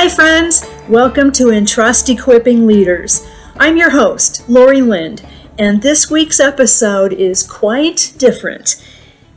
Hi, 0.00 0.08
friends. 0.08 0.64
Welcome 0.88 1.30
to 1.32 1.50
Entrust 1.50 2.08
Equipping 2.08 2.66
Leaders. 2.66 3.28
I'm 3.58 3.76
your 3.76 3.90
host, 3.90 4.48
Laurie 4.48 4.80
Lind, 4.80 5.22
and 5.58 5.82
this 5.82 6.10
week's 6.10 6.40
episode 6.40 7.12
is 7.12 7.46
quite 7.46 8.14
different. 8.16 8.82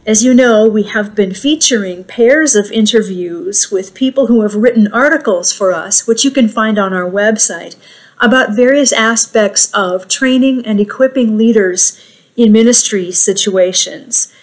As 0.05 0.23
you 0.23 0.33
know, 0.33 0.65
we 0.65 0.83
have 0.83 1.15
been 1.15 1.33
featuring 1.33 2.05
pairs 2.05 2.55
of 2.55 2.71
interviews 2.71 3.71
with 3.71 3.93
people 3.93 4.27
who 4.27 4.41
have 4.41 4.55
written 4.55 4.87
articles 4.93 5.51
for 5.51 5.73
us, 5.73 6.07
which 6.07 6.23
you 6.23 6.31
can 6.31 6.47
find 6.47 6.79
on 6.79 6.93
our 6.93 7.11
website, 7.11 7.75
about 8.21 8.55
various 8.55 8.93
aspects 8.93 9.69
of 9.73 10.07
training 10.07 10.65
and 10.65 10.79
equipping 10.79 11.37
leaders 11.37 11.99
in 12.37 12.53
ministry 12.53 13.11
situations. 13.11 14.33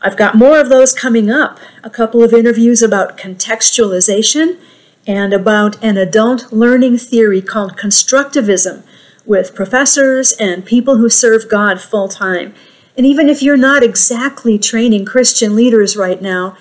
I've 0.00 0.16
got 0.16 0.34
more 0.34 0.58
of 0.58 0.68
those 0.68 0.92
coming 0.92 1.30
up, 1.30 1.60
a 1.84 1.90
couple 1.90 2.24
of 2.24 2.32
interviews 2.32 2.82
about 2.82 3.16
contextualization 3.16 4.58
and 5.06 5.32
about 5.32 5.82
an 5.82 5.96
adult 5.96 6.52
learning 6.52 6.98
theory 6.98 7.42
called 7.42 7.76
constructivism 7.76 8.82
with 9.26 9.54
professors 9.54 10.32
and 10.32 10.64
people 10.64 10.96
who 10.96 11.08
serve 11.08 11.48
God 11.48 11.80
full 11.80 12.08
time. 12.08 12.54
And 12.96 13.06
even 13.06 13.28
if 13.28 13.42
you're 13.42 13.56
not 13.56 13.82
exactly 13.82 14.58
training 14.58 15.04
Christian 15.04 15.54
leaders 15.54 15.96
right 15.96 16.20
now, 16.20 16.56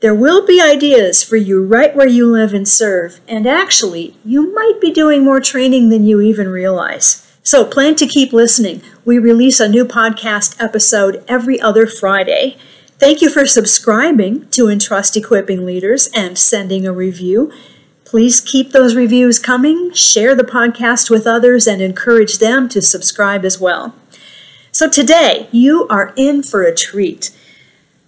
there 0.00 0.14
will 0.14 0.46
be 0.46 0.62
ideas 0.62 1.22
for 1.22 1.36
you 1.36 1.62
right 1.62 1.94
where 1.94 2.08
you 2.08 2.26
live 2.26 2.54
and 2.54 2.66
serve. 2.66 3.20
And 3.28 3.46
actually, 3.46 4.16
you 4.24 4.52
might 4.54 4.80
be 4.80 4.90
doing 4.90 5.22
more 5.22 5.40
training 5.40 5.90
than 5.90 6.06
you 6.06 6.20
even 6.22 6.48
realize. 6.48 7.26
So 7.42 7.64
plan 7.64 7.96
to 7.96 8.06
keep 8.06 8.32
listening. 8.32 8.82
We 9.04 9.18
release 9.18 9.60
a 9.60 9.68
new 9.68 9.84
podcast 9.84 10.56
episode 10.58 11.22
every 11.28 11.60
other 11.60 11.86
Friday. 11.86 12.56
Thank 13.00 13.22
you 13.22 13.30
for 13.30 13.46
subscribing 13.46 14.46
to 14.50 14.68
Entrust 14.68 15.16
Equipping 15.16 15.64
Leaders 15.64 16.10
and 16.14 16.36
sending 16.36 16.86
a 16.86 16.92
review. 16.92 17.50
Please 18.04 18.42
keep 18.42 18.72
those 18.72 18.94
reviews 18.94 19.38
coming, 19.38 19.90
share 19.94 20.34
the 20.34 20.42
podcast 20.42 21.08
with 21.08 21.26
others, 21.26 21.66
and 21.66 21.80
encourage 21.80 22.36
them 22.40 22.68
to 22.68 22.82
subscribe 22.82 23.42
as 23.46 23.58
well. 23.58 23.94
So 24.70 24.86
today, 24.86 25.48
you 25.50 25.88
are 25.88 26.12
in 26.14 26.42
for 26.42 26.62
a 26.62 26.74
treat. 26.74 27.34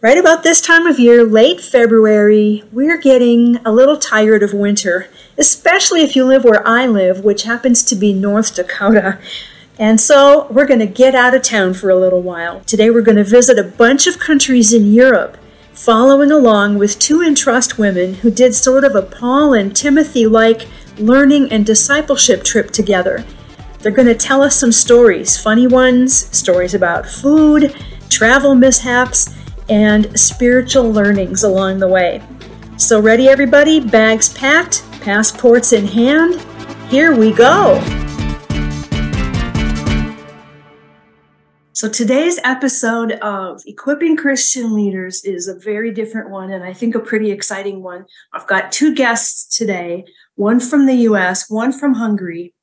Right 0.02 0.18
about 0.18 0.42
this 0.42 0.60
time 0.60 0.86
of 0.86 0.98
year, 1.00 1.24
late 1.24 1.62
February, 1.62 2.62
we're 2.70 3.00
getting 3.00 3.64
a 3.64 3.72
little 3.72 3.96
tired 3.96 4.42
of 4.42 4.52
winter, 4.52 5.08
especially 5.38 6.02
if 6.02 6.14
you 6.14 6.26
live 6.26 6.44
where 6.44 6.68
I 6.68 6.86
live, 6.86 7.24
which 7.24 7.44
happens 7.44 7.82
to 7.84 7.94
be 7.94 8.12
North 8.12 8.54
Dakota. 8.54 9.18
And 9.82 10.00
so 10.00 10.46
we're 10.48 10.68
going 10.68 10.78
to 10.78 10.86
get 10.86 11.16
out 11.16 11.34
of 11.34 11.42
town 11.42 11.74
for 11.74 11.90
a 11.90 11.96
little 11.96 12.22
while. 12.22 12.60
Today 12.60 12.88
we're 12.88 13.02
going 13.02 13.16
to 13.16 13.24
visit 13.24 13.58
a 13.58 13.64
bunch 13.64 14.06
of 14.06 14.20
countries 14.20 14.72
in 14.72 14.92
Europe 14.92 15.36
following 15.72 16.30
along 16.30 16.78
with 16.78 17.00
two 17.00 17.20
Entrust 17.20 17.78
women 17.78 18.14
who 18.14 18.30
did 18.30 18.54
sort 18.54 18.84
of 18.84 18.94
a 18.94 19.02
Paul 19.02 19.54
and 19.54 19.74
Timothy 19.74 20.24
like 20.24 20.68
learning 20.98 21.50
and 21.50 21.66
discipleship 21.66 22.44
trip 22.44 22.70
together. 22.70 23.24
They're 23.80 23.90
going 23.90 24.06
to 24.06 24.14
tell 24.14 24.40
us 24.40 24.54
some 24.54 24.70
stories 24.70 25.36
funny 25.36 25.66
ones, 25.66 26.14
stories 26.14 26.74
about 26.74 27.04
food, 27.04 27.74
travel 28.08 28.54
mishaps, 28.54 29.34
and 29.68 30.16
spiritual 30.16 30.92
learnings 30.92 31.42
along 31.42 31.80
the 31.80 31.88
way. 31.88 32.22
So, 32.76 33.00
ready, 33.00 33.28
everybody? 33.28 33.80
Bags 33.80 34.32
packed, 34.32 34.84
passports 35.00 35.72
in 35.72 35.88
hand? 35.88 36.40
Here 36.88 37.16
we 37.16 37.32
go! 37.32 38.11
So 41.82 41.88
today's 41.88 42.38
episode 42.44 43.10
of 43.22 43.60
Equipping 43.66 44.16
Christian 44.16 44.72
Leaders 44.72 45.24
is 45.24 45.48
a 45.48 45.58
very 45.58 45.90
different 45.90 46.30
one, 46.30 46.52
and 46.52 46.62
I 46.62 46.72
think 46.72 46.94
a 46.94 47.00
pretty 47.00 47.32
exciting 47.32 47.82
one. 47.82 48.04
I've 48.32 48.46
got 48.46 48.70
two 48.70 48.94
guests 48.94 49.58
today, 49.58 50.04
one 50.36 50.60
from 50.60 50.86
the 50.86 50.94
US, 50.94 51.50
one 51.50 51.72
from 51.72 51.94
Hungary, 51.94 52.54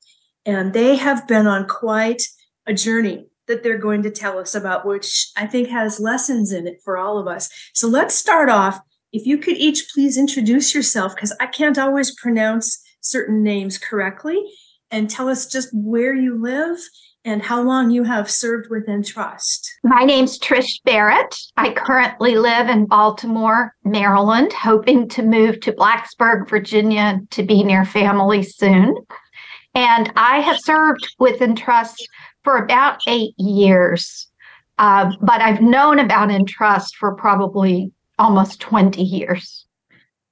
and 0.46 0.72
they 0.72 0.96
have 0.96 1.28
been 1.28 1.46
on 1.46 1.68
quite 1.68 2.22
a 2.66 2.72
journey 2.72 3.26
that 3.46 3.62
they're 3.62 3.76
going 3.76 4.02
to 4.04 4.10
tell 4.10 4.38
us 4.38 4.54
about, 4.54 4.86
which 4.86 5.30
I 5.36 5.46
think 5.46 5.68
has 5.68 6.00
lessons 6.00 6.50
in 6.50 6.66
it 6.66 6.80
for 6.82 6.96
all 6.96 7.18
of 7.18 7.28
us. 7.28 7.50
So 7.74 7.88
let's 7.88 8.14
start 8.14 8.48
off. 8.48 8.80
If 9.12 9.26
you 9.26 9.36
could 9.36 9.58
each 9.58 9.92
please 9.92 10.16
introduce 10.16 10.74
yourself, 10.74 11.14
because 11.14 11.36
I 11.38 11.44
can't 11.44 11.76
always 11.76 12.18
pronounce 12.18 12.82
certain 13.02 13.42
names 13.42 13.76
correctly, 13.76 14.42
and 14.90 15.10
tell 15.10 15.28
us 15.28 15.44
just 15.44 15.68
where 15.74 16.14
you 16.14 16.40
live 16.40 16.78
and 17.24 17.42
how 17.42 17.62
long 17.62 17.90
you 17.90 18.04
have 18.04 18.30
served 18.30 18.70
with 18.70 18.88
Entrust. 18.88 19.70
My 19.84 20.04
name's 20.04 20.38
Trish 20.38 20.82
Barrett. 20.84 21.36
I 21.56 21.72
currently 21.72 22.36
live 22.36 22.68
in 22.68 22.86
Baltimore, 22.86 23.74
Maryland, 23.84 24.52
hoping 24.52 25.08
to 25.10 25.22
move 25.22 25.60
to 25.60 25.72
Blacksburg, 25.72 26.48
Virginia 26.48 27.20
to 27.30 27.42
be 27.42 27.62
near 27.62 27.84
family 27.84 28.42
soon. 28.42 28.94
And 29.74 30.12
I 30.16 30.40
have 30.40 30.58
served 30.58 31.14
with 31.18 31.42
Entrust 31.42 32.08
for 32.42 32.56
about 32.56 33.00
eight 33.06 33.34
years. 33.36 34.28
Uh, 34.78 35.12
but 35.20 35.42
I've 35.42 35.60
known 35.60 35.98
about 35.98 36.30
Entrust 36.30 36.96
for 36.96 37.14
probably 37.14 37.92
almost 38.18 38.60
20 38.60 39.02
years. 39.02 39.66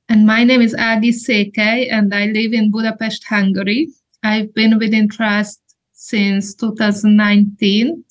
And 0.08 0.26
my 0.26 0.42
name 0.42 0.62
is 0.62 0.74
Agi 0.74 1.10
Székely, 1.10 1.92
and 1.92 2.14
I 2.14 2.26
live 2.26 2.54
in 2.54 2.70
Budapest, 2.70 3.24
Hungary. 3.24 3.88
I've 4.22 4.54
been 4.54 4.78
with 4.78 4.94
Entrust 4.94 5.60
since 5.98 6.54
2019, 6.54 8.04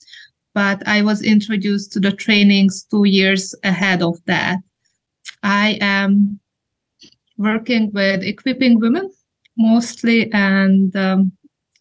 but 0.54 0.86
I 0.86 1.02
was 1.02 1.22
introduced 1.24 1.94
to 1.94 2.02
the 2.02 2.12
trainings 2.12 2.84
two 2.84 3.06
years 3.06 3.56
ahead 3.64 4.04
of 4.04 4.18
that. 4.26 4.58
I 5.42 5.78
am 5.80 6.40
working 7.38 7.92
with 7.94 8.24
equipping 8.24 8.80
women 8.80 9.10
mostly 9.58 10.32
and 10.34 10.96
um, 10.96 11.32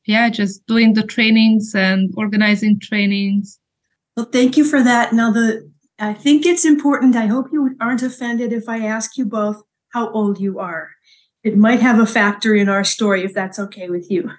yeah, 0.06 0.30
just 0.30 0.64
doing 0.66 0.94
the 0.94 1.02
trainings 1.02 1.74
and 1.74 2.14
organizing 2.16 2.78
trainings. 2.78 3.58
Well, 4.16 4.26
thank 4.26 4.56
you 4.56 4.64
for 4.64 4.82
that. 4.82 5.12
Now, 5.12 5.32
the 5.32 5.70
I 5.98 6.14
think 6.14 6.46
it's 6.46 6.64
important. 6.64 7.16
I 7.16 7.26
hope 7.26 7.46
you 7.52 7.74
aren't 7.80 8.02
offended 8.02 8.52
if 8.52 8.68
I 8.68 8.86
ask 8.86 9.16
you 9.16 9.24
both 9.24 9.62
how 9.92 10.10
old 10.10 10.38
you 10.38 10.60
are. 10.60 10.90
It 11.42 11.56
might 11.56 11.80
have 11.80 11.98
a 11.98 12.06
factor 12.06 12.54
in 12.54 12.68
our 12.68 12.84
story 12.84 13.24
if 13.24 13.34
that's 13.34 13.58
okay 13.58 13.88
with 13.88 14.10
you. 14.10 14.30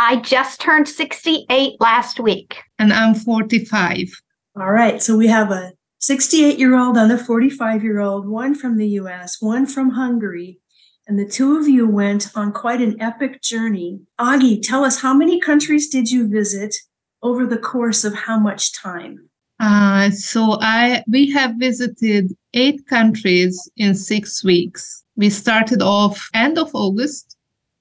I 0.00 0.20
just 0.20 0.60
turned 0.60 0.88
68 0.88 1.80
last 1.80 2.20
week. 2.20 2.62
And 2.78 2.92
I'm 2.92 3.16
45. 3.16 4.08
All 4.54 4.70
right. 4.70 5.02
So 5.02 5.16
we 5.16 5.26
have 5.26 5.50
a 5.50 5.72
68 5.98 6.56
year 6.56 6.78
old 6.78 6.96
and 6.96 7.10
a 7.10 7.18
45 7.18 7.82
year 7.82 7.98
old, 7.98 8.28
one 8.28 8.54
from 8.54 8.76
the 8.76 8.86
US, 8.90 9.38
one 9.40 9.66
from 9.66 9.90
Hungary. 9.90 10.60
And 11.08 11.18
the 11.18 11.26
two 11.26 11.58
of 11.58 11.66
you 11.66 11.88
went 11.88 12.28
on 12.36 12.52
quite 12.52 12.80
an 12.80 13.00
epic 13.02 13.42
journey. 13.42 13.98
Agi, 14.20 14.62
tell 14.62 14.84
us 14.84 15.00
how 15.00 15.12
many 15.12 15.40
countries 15.40 15.88
did 15.88 16.08
you 16.12 16.28
visit 16.28 16.76
over 17.20 17.44
the 17.44 17.58
course 17.58 18.04
of 18.04 18.14
how 18.14 18.38
much 18.38 18.72
time? 18.72 19.28
Uh, 19.58 20.10
so 20.10 20.58
I 20.60 21.02
we 21.08 21.28
have 21.32 21.56
visited 21.58 22.30
eight 22.54 22.86
countries 22.86 23.68
in 23.76 23.96
six 23.96 24.44
weeks. 24.44 25.02
We 25.16 25.28
started 25.28 25.82
off 25.82 26.28
end 26.34 26.56
of 26.56 26.70
August 26.72 27.27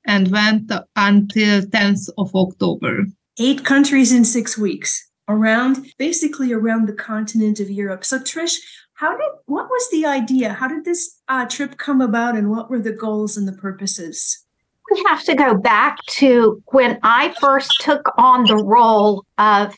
and 0.08 0.32
went 0.32 0.72
until 0.96 1.62
10th 1.62 2.10
of 2.18 2.34
October. 2.34 3.06
Eight 3.40 3.64
countries 3.64 4.12
in 4.12 4.26
six 4.26 4.58
weeks 4.58 5.08
around 5.28 5.86
basically 5.98 6.54
around 6.54 6.88
the 6.88 6.94
continent 6.94 7.60
of 7.60 7.70
Europe. 7.70 8.06
So 8.06 8.20
Trish, 8.20 8.58
how 8.94 9.12
did 9.12 9.30
what 9.46 9.70
was 9.70 9.90
the 9.92 10.06
idea? 10.06 10.54
How 10.54 10.68
did 10.68 10.86
this 10.86 11.20
uh, 11.28 11.46
trip 11.46 11.78
come 11.78 12.02
about 12.02 12.36
and 12.36 12.50
what 12.50 12.70
were 12.70 12.80
the 12.80 12.94
goals 12.94 13.38
and 13.38 13.48
the 13.48 13.54
purposes? 13.54 14.44
We 14.90 15.04
have 15.08 15.24
to 15.26 15.36
go 15.36 15.54
back 15.54 15.98
to 16.12 16.64
when 16.68 16.98
I 17.04 17.36
first 17.42 17.82
took 17.82 18.10
on 18.18 18.46
the 18.46 18.56
role 18.56 19.26
of 19.38 19.76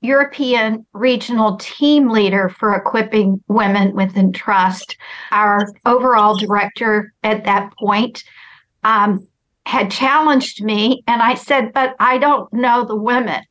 European 0.00 0.86
regional 0.92 1.56
team 1.58 2.08
leader 2.08 2.48
for 2.48 2.74
equipping 2.74 3.42
women 3.48 3.94
with 3.94 4.16
Entrust. 4.16 4.96
Our 5.32 5.66
overall 5.84 6.36
director 6.36 7.12
at 7.22 7.44
that 7.44 7.72
point 7.78 8.24
um, 8.84 9.26
had 9.66 9.90
challenged 9.90 10.62
me 10.62 11.02
and 11.06 11.22
i 11.22 11.34
said 11.34 11.72
but 11.72 11.94
i 12.00 12.18
don't 12.18 12.52
know 12.52 12.84
the 12.84 12.96
women. 12.96 13.42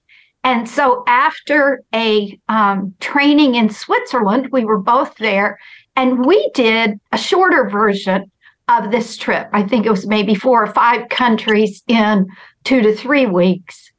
And 0.44 0.68
so 0.68 1.04
after 1.06 1.84
a 1.94 2.40
um, 2.50 2.96
training 3.00 3.56
in 3.56 3.70
switzerland 3.70 4.50
we 4.52 4.66
were 4.66 4.80
both 4.80 5.16
there 5.18 5.60
and 5.96 6.26
we 6.26 6.50
did 6.54 7.00
a 7.12 7.18
shorter 7.18 7.70
version 7.70 8.32
of 8.68 8.92
this 8.92 9.18
trip. 9.18 9.50
I 9.54 9.64
think 9.64 9.86
it 9.86 9.92
was 9.92 10.08
maybe 10.08 10.34
four 10.34 10.64
or 10.64 10.74
five 10.74 11.10
countries 11.10 11.84
in 11.88 12.28
two 12.64 12.82
to 12.82 12.96
three 12.96 13.26
weeks. 13.26 13.92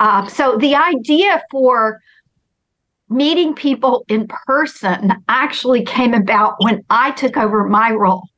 Uh, 0.00 0.26
so 0.26 0.56
the 0.56 0.74
idea 0.74 1.42
for 1.50 2.00
meeting 3.10 3.54
people 3.54 4.04
in 4.08 4.28
person 4.46 5.12
actually 5.28 5.82
came 5.82 6.12
about 6.12 6.54
when 6.58 6.84
i 6.90 7.10
took 7.12 7.36
over 7.36 7.64
my 7.64 7.90
role. 7.90 8.28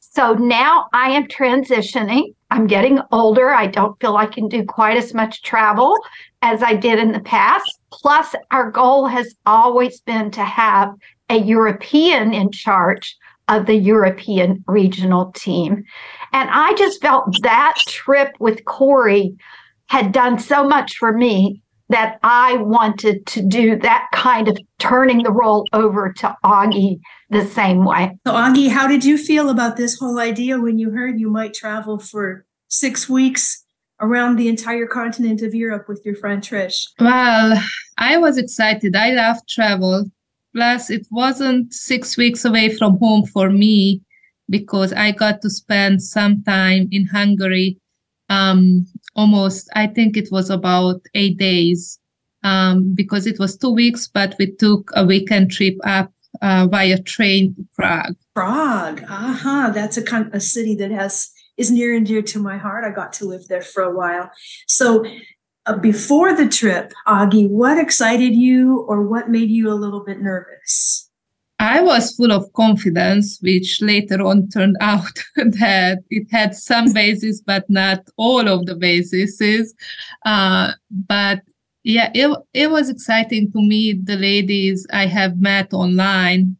So 0.00 0.34
now 0.34 0.86
I 0.92 1.10
am 1.10 1.26
transitioning. 1.26 2.34
I'm 2.50 2.66
getting 2.66 3.00
older. 3.10 3.50
I 3.50 3.66
don't 3.66 3.98
feel 4.00 4.16
I 4.16 4.26
can 4.26 4.48
do 4.48 4.64
quite 4.64 4.96
as 4.96 5.12
much 5.12 5.42
travel 5.42 5.98
as 6.42 6.62
I 6.62 6.74
did 6.74 6.98
in 6.98 7.12
the 7.12 7.20
past. 7.20 7.80
Plus, 7.92 8.34
our 8.50 8.70
goal 8.70 9.06
has 9.06 9.34
always 9.46 10.00
been 10.00 10.30
to 10.32 10.44
have 10.44 10.94
a 11.28 11.36
European 11.36 12.32
in 12.32 12.52
charge 12.52 13.16
of 13.48 13.66
the 13.66 13.74
European 13.74 14.64
regional 14.66 15.32
team. 15.32 15.84
And 16.32 16.50
I 16.50 16.74
just 16.74 17.00
felt 17.00 17.42
that 17.42 17.76
trip 17.88 18.34
with 18.38 18.64
Corey 18.64 19.36
had 19.88 20.12
done 20.12 20.38
so 20.38 20.64
much 20.64 20.96
for 20.96 21.12
me 21.12 21.62
that 21.88 22.18
I 22.22 22.56
wanted 22.56 23.26
to 23.26 23.42
do 23.42 23.78
that 23.78 24.08
kind 24.12 24.48
of 24.48 24.58
turning 24.78 25.22
the 25.22 25.30
role 25.30 25.66
over 25.72 26.12
to 26.14 26.36
Agi 26.44 26.98
the 27.30 27.46
same 27.46 27.84
way. 27.84 28.18
So, 28.26 28.32
Agi, 28.32 28.70
how 28.70 28.88
did 28.88 29.04
you 29.04 29.16
feel 29.16 29.50
about 29.50 29.76
this 29.76 29.98
whole 29.98 30.18
idea 30.18 30.58
when 30.58 30.78
you 30.78 30.90
heard 30.90 31.20
you 31.20 31.30
might 31.30 31.54
travel 31.54 31.98
for 31.98 32.44
six 32.68 33.08
weeks 33.08 33.64
around 34.00 34.36
the 34.36 34.48
entire 34.48 34.86
continent 34.86 35.42
of 35.42 35.54
Europe 35.54 35.86
with 35.88 36.02
your 36.04 36.16
friend 36.16 36.42
Trish? 36.42 36.88
Well, 36.98 37.62
I 37.98 38.16
was 38.16 38.36
excited. 38.36 38.96
I 38.96 39.10
love 39.10 39.38
travel. 39.48 40.06
Plus, 40.54 40.90
it 40.90 41.06
wasn't 41.10 41.72
six 41.72 42.16
weeks 42.16 42.44
away 42.44 42.74
from 42.74 42.98
home 42.98 43.26
for 43.26 43.50
me 43.50 44.02
because 44.48 44.92
I 44.92 45.12
got 45.12 45.42
to 45.42 45.50
spend 45.50 46.02
some 46.02 46.42
time 46.42 46.88
in 46.90 47.06
Hungary 47.06 47.78
um, 48.28 48.86
almost, 49.16 49.68
I 49.74 49.88
think 49.88 50.16
it 50.16 50.28
was 50.30 50.50
about 50.50 51.00
eight 51.14 51.38
days 51.38 51.98
um, 52.44 52.94
because 52.94 53.26
it 53.26 53.38
was 53.38 53.56
two 53.56 53.72
weeks, 53.72 54.06
but 54.06 54.36
we 54.38 54.52
took 54.52 54.90
a 54.94 55.04
weekend 55.04 55.50
trip 55.50 55.76
up 55.84 56.12
uh, 56.42 56.68
via 56.70 57.00
train 57.02 57.54
to 57.54 57.66
Prague. 57.74 58.14
Prague, 58.34 59.02
aha, 59.08 59.30
uh-huh. 59.30 59.70
that's 59.70 59.96
a, 59.96 60.30
a 60.32 60.40
city 60.40 60.74
that 60.76 60.90
has 60.90 61.30
is 61.56 61.70
near 61.70 61.96
and 61.96 62.06
dear 62.06 62.20
to 62.20 62.38
my 62.38 62.58
heart. 62.58 62.84
I 62.84 62.90
got 62.90 63.12
to 63.14 63.24
live 63.24 63.48
there 63.48 63.62
for 63.62 63.82
a 63.82 63.94
while. 63.94 64.30
So, 64.68 65.06
uh, 65.64 65.76
before 65.76 66.36
the 66.36 66.46
trip, 66.46 66.92
Agi, 67.08 67.48
what 67.48 67.78
excited 67.78 68.34
you 68.34 68.80
or 68.88 69.02
what 69.02 69.30
made 69.30 69.50
you 69.50 69.70
a 69.70 69.74
little 69.74 70.04
bit 70.04 70.20
nervous? 70.20 71.05
I 71.66 71.80
was 71.80 72.14
full 72.14 72.30
of 72.30 72.52
confidence, 72.52 73.40
which 73.40 73.82
later 73.82 74.22
on 74.22 74.48
turned 74.48 74.76
out 74.80 75.18
that 75.36 75.98
it 76.10 76.28
had 76.30 76.54
some 76.54 76.92
basis, 76.92 77.40
but 77.40 77.68
not 77.68 78.08
all 78.16 78.48
of 78.48 78.66
the 78.66 78.76
bases. 78.76 79.74
Uh, 80.24 80.72
but 80.90 81.42
yeah, 81.82 82.10
it, 82.14 82.36
it 82.54 82.70
was 82.70 82.88
exciting 82.88 83.50
to 83.50 83.60
meet 83.60 84.06
the 84.06 84.16
ladies 84.16 84.86
I 84.92 85.06
have 85.06 85.38
met 85.38 85.74
online 85.74 86.56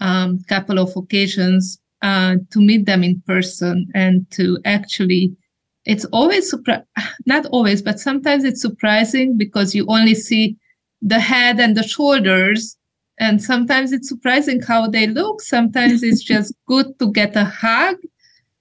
um, 0.00 0.42
couple 0.48 0.78
of 0.78 0.96
occasions 0.96 1.78
uh, 2.00 2.36
to 2.50 2.60
meet 2.60 2.86
them 2.86 3.04
in 3.04 3.22
person 3.26 3.90
and 3.94 4.28
to 4.30 4.58
actually 4.64 5.36
it's 5.84 6.06
always 6.06 6.52
surpri- 6.52 6.84
not 7.26 7.44
always 7.46 7.82
but 7.82 8.00
sometimes 8.00 8.44
it's 8.44 8.62
surprising 8.62 9.36
because 9.36 9.74
you 9.74 9.84
only 9.88 10.14
see 10.14 10.56
the 11.02 11.20
head 11.20 11.60
and 11.60 11.76
the 11.76 11.82
shoulders 11.82 12.78
and 13.20 13.40
sometimes 13.42 13.92
it's 13.92 14.08
surprising 14.08 14.62
how 14.62 14.88
they 14.88 15.06
look. 15.06 15.42
Sometimes 15.42 16.02
it's 16.02 16.22
just 16.22 16.54
good 16.66 16.98
to 16.98 17.12
get 17.12 17.36
a 17.36 17.44
hug. 17.44 17.96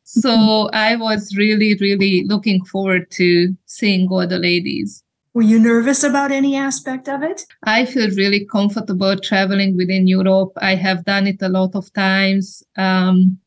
So 0.03 0.69
i 0.73 0.95
was 0.95 1.35
really 1.37 1.77
really 1.79 2.25
looking 2.25 2.65
forward 2.65 3.11
to 3.11 3.55
seeing 3.65 4.07
all 4.09 4.27
the 4.27 4.39
ladies. 4.39 5.03
Were 5.35 5.43
you 5.43 5.59
nervous 5.59 6.03
about 6.03 6.31
any 6.31 6.55
aspect 6.55 7.07
of 7.07 7.21
it? 7.21 7.45
I 7.63 7.85
feel 7.85 8.09
really 8.17 8.45
comfortable 8.45 9.15
traveling 9.17 9.77
within 9.77 10.07
europe. 10.07 10.51
I 10.57 10.75
have 10.75 11.05
done 11.05 11.27
it 11.27 11.41
a 11.41 11.49
lot 11.49 11.75
of 11.75 11.93
times. 11.93 12.63
Um, 12.75 13.37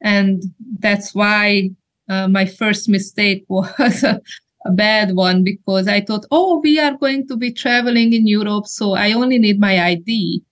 and 0.00 0.42
that's 0.78 1.14
why 1.14 1.70
uh, 2.08 2.28
my 2.28 2.46
first 2.46 2.88
mistake 2.88 3.44
was 3.48 4.02
a, 4.02 4.20
a 4.64 4.72
bad 4.72 5.14
one 5.14 5.44
because 5.44 5.86
I 5.86 6.00
thought, 6.00 6.24
oh, 6.30 6.60
we 6.60 6.80
are 6.80 6.96
going 6.96 7.28
to 7.28 7.36
be 7.36 7.52
traveling 7.52 8.14
in 8.14 8.26
Europe, 8.26 8.66
so 8.66 8.94
I 8.94 9.12
only 9.12 9.38
need 9.38 9.60
my 9.60 9.84
ID. 9.84 10.42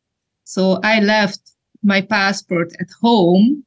So 0.44 0.80
I 0.82 1.00
left 1.00 1.40
my 1.82 2.00
passport 2.00 2.72
at 2.80 2.88
home 3.00 3.64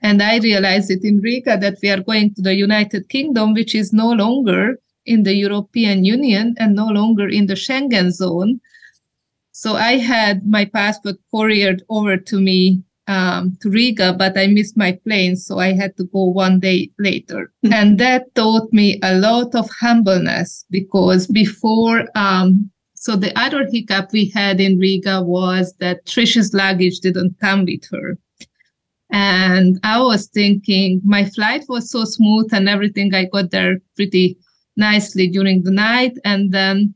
and 0.00 0.22
I 0.22 0.38
realized 0.38 0.90
it 0.90 1.04
in 1.04 1.20
Riga 1.20 1.56
that 1.58 1.78
we 1.82 1.90
are 1.90 2.02
going 2.02 2.34
to 2.34 2.42
the 2.42 2.54
United 2.54 3.08
Kingdom, 3.08 3.54
which 3.54 3.74
is 3.74 3.92
no 3.92 4.10
longer 4.10 4.78
in 5.06 5.22
the 5.22 5.34
European 5.34 6.04
Union 6.04 6.54
and 6.58 6.74
no 6.74 6.86
longer 6.86 7.28
in 7.28 7.46
the 7.46 7.54
Schengen 7.54 8.10
zone. 8.10 8.60
So 9.52 9.74
I 9.76 9.98
had 9.98 10.46
my 10.46 10.64
passport 10.64 11.16
couriered 11.30 11.82
over 11.88 12.16
to 12.16 12.40
me 12.40 12.82
um, 13.06 13.56
to 13.60 13.70
Riga, 13.70 14.12
but 14.12 14.36
I 14.36 14.46
missed 14.46 14.76
my 14.76 14.92
plane, 15.04 15.36
so 15.36 15.58
I 15.58 15.72
had 15.72 15.96
to 15.98 16.04
go 16.04 16.24
one 16.24 16.58
day 16.60 16.90
later. 16.98 17.52
Mm-hmm. 17.64 17.72
And 17.72 17.98
that 17.98 18.34
taught 18.34 18.72
me 18.72 18.98
a 19.02 19.14
lot 19.18 19.54
of 19.54 19.68
humbleness 19.80 20.64
because 20.70 21.26
before 21.26 22.08
um, 22.14 22.70
so 23.04 23.16
the 23.16 23.38
other 23.38 23.68
hiccup 23.70 24.12
we 24.12 24.30
had 24.30 24.62
in 24.62 24.78
Riga 24.78 25.20
was 25.20 25.74
that 25.78 26.06
Trisha's 26.06 26.54
luggage 26.54 27.00
didn't 27.00 27.38
come 27.38 27.66
with 27.66 27.84
her. 27.90 28.16
And 29.10 29.78
I 29.84 30.00
was 30.00 30.28
thinking 30.28 31.02
my 31.04 31.26
flight 31.26 31.66
was 31.68 31.90
so 31.90 32.06
smooth 32.06 32.48
and 32.54 32.66
everything. 32.66 33.14
I 33.14 33.26
got 33.26 33.50
there 33.50 33.76
pretty 33.94 34.38
nicely 34.78 35.28
during 35.28 35.64
the 35.64 35.70
night. 35.70 36.16
And 36.24 36.50
then 36.50 36.94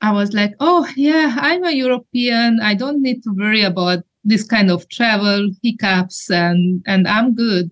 I 0.00 0.12
was 0.12 0.32
like, 0.32 0.54
oh, 0.60 0.88
yeah, 0.94 1.34
I'm 1.36 1.64
a 1.64 1.72
European. 1.72 2.60
I 2.62 2.74
don't 2.74 3.02
need 3.02 3.24
to 3.24 3.34
worry 3.36 3.62
about 3.62 4.04
this 4.22 4.44
kind 4.44 4.70
of 4.70 4.88
travel 4.90 5.50
hiccups 5.60 6.30
and, 6.30 6.84
and 6.86 7.08
I'm 7.08 7.34
good. 7.34 7.68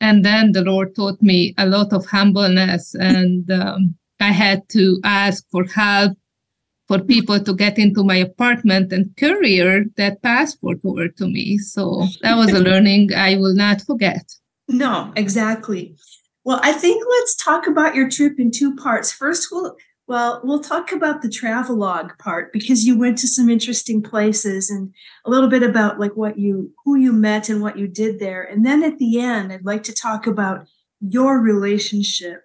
And 0.00 0.24
then 0.24 0.52
the 0.52 0.62
Lord 0.62 0.96
taught 0.96 1.20
me 1.20 1.52
a 1.58 1.66
lot 1.66 1.92
of 1.92 2.06
humbleness 2.06 2.94
and 2.94 3.50
um, 3.50 3.96
I 4.18 4.32
had 4.32 4.66
to 4.70 4.98
ask 5.04 5.44
for 5.50 5.64
help 5.64 6.16
for 6.92 7.02
people 7.02 7.40
to 7.40 7.54
get 7.54 7.78
into 7.78 8.04
my 8.04 8.16
apartment 8.16 8.92
and 8.92 9.16
courier 9.16 9.84
that 9.96 10.20
passport 10.22 10.78
over 10.84 11.08
to 11.08 11.26
me. 11.26 11.56
So 11.56 12.06
that 12.20 12.36
was 12.36 12.52
a 12.52 12.60
learning 12.70 13.14
I 13.14 13.36
will 13.36 13.54
not 13.54 13.80
forget. 13.80 14.30
No, 14.68 15.12
exactly. 15.16 15.96
Well, 16.44 16.60
I 16.62 16.72
think 16.72 17.02
let's 17.08 17.34
talk 17.36 17.66
about 17.66 17.94
your 17.94 18.10
trip 18.10 18.38
in 18.38 18.50
two 18.50 18.74
parts. 18.76 19.10
First, 19.10 19.48
we'll 19.50 19.76
well, 20.08 20.40
we'll 20.44 20.60
talk 20.60 20.92
about 20.92 21.22
the 21.22 21.30
travelogue 21.30 22.18
part 22.18 22.52
because 22.52 22.84
you 22.84 22.98
went 22.98 23.16
to 23.18 23.28
some 23.28 23.48
interesting 23.48 24.02
places 24.02 24.68
and 24.68 24.92
a 25.24 25.30
little 25.30 25.48
bit 25.48 25.62
about 25.62 25.98
like 25.98 26.16
what 26.16 26.38
you 26.38 26.72
who 26.84 26.96
you 26.96 27.12
met 27.12 27.48
and 27.48 27.62
what 27.62 27.78
you 27.78 27.86
did 27.86 28.18
there. 28.18 28.42
And 28.42 28.66
then 28.66 28.82
at 28.82 28.98
the 28.98 29.20
end, 29.20 29.52
I'd 29.52 29.64
like 29.64 29.84
to 29.84 29.94
talk 29.94 30.26
about 30.26 30.66
your 31.00 31.40
relationship 31.40 32.42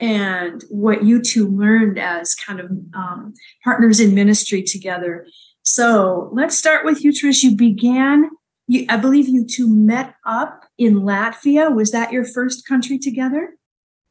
and 0.00 0.64
what 0.70 1.04
you 1.04 1.20
two 1.22 1.48
learned 1.48 1.98
as 1.98 2.34
kind 2.34 2.58
of 2.58 2.70
um, 2.94 3.34
partners 3.62 4.00
in 4.00 4.14
ministry 4.14 4.62
together. 4.62 5.26
So 5.62 6.30
let's 6.32 6.56
start 6.56 6.84
with 6.84 7.04
you, 7.04 7.12
Trish. 7.12 7.42
You 7.42 7.54
began, 7.54 8.30
you, 8.66 8.86
I 8.88 8.96
believe 8.96 9.28
you 9.28 9.46
two 9.46 9.68
met 9.68 10.14
up 10.24 10.64
in 10.78 11.00
Latvia. 11.00 11.74
Was 11.74 11.92
that 11.92 12.12
your 12.12 12.24
first 12.24 12.66
country 12.66 12.98
together? 12.98 13.54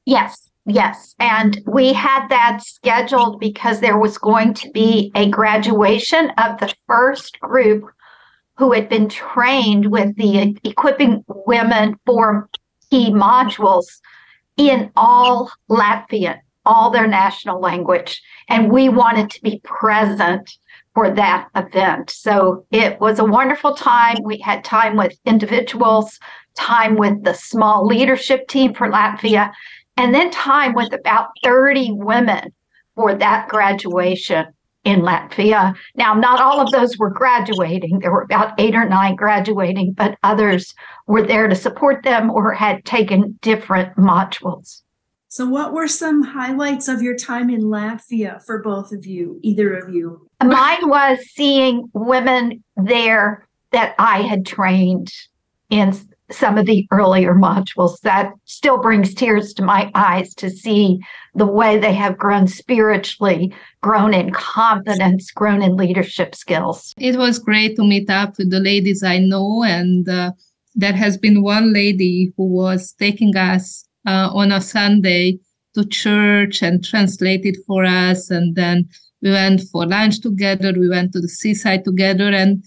Yes, 0.05 0.50
yes. 0.65 1.15
And 1.19 1.60
we 1.65 1.91
had 1.91 2.27
that 2.29 2.60
scheduled 2.63 3.39
because 3.39 3.79
there 3.79 3.98
was 3.98 4.17
going 4.17 4.53
to 4.55 4.69
be 4.72 5.12
a 5.15 5.29
graduation 5.29 6.31
of 6.38 6.60
the 6.60 6.74
first 6.88 7.39
group 7.39 7.84
who 8.58 8.74
had 8.74 8.89
been 8.89 9.10
trained 9.10 9.88
with 9.88 10.15
the 10.17 10.55
equipping 10.63 11.24
women 11.27 11.98
for 12.05 12.50
key 12.91 13.10
modules 13.10 13.86
in 14.60 14.92
all 14.98 15.50
Latvian, 15.70 16.38
all 16.66 16.92
their 16.92 17.08
national 17.08 17.62
language. 17.62 18.22
And 18.50 18.70
we 18.70 18.89
wanted 18.89 19.30
to 19.32 19.42
be 19.42 19.62
present 19.63 20.51
for 20.94 21.10
that 21.12 21.48
event. 21.56 22.10
So 22.10 22.66
it 22.70 23.00
was 23.00 23.20
a 23.20 23.24
wonderful 23.24 23.74
time. 23.74 24.18
We 24.24 24.38
had 24.39 24.66
time 24.66 24.98
with 24.98 25.18
individuals, 25.25 26.20
time 26.56 26.98
with 26.98 27.24
the 27.24 27.34
small 27.34 27.88
leadership 27.88 28.50
team 28.50 28.74
for 28.74 28.89
Latvia, 28.89 29.51
and 29.96 30.13
then 30.13 30.30
time 30.30 30.74
with 30.74 30.92
about 30.94 31.30
30 31.42 31.94
women 31.94 32.51
for 32.96 33.16
that 33.16 33.48
graduation 33.48 34.48
in 34.83 35.01
Latvia. 35.01 35.75
Now, 35.95 36.13
not 36.13 36.41
all 36.41 36.62
of 36.62 36.71
those 36.71 36.98
were 36.98 37.09
graduating. 37.09 38.00
There 38.00 38.12
were 38.12 38.24
about 38.24 38.53
eight 38.59 38.75
or 38.75 38.88
nine 38.88 39.15
graduating, 39.15 39.93
but 39.93 40.17
others 40.24 40.74
were 41.05 41.25
there 41.25 41.48
to 41.48 41.55
support 41.55 42.03
them 42.03 42.29
or 42.31 42.53
had 42.53 42.86
taken 42.86 43.38
different 43.41 43.95
modules. 43.98 44.81
So, 45.27 45.48
what 45.48 45.74
were 45.74 45.88
some 45.88 46.24
highlights 46.24 46.88
of 46.88 47.03
your 47.03 47.15
time 47.15 47.51
in 47.51 47.62
Latvia 47.62 48.43
for 48.43 48.63
both 48.63 48.91
of 48.91 49.05
you, 49.05 49.39
either 49.43 49.75
of 49.75 49.93
you? 49.93 50.27
Mine 50.43 50.89
was 50.89 51.19
seeing 51.33 51.89
women 51.93 52.63
there 52.75 53.48
that 53.71 53.93
I 54.00 54.24
had 54.24 54.45
trained 54.45 55.12
in 55.69 55.93
some 56.31 56.57
of 56.57 56.65
the 56.65 56.88
earlier 56.91 57.33
modules. 57.33 58.00
That 58.01 58.33
still 58.45 58.77
brings 58.77 59.13
tears 59.13 59.53
to 59.55 59.63
my 59.63 59.91
eyes 59.95 60.33
to 60.36 60.50
see 60.50 61.00
the 61.36 61.45
way 61.45 61.77
they 61.77 61.93
have 61.93 62.17
grown 62.17 62.48
spiritually, 62.48 63.53
grown 63.81 64.13
in 64.13 64.31
confidence, 64.31 65.31
grown 65.31 65.62
in 65.62 65.75
leadership 65.75 66.36
skills. 66.36 66.93
It 66.98 67.17
was 67.17 67.39
great 67.39 67.75
to 67.77 67.83
meet 67.83 68.09
up 68.09 68.38
with 68.38 68.50
the 68.50 68.59
ladies 68.59 69.03
I 69.03 69.19
know. 69.19 69.63
And 69.63 70.07
uh, 70.07 70.31
there 70.75 70.93
has 70.93 71.17
been 71.17 71.43
one 71.43 71.74
lady 71.74 72.33
who 72.38 72.45
was 72.45 72.93
taking 72.93 73.36
us 73.36 73.86
uh, 74.07 74.29
on 74.33 74.51
a 74.51 74.62
Sunday 74.62 75.39
to 75.75 75.86
church 75.86 76.62
and 76.62 76.83
translated 76.83 77.57
for 77.67 77.86
us. 77.86 78.29
And 78.29 78.55
then 78.55 78.89
we 79.21 79.31
went 79.31 79.62
for 79.71 79.86
lunch 79.86 80.21
together. 80.21 80.74
We 80.77 80.89
went 80.89 81.13
to 81.13 81.19
the 81.19 81.27
seaside 81.27 81.86
together. 81.86 82.29
And 82.29 82.63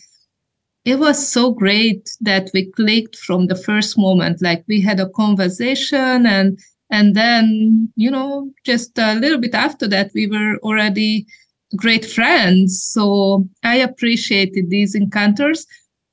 it 0.84 0.98
was 0.98 1.28
so 1.28 1.52
great 1.52 2.10
that 2.20 2.50
we 2.52 2.70
clicked 2.72 3.16
from 3.16 3.46
the 3.46 3.54
first 3.54 3.96
moment. 3.96 4.42
Like 4.42 4.64
we 4.68 4.80
had 4.80 5.00
a 5.00 5.08
conversation 5.10 6.26
and 6.26 6.58
and 6.90 7.14
then, 7.16 7.90
you 7.96 8.10
know, 8.10 8.50
just 8.66 8.98
a 8.98 9.14
little 9.14 9.38
bit 9.38 9.54
after 9.54 9.88
that, 9.88 10.10
we 10.14 10.26
were 10.26 10.58
already 10.58 11.26
great 11.74 12.04
friends. 12.04 12.82
So 12.82 13.48
I 13.62 13.76
appreciated 13.76 14.68
these 14.68 14.94
encounters 14.94 15.66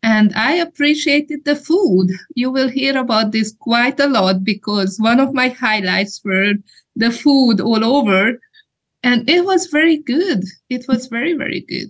and 0.04 0.34
I 0.36 0.54
appreciated 0.54 1.44
the 1.44 1.58
food. 1.58 2.12
You 2.34 2.50
will 2.50 2.70
hear 2.70 2.98
about 2.98 3.34
this 3.34 3.54
quite 3.60 4.00
a 4.00 4.08
lot 4.08 4.46
because 4.46 4.98
one 5.00 5.20
of 5.20 5.34
my 5.34 5.50
highlights 5.50 6.22
were 6.24 6.54
the 6.96 7.12
food 7.12 7.60
all 7.60 7.84
over. 7.84 8.40
And 9.04 9.30
it 9.30 9.44
was 9.44 9.68
very 9.68 9.98
good. 9.98 10.46
It 10.70 10.86
was 10.88 11.08
very, 11.08 11.34
very 11.34 11.62
good. 11.62 11.90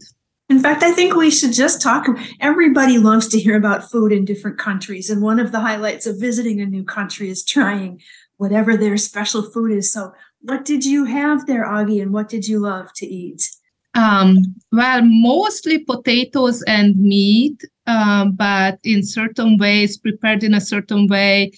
In 0.50 0.60
fact, 0.60 0.82
I 0.82 0.92
think 0.92 1.16
we 1.16 1.30
should 1.30 1.54
just 1.54 1.80
talk. 1.80 2.08
Everybody 2.40 2.98
loves 2.98 3.28
to 3.30 3.40
hear 3.40 3.56
about 3.56 3.90
food 3.90 4.12
in 4.12 4.26
different 4.26 4.58
countries. 4.58 5.10
And 5.10 5.22
one 5.22 5.40
of 5.40 5.52
the 5.52 5.60
highlights 5.60 6.08
of 6.08 6.20
visiting 6.20 6.60
a 6.60 6.66
new 6.66 6.84
country 6.84 7.30
is 7.30 7.46
trying 7.46 8.02
whatever 8.38 8.76
their 8.76 8.98
special 8.98 9.44
food 9.44 9.72
is. 9.72 9.92
So, 9.92 10.12
what 10.42 10.66
did 10.66 10.86
you 10.86 11.06
have 11.06 11.46
there, 11.46 11.66
Agi, 11.66 12.02
and 12.02 12.14
what 12.14 12.30
did 12.30 12.48
you 12.48 12.60
love 12.60 12.92
to 12.94 13.06
eat? 13.06 13.48
Um, 13.94 14.56
well, 14.72 15.02
mostly 15.04 15.80
potatoes 15.80 16.64
and 16.64 16.96
meat, 16.96 17.64
um, 17.86 18.32
but 18.32 18.80
in 18.84 19.04
certain 19.04 19.58
ways, 19.58 19.98
prepared 19.98 20.44
in 20.44 20.54
a 20.54 20.62
certain 20.62 21.08
way 21.08 21.52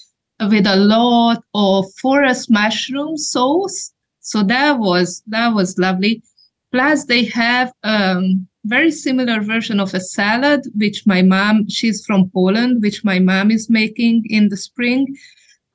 with 0.50 0.66
a 0.66 0.76
lot 0.76 1.44
of 1.54 1.86
forest 2.02 2.50
mushroom 2.50 3.16
sauce. 3.16 3.94
So 4.22 4.44
that 4.44 4.80
was 4.80 5.22
that 5.28 5.54
was 5.54 5.78
lovely. 5.78 6.24
Plus, 6.72 7.06
they 7.06 7.26
have 7.26 7.72
um, 7.84 8.48
very 8.66 8.92
similar 8.92 9.42
version 9.42 9.80
of 9.80 9.94
a 9.94 10.00
salad, 10.00 10.62
which 10.76 11.06
my 11.06 11.22
mom, 11.22 11.68
she's 11.68 12.06
from 12.06 12.30
Poland, 12.34 12.82
which 12.82 13.04
my 13.04 13.20
mom 13.20 13.52
is 13.52 13.70
making 13.70 14.24
in 14.30 14.50
the 14.50 14.58
spring. 14.58 15.08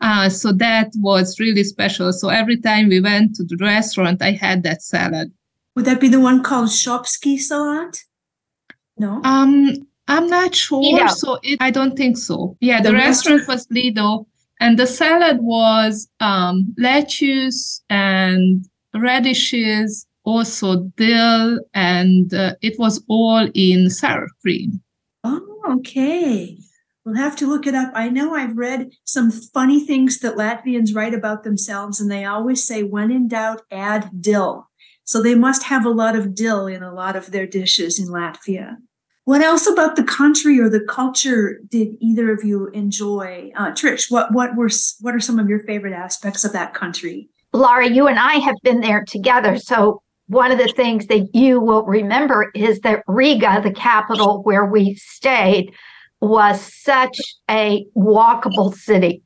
Uh, 0.01 0.29
so 0.29 0.53
that 0.53 0.91
was 0.97 1.41
really 1.41 1.65
special. 1.65 2.13
So 2.13 2.29
every 2.29 2.59
time 2.61 2.89
we 2.89 3.01
went 3.01 3.35
to 3.37 3.45
the 3.45 3.57
restaurant, 3.61 4.23
I 4.23 4.33
had 4.33 4.63
that 4.63 4.83
salad. 4.83 5.33
Would 5.75 5.87
that 5.87 6.01
be 6.01 6.09
the 6.09 6.21
one 6.21 6.43
called 6.43 6.69
Shopski 6.69 7.39
salad? 7.39 7.99
No. 8.99 9.21
Um, 9.25 9.87
I'm 10.09 10.27
not 10.29 10.55
sure. 10.55 10.81
Lido. 10.81 11.07
So 11.09 11.39
it, 11.43 11.59
I 11.61 11.71
don't 11.71 11.97
think 11.97 12.17
so. 12.17 12.57
Yeah, 12.61 12.81
the, 12.81 12.91
the 12.91 12.95
restaurant, 12.95 13.41
restaurant 13.41 13.49
was 13.49 13.67
Lido, 13.71 14.27
and 14.61 14.79
the 14.79 14.87
salad 14.87 15.39
was 15.41 16.09
um, 16.21 16.75
lettuce 16.79 17.83
and 17.91 18.65
radishes, 18.95 20.07
also 20.27 20.91
dill, 20.97 21.61
and 21.73 22.35
uh, 22.35 22.55
it 22.61 22.79
was 22.79 23.03
all 23.09 23.49
in 23.55 23.89
sour 23.89 24.29
cream. 24.43 24.83
Oh, 25.25 25.63
okay. 25.79 26.59
We'll 27.05 27.15
have 27.15 27.37
to 27.37 27.47
look 27.47 27.67
it 27.69 27.75
up. 27.75 27.93
I 27.95 28.09
know 28.09 28.35
I've 28.35 28.57
read 28.57 28.91
some 29.05 29.31
funny 29.31 29.87
things 29.87 30.19
that 30.19 30.37
Latvians 30.37 30.95
write 30.95 31.15
about 31.15 31.45
themselves, 31.45 32.01
and 32.01 32.11
they 32.11 32.25
always 32.25 32.67
say, 32.67 32.83
when 32.83 33.13
in 33.13 33.29
doubt, 33.29 33.63
add 33.71 34.11
dill. 34.21 34.69
So 35.05 35.23
they 35.23 35.37
must 35.37 35.63
have 35.63 35.87
a 35.87 35.91
lot 35.91 36.17
of 36.17 36.35
dill 36.35 36.67
in 36.67 36.83
a 36.83 36.93
lot 36.93 37.15
of 37.15 37.31
their 37.31 37.47
dishes 37.47 38.01
in 38.01 38.09
Latvia. 38.09 38.77
What 39.25 39.41
else 39.41 39.69
about 39.69 39.95
the 39.95 40.05
country 40.05 40.61
or 40.61 40.69
the 40.69 40.81
culture 40.81 41.61
did 41.69 41.97
either 42.01 42.33
of 42.33 42.45
you 42.45 42.69
enjoy? 42.69 43.53
Uh, 43.57 43.71
Trish, 43.71 44.11
what 44.11 44.33
what 44.33 44.57
were 44.57 44.71
what 45.01 45.15
are 45.15 45.21
some 45.21 45.39
of 45.39 45.49
your 45.49 45.61
favorite 45.61 45.93
aspects 45.93 46.45
of 46.45 46.53
that 46.53 46.75
country? 46.75 47.29
Laurie, 47.53 47.89
you 47.89 48.07
and 48.09 48.19
I 48.19 48.35
have 48.35 48.57
been 48.63 48.81
there 48.81 49.05
together, 49.05 49.59
so 49.59 50.03
one 50.29 50.51
of 50.51 50.59
the 50.59 50.69
things 50.69 51.07
that 51.07 51.35
you 51.35 51.61
will 51.61 51.85
remember 51.85 52.51
is 52.55 52.81
that 52.81 53.03
Riga, 53.07 53.61
the 53.63 53.73
capital 53.73 54.43
where 54.43 54.65
we 54.65 54.95
stayed, 54.95 55.73
was 56.21 56.61
such 56.61 57.19
a 57.51 57.87
walkable 57.97 58.75
city. 58.75 59.23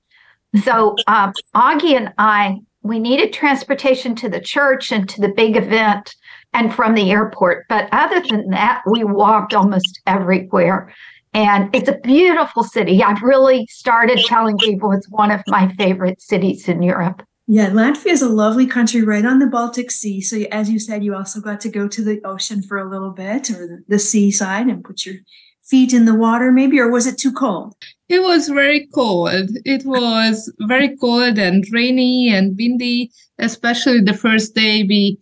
So 0.65 0.97
um, 1.07 1.33
Agi 1.55 1.97
and 1.97 2.13
I, 2.19 2.59
we 2.83 2.99
needed 2.99 3.33
transportation 3.33 4.15
to 4.17 4.29
the 4.29 4.41
church 4.41 4.91
and 4.91 5.09
to 5.09 5.21
the 5.21 5.29
big 5.29 5.57
event 5.57 6.15
and 6.53 6.75
from 6.75 6.95
the 6.95 7.11
airport. 7.11 7.67
But 7.69 7.89
other 7.93 8.21
than 8.21 8.51
that, 8.51 8.83
we 8.91 9.05
walked 9.05 9.55
almost 9.55 10.01
everywhere. 10.07 10.93
And 11.33 11.75
it's 11.75 11.89
a 11.89 11.99
beautiful 12.03 12.65
city. 12.65 13.03
I've 13.03 13.23
really 13.23 13.67
started 13.71 14.19
telling 14.27 14.59
people 14.59 14.91
it's 14.91 15.09
one 15.11 15.31
of 15.31 15.43
my 15.47 15.73
favorite 15.75 16.21
cities 16.21 16.69
in 16.69 16.83
Europe. 16.83 17.23
Yeah, 17.53 17.71
Latvia 17.71 18.13
is 18.13 18.23
a 18.23 18.29
lovely 18.29 18.65
country 18.65 19.03
right 19.03 19.25
on 19.25 19.41
the 19.41 19.47
Baltic 19.49 19.91
Sea. 19.91 20.21
So, 20.21 20.37
as 20.53 20.71
you 20.71 20.79
said, 20.79 21.03
you 21.03 21.17
also 21.17 21.41
got 21.41 21.61
to 21.63 21.69
go 21.69 21.89
to 21.89 22.01
the 22.01 22.21
ocean 22.25 22.63
for 22.63 22.79
a 22.79 22.89
little 22.89 23.11
bit 23.11 23.51
or 23.51 23.83
the, 23.89 23.99
seaside 23.99 24.69
and 24.69 24.85
put 24.85 25.05
your 25.05 25.17
feet 25.61 25.93
in 25.93 26.05
the 26.05 26.15
water, 26.15 26.53
maybe, 26.53 26.79
or 26.79 26.89
was 26.89 27.09
it 27.09 27.19
too 27.19 27.33
cold? 27.33 27.75
It 28.09 28.23
was 28.23 28.49
very 28.49 28.87
cold. 28.95 29.51
It 29.65 29.85
was 29.85 30.53
very 30.61 30.97
cold 30.97 31.39
and 31.39 31.65
rainy 31.73 32.33
and 32.33 32.57
windy, 32.57 33.11
especially 33.41 34.01
the 34.01 34.15
first 34.15 34.55
day 34.55 34.85
we 34.85 35.19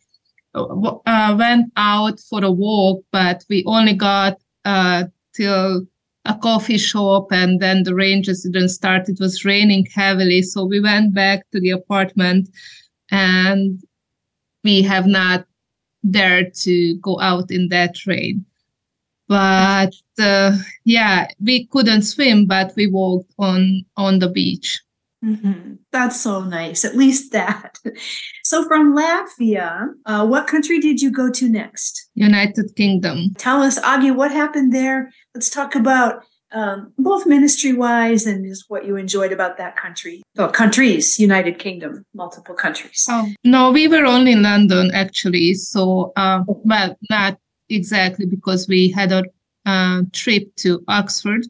uh, 0.55 1.35
went 1.39 1.73
out 1.77 2.21
for 2.21 2.45
a 2.45 2.51
walk, 2.51 3.03
but 3.11 3.43
we 3.49 3.65
only 3.65 3.95
got 3.95 4.37
uh, 4.67 5.05
till 5.33 5.87
a 6.29 6.35
coffee 6.35 6.79
shop 6.79 7.33
and 7.33 7.61
then 7.61 7.83
the 7.83 7.95
rain 7.95 8.23
just 8.23 8.45
didn't 8.45 8.69
start. 8.69 9.09
It 9.09 9.19
was 9.19 9.45
raining 9.45 9.87
heavily. 9.95 10.43
So 10.43 10.65
we 10.65 10.81
went 10.81 11.15
back 11.15 11.51
to 11.51 11.61
the 11.61 11.71
apartment 11.71 12.49
and 13.11 13.83
we 14.63 14.83
have 14.83 15.07
not 15.07 15.47
dared 16.09 16.55
to 16.55 16.97
go 16.99 17.21
out 17.21 17.51
in 17.51 17.69
that 17.69 18.07
rain 18.07 18.45
but 19.29 19.93
uh, 20.19 20.57
yeah 20.85 21.27
we 21.41 21.67
couldn't 21.67 22.03
swim 22.03 22.47
but 22.47 22.73
we 22.77 22.87
walked 22.87 23.33
on 23.39 23.85
on 23.97 24.19
the 24.19 24.29
beach 24.29 24.81
mm-hmm. 25.25 25.75
that's 25.93 26.21
so 26.21 26.43
nice 26.43 26.85
at 26.85 26.97
least 26.97 27.33
that 27.33 27.79
so 28.45 28.67
from 28.67 28.95
latvia 28.95 29.89
uh, 30.07 30.27
what 30.27 30.47
country 30.47 30.79
did 30.79 31.01
you 31.01 31.11
go 31.11 31.31
to 31.31 31.49
next 31.49 32.09
united 32.15 32.75
kingdom 32.77 33.35
tell 33.39 33.63
us 33.63 33.79
Agi, 33.81 34.15
what 34.15 34.31
happened 34.31 34.73
there 34.73 35.11
let's 35.35 35.51
talk 35.51 35.75
about 35.75 36.23
um, 36.53 36.93
both 36.99 37.27
ministry 37.27 37.73
wise 37.73 38.27
and 38.27 38.45
just 38.45 38.65
what 38.69 38.87
you 38.87 38.97
enjoyed 38.97 39.33
about 39.33 39.59
that 39.59 39.77
country. 39.77 40.23
Well, 40.35 40.51
countries, 40.51 41.19
United 41.19 41.59
Kingdom, 41.59 42.07
multiple 42.15 42.55
countries. 42.55 43.07
Oh, 43.09 43.31
no, 43.45 43.71
we 43.71 43.87
were 43.87 44.07
only 44.07 44.33
in 44.33 44.43
London 44.43 44.91
actually. 44.95 45.55
So, 45.55 46.13
uh, 46.17 46.45
well, 46.47 46.97
not 47.11 47.39
exactly 47.69 48.27
because 48.27 48.67
we 48.67 48.89
had 48.91 49.13
a 49.13 49.25
uh, 49.67 50.03
trip 50.13 50.55
to 50.57 50.83
Oxford. 50.89 51.47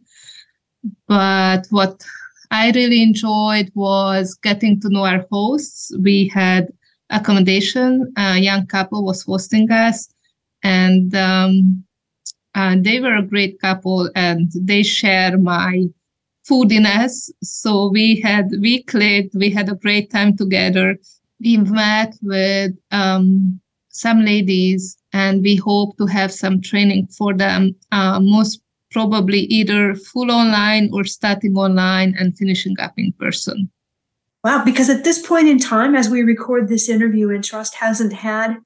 But 1.06 1.66
what 1.70 2.04
I 2.50 2.70
really 2.70 3.02
enjoyed 3.02 3.70
was 3.74 4.34
getting 4.34 4.80
to 4.80 4.88
know 4.88 5.04
our 5.04 5.26
hosts. 5.30 5.92
We 6.00 6.28
had 6.28 6.68
accommodation. 7.10 8.12
A 8.16 8.38
young 8.38 8.66
couple 8.66 9.04
was 9.04 9.22
hosting 9.22 9.70
us, 9.70 10.08
and 10.62 11.14
um, 11.14 11.84
uh, 12.54 12.76
they 12.78 13.00
were 13.00 13.16
a 13.16 13.22
great 13.22 13.60
couple, 13.60 14.10
and 14.14 14.50
they 14.54 14.82
share 14.82 15.38
my 15.38 15.86
foodiness. 16.48 17.30
So 17.42 17.90
we 17.90 18.20
had 18.20 18.50
we 18.60 18.82
clicked. 18.82 19.34
We 19.34 19.50
had 19.50 19.68
a 19.68 19.74
great 19.74 20.10
time 20.10 20.36
together. 20.36 20.96
We 21.40 21.58
met 21.58 22.14
with 22.22 22.72
um, 22.90 23.60
some 23.90 24.24
ladies 24.24 24.96
and 25.12 25.42
we 25.42 25.56
hope 25.56 25.96
to 25.98 26.06
have 26.06 26.32
some 26.32 26.60
training 26.60 27.08
for 27.08 27.34
them, 27.34 27.74
uh, 27.92 28.20
most 28.20 28.60
probably 28.90 29.40
either 29.40 29.94
full 29.94 30.30
online 30.30 30.90
or 30.92 31.04
starting 31.04 31.56
online 31.56 32.14
and 32.18 32.36
finishing 32.36 32.78
up 32.80 32.94
in 32.96 33.12
person. 33.18 33.70
Wow, 34.44 34.64
because 34.64 34.88
at 34.88 35.04
this 35.04 35.24
point 35.26 35.48
in 35.48 35.58
time, 35.58 35.94
as 35.94 36.08
we 36.08 36.22
record 36.22 36.68
this 36.68 36.88
interview, 36.88 37.30
Entrust 37.30 37.74
hasn't 37.76 38.12
had 38.12 38.56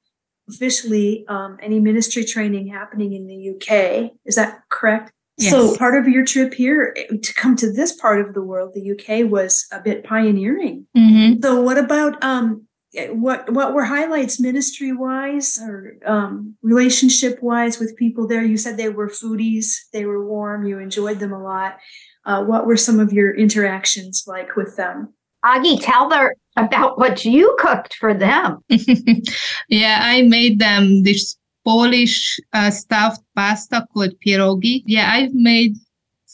officially 0.47 1.25
um, 1.27 1.57
any 1.61 1.79
ministry 1.79 2.23
training 2.23 2.67
happening 2.67 3.13
in 3.13 3.27
the 3.27 3.49
UK. 3.51 4.11
Is 4.25 4.35
that 4.35 4.61
correct? 4.69 5.11
Yes. 5.37 5.51
So 5.51 5.75
part 5.75 5.97
of 5.97 6.07
your 6.07 6.23
trip 6.25 6.53
here 6.53 6.95
eh, 6.95 7.17
to 7.21 7.33
come 7.33 7.55
to 7.55 7.71
this 7.71 7.91
part 7.91 8.21
of 8.21 8.33
the 8.33 8.43
world, 8.43 8.73
the 8.73 8.91
UK, 8.91 9.29
was 9.29 9.65
a 9.71 9.81
bit 9.81 10.03
pioneering. 10.03 10.85
Mm-hmm. 10.95 11.41
So 11.41 11.59
what 11.61 11.77
about 11.77 12.23
um, 12.23 12.67
what 13.09 13.51
what 13.51 13.73
were 13.73 13.85
highlights 13.85 14.39
ministry 14.39 14.93
wise 14.93 15.59
or 15.61 15.97
um, 16.05 16.55
relationship 16.61 17.41
wise 17.41 17.79
with 17.79 17.97
people 17.97 18.27
there? 18.27 18.43
You 18.43 18.57
said 18.57 18.77
they 18.77 18.89
were 18.89 19.09
foodies, 19.09 19.75
they 19.91 20.05
were 20.05 20.25
warm, 20.25 20.65
you 20.65 20.79
enjoyed 20.79 21.19
them 21.19 21.33
a 21.33 21.41
lot. 21.41 21.77
Uh, 22.25 22.43
what 22.43 22.65
were 22.65 22.77
some 22.77 22.99
of 22.99 23.11
your 23.11 23.35
interactions 23.35 24.25
like 24.27 24.55
with 24.55 24.75
them? 24.77 25.13
Agi, 25.43 25.79
tell 25.81 26.09
her 26.11 26.35
about 26.55 26.97
what 26.97 27.25
you 27.25 27.55
cooked 27.59 27.95
for 27.95 28.13
them. 28.13 28.63
yeah, 29.67 29.99
I 30.01 30.21
made 30.21 30.59
them 30.59 31.03
this 31.03 31.37
Polish 31.65 32.39
uh, 32.53 32.69
stuffed 32.69 33.23
pasta 33.35 33.85
called 33.93 34.13
pierogi. 34.25 34.83
Yeah, 34.85 35.11
I've 35.11 35.33
made 35.33 35.75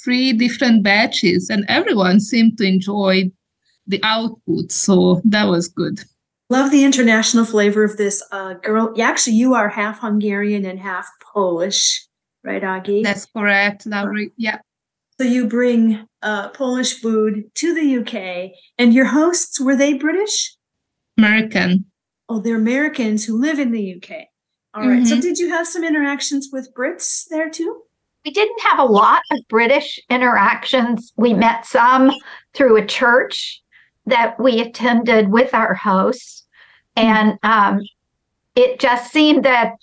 three 0.04 0.34
different 0.34 0.84
batches, 0.84 1.50
and 1.50 1.66
everyone 1.68 2.20
seemed 2.20 2.58
to 2.58 2.66
enjoy 2.66 3.32
the 3.88 4.00
output, 4.04 4.72
so 4.72 5.22
that 5.26 5.46
was 5.46 5.68
good. 5.68 6.00
Love 6.50 6.72
the 6.72 6.84
international 6.84 7.46
flavor 7.46 7.84
of 7.84 7.98
this 7.98 8.24
uh, 8.32 8.56
girl. 8.56 8.94
Actually, 9.00 9.36
you 9.36 9.54
are 9.54 9.70
half 9.70 10.00
Hungarian 10.00 10.66
and 10.66 10.80
half 10.80 11.08
Polish. 11.34 12.08
right, 12.44 12.64
Agi? 12.64 13.04
That's 13.04 13.26
correct, 13.26 13.86
Laurie. 13.86 14.32
Yeah. 14.36 14.60
So 15.20 15.26
you 15.26 15.48
bring 15.48 16.08
uh, 16.24 16.50
Polish 16.50 17.00
food 17.00 17.44
to 17.56 17.76
the 17.76 17.98
UK, 17.98 18.52
and 18.80 18.94
your 18.94 19.06
hosts 19.06 19.60
were 19.60 19.76
they 19.76 19.94
British? 19.94 20.56
American. 21.18 21.86
Oh, 22.30 22.40
they're 22.40 22.56
Americans 22.56 23.26
who 23.26 23.40
live 23.40 23.60
in 23.60 23.72
the 23.72 23.96
UK. 23.96 24.26
All 24.74 24.88
right. 24.88 25.06
So 25.06 25.20
did 25.20 25.38
you 25.38 25.50
have 25.50 25.68
some 25.68 25.84
interactions 25.84 26.50
with 26.52 26.74
Brits 26.74 27.26
there 27.30 27.50
too? 27.50 27.82
We 28.24 28.32
didn't 28.32 28.62
have 28.62 28.80
a 28.80 28.86
lot 28.86 29.24
of 29.32 29.40
British 29.50 30.00
interactions. 30.10 31.12
We 31.18 31.34
met 31.34 31.66
some 31.66 32.12
through 32.54 32.78
a 32.78 32.86
church 32.86 33.62
that 34.10 34.40
we 34.40 34.60
attended 34.60 35.30
with 35.32 35.54
our 35.54 35.74
hosts. 35.74 36.46
And 36.96 37.38
um, 37.44 37.82
it 38.56 38.80
just 38.80 39.12
seemed 39.12 39.46
that 39.46 39.76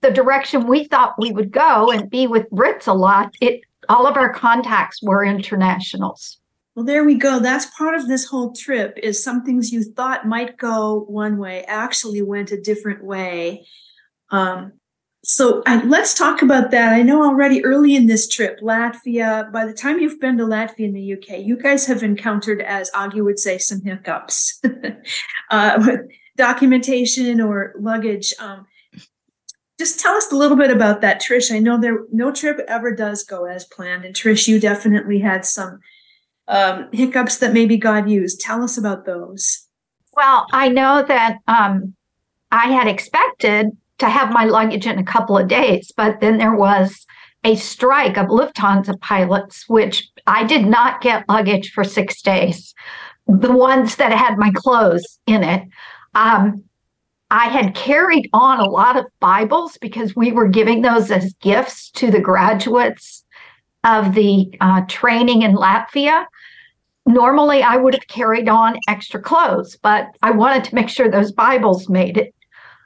the 0.00 0.10
direction 0.10 0.66
we 0.66 0.84
thought 0.84 1.14
we 1.18 1.32
would 1.32 1.50
go 1.50 1.90
and 1.90 2.10
be 2.10 2.26
with 2.26 2.50
Brits 2.50 2.86
a 2.86 2.92
lot, 2.92 3.34
it 3.40 3.62
all 3.88 4.06
of 4.06 4.16
our 4.16 4.32
contacts 4.32 5.02
were 5.02 5.24
internationals. 5.24 6.38
Well, 6.74 6.84
there 6.84 7.04
we 7.04 7.14
go. 7.14 7.40
That's 7.40 7.66
part 7.78 7.94
of 7.94 8.06
this 8.06 8.26
whole 8.26 8.52
trip 8.52 8.98
is 9.02 9.22
some 9.22 9.42
things 9.42 9.72
you 9.72 9.82
thought 9.82 10.26
might 10.26 10.58
go 10.58 11.06
one 11.08 11.38
way 11.38 11.64
actually 11.64 12.20
went 12.20 12.50
a 12.50 12.60
different 12.60 13.02
way. 13.02 13.66
Um, 14.30 14.72
so 15.28 15.60
let's 15.84 16.14
talk 16.14 16.40
about 16.40 16.70
that. 16.70 16.92
I 16.92 17.02
know 17.02 17.24
already 17.24 17.64
early 17.64 17.96
in 17.96 18.06
this 18.06 18.28
trip, 18.28 18.60
Latvia, 18.60 19.50
by 19.50 19.66
the 19.66 19.72
time 19.72 19.98
you've 19.98 20.20
been 20.20 20.38
to 20.38 20.44
Latvia 20.44 20.86
in 20.86 20.92
the 20.92 21.14
UK, 21.14 21.40
you 21.40 21.56
guys 21.56 21.84
have 21.86 22.04
encountered, 22.04 22.62
as 22.62 22.92
Agi 22.92 23.24
would 23.24 23.40
say, 23.40 23.58
some 23.58 23.82
hiccups 23.82 24.62
uh, 25.50 25.82
with 25.84 26.02
documentation 26.36 27.40
or 27.40 27.74
luggage. 27.76 28.34
Um, 28.38 28.66
just 29.80 29.98
tell 29.98 30.14
us 30.14 30.30
a 30.30 30.36
little 30.36 30.56
bit 30.56 30.70
about 30.70 31.00
that, 31.00 31.20
Trish. 31.20 31.52
I 31.52 31.58
know 31.58 31.76
there 31.76 32.04
no 32.12 32.30
trip 32.30 32.60
ever 32.68 32.94
does 32.94 33.24
go 33.24 33.46
as 33.46 33.64
planned, 33.64 34.04
and 34.04 34.14
Trish, 34.14 34.46
you 34.46 34.60
definitely 34.60 35.18
had 35.18 35.44
some 35.44 35.80
um, 36.46 36.88
hiccups 36.92 37.38
that 37.38 37.52
maybe 37.52 37.76
God 37.76 38.08
used. 38.08 38.40
Tell 38.40 38.62
us 38.62 38.78
about 38.78 39.06
those. 39.06 39.66
Well, 40.14 40.46
I 40.52 40.68
know 40.68 41.02
that 41.02 41.38
um, 41.48 41.96
I 42.52 42.68
had 42.68 42.86
expected 42.86 43.76
to 43.98 44.08
have 44.08 44.32
my 44.32 44.44
luggage 44.44 44.86
in 44.86 44.98
a 44.98 45.04
couple 45.04 45.38
of 45.38 45.48
days, 45.48 45.92
but 45.96 46.20
then 46.20 46.38
there 46.38 46.54
was 46.54 47.06
a 47.44 47.54
strike 47.54 48.18
of 48.18 48.26
Lufthansa 48.26 49.00
pilots, 49.00 49.68
which 49.68 50.08
I 50.26 50.44
did 50.44 50.66
not 50.66 51.00
get 51.00 51.28
luggage 51.28 51.70
for 51.72 51.84
six 51.84 52.20
days. 52.20 52.74
The 53.26 53.52
ones 53.52 53.96
that 53.96 54.12
had 54.12 54.36
my 54.36 54.50
clothes 54.54 55.18
in 55.26 55.42
it. 55.42 55.62
Um, 56.14 56.64
I 57.30 57.46
had 57.46 57.74
carried 57.74 58.28
on 58.32 58.60
a 58.60 58.68
lot 58.68 58.96
of 58.96 59.04
Bibles 59.20 59.78
because 59.78 60.14
we 60.14 60.30
were 60.30 60.48
giving 60.48 60.82
those 60.82 61.10
as 61.10 61.34
gifts 61.34 61.90
to 61.92 62.10
the 62.10 62.20
graduates 62.20 63.24
of 63.82 64.14
the 64.14 64.52
uh, 64.60 64.82
training 64.88 65.42
in 65.42 65.54
Latvia. 65.54 66.24
Normally, 67.04 67.62
I 67.62 67.76
would 67.76 67.94
have 67.94 68.06
carried 68.08 68.48
on 68.48 68.78
extra 68.88 69.20
clothes, 69.20 69.76
but 69.82 70.08
I 70.22 70.32
wanted 70.32 70.64
to 70.64 70.74
make 70.74 70.88
sure 70.88 71.08
those 71.08 71.32
Bibles 71.32 71.88
made 71.88 72.16
it. 72.16 72.34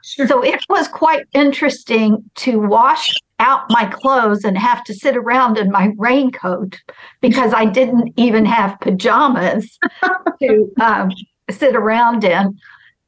Sure. 0.03 0.27
So 0.27 0.43
it 0.43 0.61
was 0.69 0.87
quite 0.87 1.25
interesting 1.33 2.29
to 2.35 2.59
wash 2.59 3.13
out 3.39 3.65
my 3.69 3.85
clothes 3.85 4.43
and 4.43 4.57
have 4.57 4.83
to 4.85 4.93
sit 4.93 5.17
around 5.17 5.57
in 5.57 5.71
my 5.71 5.91
raincoat 5.97 6.79
because 7.21 7.53
I 7.53 7.65
didn't 7.65 8.13
even 8.15 8.45
have 8.45 8.79
pajamas 8.79 9.77
to 10.41 10.71
um, 10.79 11.11
sit 11.49 11.75
around 11.75 12.23
in. 12.23 12.57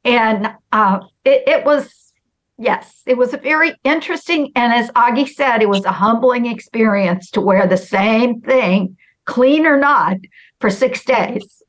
And 0.04 0.52
uh, 0.72 1.00
it, 1.24 1.44
it 1.46 1.64
was, 1.64 2.12
yes, 2.58 3.02
it 3.06 3.16
was 3.16 3.32
a 3.32 3.38
very 3.38 3.74
interesting. 3.84 4.52
And 4.54 4.72
as 4.72 4.90
Agi 4.92 5.28
said, 5.28 5.62
it 5.62 5.68
was 5.68 5.84
a 5.84 5.92
humbling 5.92 6.46
experience 6.46 7.30
to 7.30 7.40
wear 7.40 7.66
the 7.66 7.76
same 7.76 8.40
thing, 8.40 8.96
clean 9.24 9.66
or 9.66 9.78
not, 9.78 10.16
for 10.60 10.68
six 10.68 11.04
days. 11.04 11.62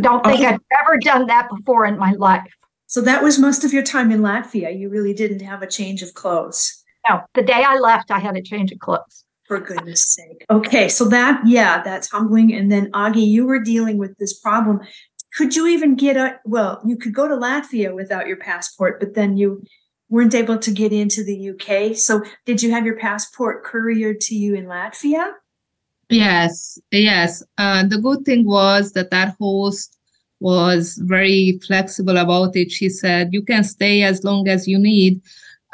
Don't 0.00 0.24
think. 0.24 0.40
I've 0.40 0.60
ever 0.80 0.96
done 0.98 1.26
that 1.26 1.48
before 1.50 1.84
in 1.84 1.98
my 1.98 2.12
life. 2.12 2.50
So 2.86 3.00
that 3.02 3.22
was 3.22 3.38
most 3.38 3.64
of 3.64 3.72
your 3.72 3.82
time 3.82 4.10
in 4.10 4.20
Latvia. 4.20 4.76
You 4.78 4.88
really 4.88 5.14
didn't 5.14 5.40
have 5.40 5.62
a 5.62 5.66
change 5.66 6.02
of 6.02 6.14
clothes. 6.14 6.82
No, 7.08 7.20
the 7.34 7.42
day 7.42 7.64
I 7.66 7.78
left, 7.78 8.10
I 8.10 8.18
had 8.18 8.36
a 8.36 8.42
change 8.42 8.72
of 8.72 8.78
clothes. 8.78 9.24
For 9.46 9.60
goodness 9.60 10.12
sake. 10.12 10.44
Okay, 10.50 10.88
so 10.88 11.04
that, 11.04 11.40
yeah, 11.46 11.80
that's 11.82 12.10
humbling. 12.10 12.52
And 12.52 12.70
then, 12.70 12.90
Agi, 12.90 13.24
you 13.24 13.46
were 13.46 13.60
dealing 13.60 13.96
with 13.96 14.16
this 14.18 14.36
problem 14.36 14.80
could 15.36 15.54
you 15.54 15.66
even 15.66 15.94
get 15.94 16.16
a 16.16 16.38
well 16.44 16.80
you 16.84 16.96
could 16.96 17.14
go 17.14 17.28
to 17.28 17.34
latvia 17.34 17.94
without 17.94 18.26
your 18.26 18.36
passport 18.36 18.98
but 18.98 19.14
then 19.14 19.36
you 19.36 19.62
weren't 20.08 20.34
able 20.34 20.58
to 20.58 20.70
get 20.70 20.92
into 20.92 21.22
the 21.22 21.50
uk 21.50 21.96
so 21.96 22.22
did 22.44 22.62
you 22.62 22.70
have 22.70 22.86
your 22.86 22.96
passport 22.96 23.64
couriered 23.64 24.20
to 24.20 24.34
you 24.34 24.54
in 24.54 24.66
latvia 24.66 25.32
yes 26.08 26.78
yes 26.90 27.42
uh, 27.58 27.84
the 27.86 27.98
good 27.98 28.24
thing 28.24 28.44
was 28.44 28.92
that 28.92 29.10
that 29.10 29.36
host 29.38 29.95
was 30.46 30.96
very 31.02 31.58
flexible 31.66 32.18
about 32.18 32.54
it. 32.54 32.70
She 32.70 32.88
said 32.88 33.34
you 33.34 33.42
can 33.42 33.64
stay 33.64 34.04
as 34.04 34.22
long 34.22 34.46
as 34.46 34.68
you 34.68 34.78
need. 34.78 35.20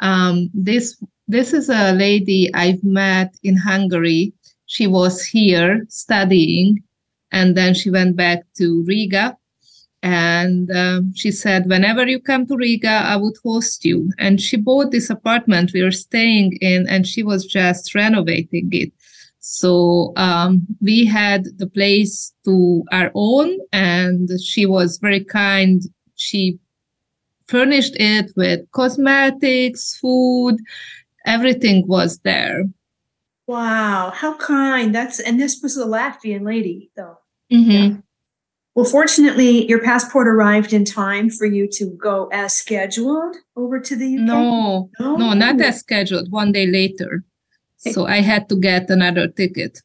Um, 0.01 0.49
this 0.51 0.85
this 1.27 1.53
is 1.53 1.69
a 1.69 1.93
lady 2.05 2.41
i've 2.63 2.83
met 2.83 3.29
in 3.43 3.55
hungary. 3.55 4.33
She 4.65 4.87
was 4.87 5.15
here 5.37 5.85
studying 5.89 6.81
and 7.31 7.55
then 7.55 7.75
she 7.75 7.89
went 7.91 8.15
back 8.15 8.39
to 8.57 8.83
riga. 8.87 9.37
And 10.01 10.69
um, 10.71 11.13
she 11.15 11.31
said 11.31 11.69
whenever 11.69 12.03
you 12.07 12.19
come 12.19 12.43
to 12.47 12.57
riga 12.57 12.95
i 13.13 13.15
would 13.15 13.37
host 13.45 13.85
you. 13.85 13.97
And 14.17 14.41
she 14.41 14.57
bought 14.57 14.89
this 14.91 15.09
apartment 15.17 15.73
we 15.73 15.83
were 15.83 15.99
staying 16.07 16.49
in 16.71 16.81
and 16.89 17.05
she 17.05 17.21
was 17.21 17.45
just 17.45 17.93
renovating 17.93 18.69
it 18.81 18.91
so 19.45 20.13
um, 20.15 20.65
we 20.79 21.05
had 21.05 21.43
the 21.57 21.67
place 21.67 22.33
to 22.45 22.81
our 22.93 23.11
own 23.13 23.59
and 23.73 24.29
she 24.41 24.65
was 24.65 24.99
very 24.99 25.21
kind 25.21 25.81
she 26.15 26.57
furnished 27.47 27.93
it 27.97 28.31
with 28.37 28.61
cosmetics 28.71 29.97
food 29.97 30.55
everything 31.25 31.85
was 31.87 32.19
there 32.19 32.63
wow 33.45 34.13
how 34.15 34.33
kind 34.37 34.95
that's 34.95 35.19
and 35.19 35.41
this 35.41 35.59
was 35.61 35.75
a 35.75 35.85
latvian 35.85 36.45
lady 36.45 36.89
though 36.95 37.17
mm-hmm. 37.51 37.71
yeah. 37.71 37.89
Well, 38.75 38.85
fortunately, 38.85 39.67
your 39.69 39.83
passport 39.83 40.27
arrived 40.27 40.73
in 40.73 40.83
time 40.83 41.29
for 41.29 41.45
you 41.45 41.67
to 41.73 41.91
go 41.91 42.27
as 42.33 42.55
scheduled 42.55 43.35
over 43.55 43.79
to 43.79 43.95
the 43.95 44.15
UK. 44.15 44.21
No, 44.21 44.89
no, 44.99 45.15
no 45.15 45.33
not 45.33 45.61
as 45.61 45.77
scheduled. 45.77 46.31
One 46.31 46.51
day 46.51 46.65
later, 46.65 47.23
so 47.91 48.05
I 48.05 48.21
had 48.21 48.49
to 48.49 48.55
get 48.55 48.89
another 48.89 49.27
ticket. 49.27 49.79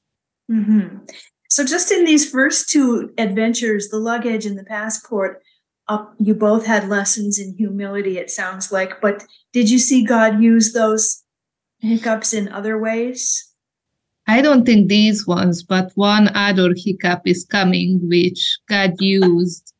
Mm-hmm. 0.51 1.05
So, 1.51 1.65
just 1.65 1.91
in 1.91 2.05
these 2.05 2.31
first 2.31 2.69
two 2.69 3.13
adventures, 3.19 3.89
the 3.89 3.99
luggage 3.99 4.47
and 4.47 4.59
the 4.59 4.65
passport, 4.65 5.43
uh, 5.89 6.05
you 6.19 6.35
both 6.35 6.67
had 6.67 6.89
lessons 6.89 7.39
in 7.39 7.57
humility. 7.57 8.19
It 8.19 8.31
sounds 8.31 8.71
like, 8.71 9.01
but 9.01 9.25
did 9.53 9.71
you 9.71 9.79
see 9.79 10.05
God 10.05 10.43
use 10.43 10.73
those 10.73 11.25
hiccups 11.81 12.35
in 12.35 12.49
other 12.49 12.79
ways? 12.79 13.45
I 14.27 14.43
don't 14.43 14.67
think 14.67 14.89
these 14.89 15.27
ones, 15.27 15.63
but 15.63 15.91
one 15.95 16.29
other 16.37 16.75
hiccup 16.77 17.23
is 17.25 17.47
coming, 17.51 17.99
which 18.03 18.59
God 18.69 19.01
used 19.01 19.73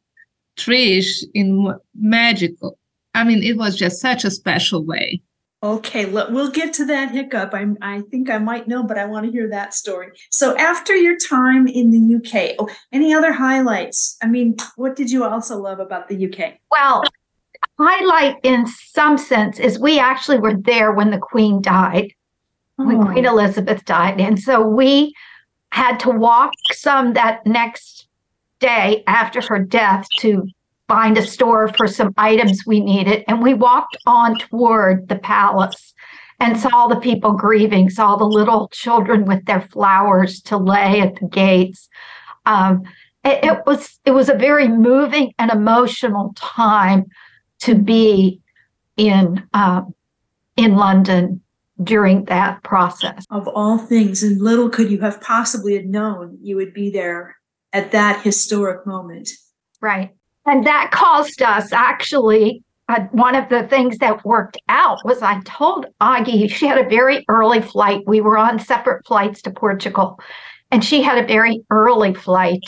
Trish 0.59 1.23
in 1.35 1.75
magical. 1.95 2.79
I 3.15 3.25
mean, 3.25 3.43
it 3.43 3.59
was 3.59 3.77
just 3.77 4.01
such 4.01 4.25
a 4.25 4.31
special 4.31 4.85
way. 4.85 5.21
Okay, 5.61 6.07
look, 6.07 6.31
we'll 6.31 6.53
get 6.53 6.73
to 6.75 6.85
that 6.85 7.11
hiccup. 7.11 7.53
I, 7.53 7.67
I 7.83 8.03
think 8.03 8.31
I 8.31 8.39
might 8.39 8.69
know, 8.69 8.85
but 8.85 8.97
I 8.97 9.07
want 9.07 9.27
to 9.27 9.33
hear 9.33 9.49
that 9.49 9.75
story. 9.75 10.13
So, 10.31 10.57
after 10.57 10.95
your 10.95 11.17
time 11.17 11.67
in 11.67 11.91
the 11.91 12.17
UK, 12.17 12.55
oh, 12.61 12.69
any 12.93 13.13
other 13.13 13.33
highlights? 13.33 14.17
I 14.23 14.29
mean, 14.29 14.57
what 14.77 14.95
did 14.95 15.11
you 15.11 15.25
also 15.25 15.59
love 15.59 15.81
about 15.81 16.09
the 16.09 16.27
UK? 16.27 16.59
Well, 16.71 17.03
highlight 17.77 18.37
in 18.45 18.67
some 18.67 19.19
sense 19.19 19.59
is 19.59 19.81
we 19.81 19.99
actually 19.99 20.39
were 20.39 20.55
there 20.55 20.93
when 20.93 21.11
the 21.11 21.19
Queen 21.19 21.61
died 21.61 22.13
when 22.79 23.03
oh. 23.03 23.07
Queen 23.07 23.27
oh. 23.27 23.33
Elizabeth 23.33 23.85
died. 23.85 24.21
And 24.21 24.39
so 24.39 24.63
we 24.63 25.13
had 25.73 25.99
to 26.01 26.11
walk 26.11 26.53
some 26.73 27.13
that 27.15 27.45
next 27.47 28.07
day 28.61 29.03
after 29.07 29.41
her 29.43 29.59
death 29.59 30.07
to 30.21 30.49
find 30.89 31.19
a 31.19 31.27
store 31.27 31.69
for 31.69 31.87
some 31.87 32.15
items 32.17 32.63
we 32.67 32.81
needed. 32.81 33.25
And 33.29 33.43
we 33.43 33.55
walked 33.55 33.97
on 34.07 34.39
toward 34.39 35.09
the 35.09 35.19
palace 35.19 35.95
and 36.41 36.59
saw 36.59 36.87
the 36.87 37.01
people 37.01 37.33
grieving, 37.33 37.91
saw 37.91 38.17
the 38.17 38.25
little 38.25 38.69
children 38.69 39.25
with 39.27 39.45
their 39.45 39.61
flowers 39.61 40.41
to 40.43 40.57
lay 40.57 41.01
at 41.01 41.17
the 41.17 41.27
gates. 41.27 41.89
Um, 42.47 42.83
it, 43.25 43.45
it 43.45 43.67
was 43.67 43.99
it 44.05 44.13
was 44.13 44.29
a 44.29 44.35
very 44.35 44.69
moving 44.69 45.35
and 45.39 45.51
emotional 45.51 46.33
time 46.37 47.05
to 47.61 47.75
be 47.75 48.41
in 48.97 49.47
um, 49.53 49.95
in 50.57 50.77
London 50.77 51.43
during 51.83 52.25
that 52.27 52.63
process. 52.63 53.25
Of 53.31 53.49
all 53.49 53.79
things, 53.79 54.23
and 54.23 54.41
little 54.41 54.71
could 54.71 54.91
you 54.91 55.01
have 55.01 55.21
possibly 55.21 55.75
have 55.75 55.87
known 55.87 56.39
you 56.41 56.57
would 56.57 56.73
be 56.73 56.91
there 56.91 57.37
at 57.73 57.93
that 57.93 58.23
historic 58.23 58.87
moment. 58.87 59.29
Right. 59.81 60.13
And 60.49 60.67
that 60.67 60.91
caused 60.93 61.43
us 61.43 61.75
actually 61.75 62.63
uh, 62.89 63.01
one 63.13 63.35
of 63.35 63.51
the 63.51 63.65
things 63.65 63.99
that 63.99 64.25
worked 64.25 64.57
out 64.71 64.99
was 65.05 65.21
I 65.21 65.41
told 65.45 65.85
Agi 66.01 66.51
she 66.51 66.67
had 66.67 66.79
a 66.79 66.89
very 66.89 67.23
early 67.29 67.61
flight. 67.61 68.01
We 68.07 68.23
were 68.23 68.39
on 68.39 68.59
separate 68.59 69.07
flights 69.07 69.43
to 69.43 69.51
Portugal, 69.51 70.19
and 70.71 70.83
she 70.83 71.03
had 71.03 71.23
a 71.23 71.27
very 71.27 71.61
early 71.69 72.15
flight. 72.15 72.63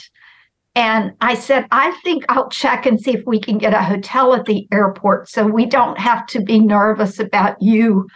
And 0.75 1.13
I 1.23 1.35
said, 1.35 1.67
I 1.71 1.99
think 2.05 2.25
I'll 2.29 2.51
check 2.51 2.85
and 2.85 3.01
see 3.01 3.13
if 3.13 3.25
we 3.27 3.41
can 3.41 3.57
get 3.57 3.73
a 3.73 3.83
hotel 3.83 4.35
at 4.35 4.45
the 4.45 4.69
airport 4.71 5.31
so 5.31 5.47
we 5.47 5.65
don't 5.65 5.99
have 5.99 6.27
to 6.27 6.43
be 6.43 6.61
nervous 6.61 7.19
about 7.19 7.57
you 7.63 8.07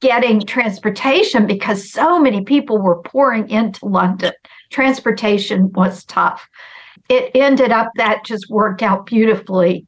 getting 0.00 0.40
transportation 0.40 1.48
because 1.48 1.90
so 1.90 2.20
many 2.20 2.44
people 2.44 2.80
were 2.80 3.02
pouring 3.02 3.50
into 3.50 3.86
London. 3.86 4.32
Transportation 4.70 5.72
was 5.72 6.04
tough. 6.04 6.48
It 7.08 7.30
ended 7.34 7.70
up 7.70 7.90
that 7.96 8.24
just 8.24 8.50
worked 8.50 8.82
out 8.82 9.06
beautifully 9.06 9.86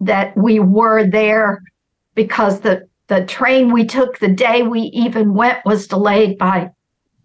that 0.00 0.36
we 0.36 0.58
were 0.58 1.06
there 1.06 1.62
because 2.14 2.60
the 2.60 2.88
the 3.08 3.24
train 3.24 3.72
we 3.72 3.84
took 3.84 4.18
the 4.18 4.28
day 4.28 4.62
we 4.62 4.80
even 4.92 5.34
went 5.34 5.64
was 5.64 5.86
delayed 5.86 6.38
by 6.38 6.58
a 6.58 6.70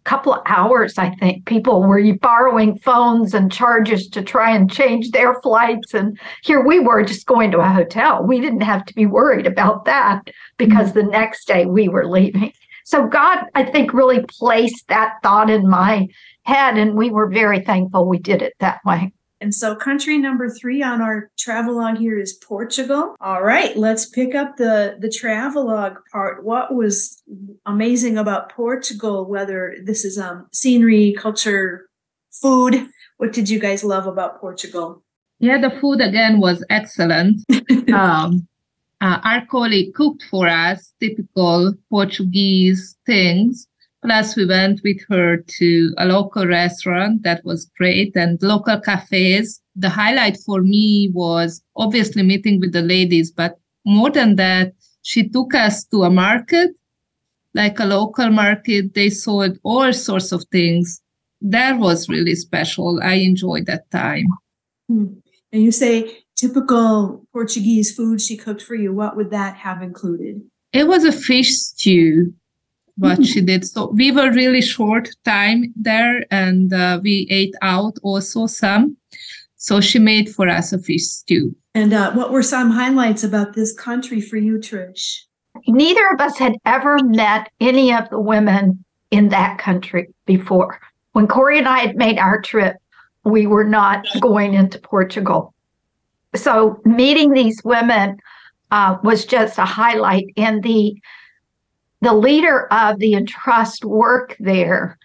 couple 0.04 0.34
of 0.34 0.44
hours, 0.46 0.98
I 0.98 1.10
think. 1.16 1.46
People 1.46 1.82
were 1.82 2.14
borrowing 2.18 2.78
phones 2.78 3.34
and 3.34 3.52
charges 3.52 4.08
to 4.10 4.22
try 4.22 4.56
and 4.56 4.72
change 4.72 5.10
their 5.10 5.42
flights. 5.42 5.96
And 5.96 6.20
here 6.44 6.64
we 6.64 6.80
were 6.80 7.04
just 7.04 7.26
going 7.26 7.50
to 7.52 7.60
a 7.60 7.68
hotel. 7.68 8.24
We 8.24 8.40
didn't 8.40 8.62
have 8.62 8.86
to 8.86 8.94
be 8.94 9.08
worried 9.08 9.48
about 9.48 9.86
that 9.86 10.22
because 10.58 10.90
mm-hmm. 10.90 11.00
the 11.00 11.12
next 11.12 11.48
day 11.48 11.66
we 11.66 11.88
were 11.88 12.08
leaving. 12.08 12.54
So 12.84 13.08
God, 13.08 13.46
I 13.56 13.64
think, 13.64 13.94
really 13.94 14.24
placed 14.28 14.88
that 14.90 15.16
thought 15.24 15.50
in 15.50 15.68
my 15.68 16.08
head. 16.44 16.78
And 16.78 16.96
we 16.96 17.10
were 17.10 17.30
very 17.30 17.62
thankful 17.62 18.08
we 18.08 18.20
did 18.20 18.42
it 18.42 18.54
that 18.60 18.82
way. 18.86 19.14
And 19.42 19.56
so, 19.56 19.76
country 19.76 20.20
number 20.20 20.50
three 20.50 20.84
on 20.84 21.02
our 21.02 21.32
travelogue 21.38 21.98
here 21.98 22.20
is 22.20 22.34
Portugal. 22.34 23.16
All 23.20 23.42
right, 23.42 23.76
let's 23.76 24.06
pick 24.06 24.36
up 24.36 24.58
the 24.58 24.98
the 25.00 25.10
travelogue 25.10 25.98
part. 26.12 26.44
What 26.44 26.76
was 26.76 27.24
amazing 27.66 28.20
about 28.20 28.52
Portugal? 28.52 29.26
Whether 29.26 29.76
this 29.84 30.06
is 30.06 30.20
um, 30.20 30.48
scenery, 30.54 31.16
culture, 31.18 31.90
food. 32.32 32.88
What 33.18 33.34
did 33.34 33.50
you 33.50 33.60
guys 33.60 33.84
love 33.84 34.06
about 34.06 34.40
Portugal? 34.40 35.04
Yeah, 35.40 35.60
the 35.60 35.72
food 35.82 36.02
again 36.02 36.40
was 36.40 36.64
excellent. 36.70 37.42
um, 37.94 38.48
uh, 39.02 39.20
our 39.24 39.46
colleague 39.48 39.96
cooked 39.96 40.24
for 40.30 40.48
us 40.48 40.94
typical 41.00 41.74
Portuguese 41.90 42.96
things 43.08 43.68
Plus, 44.04 44.36
we 44.36 44.46
went 44.46 44.82
with 44.84 44.98
her 45.10 45.38
to 45.38 45.94
a 45.98 46.06
local 46.06 46.48
restaurant 46.48 47.22
that 47.22 47.46
was 47.46 47.70
great 47.78 48.16
and 48.16 48.42
local 48.42 48.80
cafes. 48.80 49.62
The 49.76 49.90
highlight 49.90 50.38
for 50.38 50.62
me 50.62 51.12
was 51.14 51.62
obviously 51.76 52.24
meeting 52.24 52.60
with 52.60 52.72
the 52.74 52.82
ladies, 52.82 53.32
but 53.32 53.60
more 53.86 54.10
than 54.10 54.36
that, 54.38 54.74
she 55.04 55.30
took 55.30 55.54
us 55.54 55.84
to 55.86 56.04
a 56.04 56.10
market, 56.10 56.72
like 57.54 57.80
a 57.80 57.86
local 57.86 58.30
market. 58.32 58.94
They 58.96 59.10
sold 59.10 59.60
all 59.64 59.94
sorts 59.94 60.32
of 60.32 60.46
things. 60.52 61.02
That 61.42 61.78
was 61.78 62.10
really 62.10 62.36
special. 62.36 63.00
I 63.04 63.14
enjoyed 63.14 63.68
that 63.68 63.90
time. 63.92 64.26
Hmm. 64.88 65.06
And 65.52 65.62
you 65.62 65.72
say 65.72 66.24
typical 66.36 67.26
Portuguese 67.34 67.96
food 67.96 68.22
she 68.22 68.38
cooked 68.38 68.62
for 68.62 68.76
you. 68.76 68.94
What 68.94 69.16
would 69.16 69.30
that 69.32 69.58
have 69.58 69.82
included? 69.82 70.42
It 70.74 70.88
was 70.88 71.04
a 71.04 71.12
fish 71.12 71.52
stew 71.52 72.34
what 73.02 73.26
she 73.26 73.42
did. 73.42 73.66
So 73.66 73.90
we 73.90 74.12
were 74.12 74.32
really 74.32 74.62
short 74.62 75.10
time 75.26 75.74
there, 75.76 76.26
and 76.32 76.72
uh, 76.72 77.00
we 77.04 77.28
ate 77.30 77.56
out 77.62 77.98
also 78.04 78.48
some. 78.48 78.96
So 79.58 79.82
she 79.82 80.00
made 80.00 80.30
for 80.30 80.48
us 80.48 80.74
a 80.74 80.80
fish 80.80 81.04
stew. 81.04 81.56
And 81.74 81.94
uh, 81.94 82.12
what 82.14 82.32
were 82.32 82.44
some 82.44 82.72
highlights 82.72 83.24
about 83.24 83.54
this 83.54 83.74
country 83.74 84.22
for 84.22 84.38
you, 84.38 84.58
Trish? 84.58 85.22
Neither 85.68 86.08
of 86.14 86.22
us 86.22 86.38
had 86.38 86.56
ever 86.66 86.98
met 87.04 87.50
any 87.60 87.94
of 87.94 88.10
the 88.10 88.20
women 88.20 88.84
in 89.12 89.30
that 89.30 89.58
country 89.58 90.08
before. 90.26 90.80
When 91.14 91.28
Corey 91.28 91.58
and 91.60 91.68
I 91.68 91.80
had 91.80 91.96
made 91.96 92.18
our 92.18 92.42
trip, 92.42 92.78
we 93.24 93.46
were 93.46 93.66
not 93.66 94.06
going 94.20 94.54
into 94.54 94.80
Portugal. 94.80 95.54
So 96.36 96.82
meeting 96.86 97.32
these 97.32 97.62
women 97.64 98.18
uh, 98.72 98.98
was 99.04 99.26
just 99.26 99.58
a 99.60 99.66
highlight. 99.66 100.26
And 100.38 100.64
the 100.64 100.96
the 102.02 102.14
leader 102.14 102.72
of 102.74 103.00
the 103.00 103.14
Entrust 103.14 103.86
work 103.86 104.36
there 104.40 104.98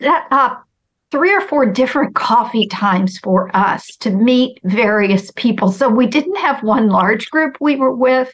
set 0.00 0.24
up 0.30 0.64
three 1.10 1.34
or 1.34 1.40
four 1.40 1.66
different 1.66 2.14
coffee 2.14 2.66
times 2.66 3.18
for 3.18 3.54
us 3.56 3.96
to 3.96 4.10
meet 4.10 4.60
various 4.64 5.30
people. 5.32 5.72
So 5.72 5.88
we 5.88 6.06
didn't 6.06 6.36
have 6.36 6.62
one 6.62 6.88
large 6.88 7.30
group 7.30 7.56
we 7.60 7.76
were 7.76 7.94
with. 7.94 8.32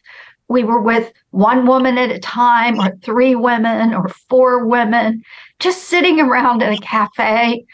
We 0.49 0.63
were 0.63 0.81
with 0.81 1.13
one 1.31 1.67
woman 1.67 1.99
at 1.99 2.11
a 2.11 2.21
time, 2.21 2.79
or 2.79 2.95
three 3.03 3.35
women, 3.35 3.93
or 3.93 4.09
four 4.29 4.65
women, 4.67 5.23
just 5.59 5.85
sitting 5.85 6.21
around 6.21 6.63
in 6.63 6.73
a 6.73 6.79
cafe, 6.79 7.65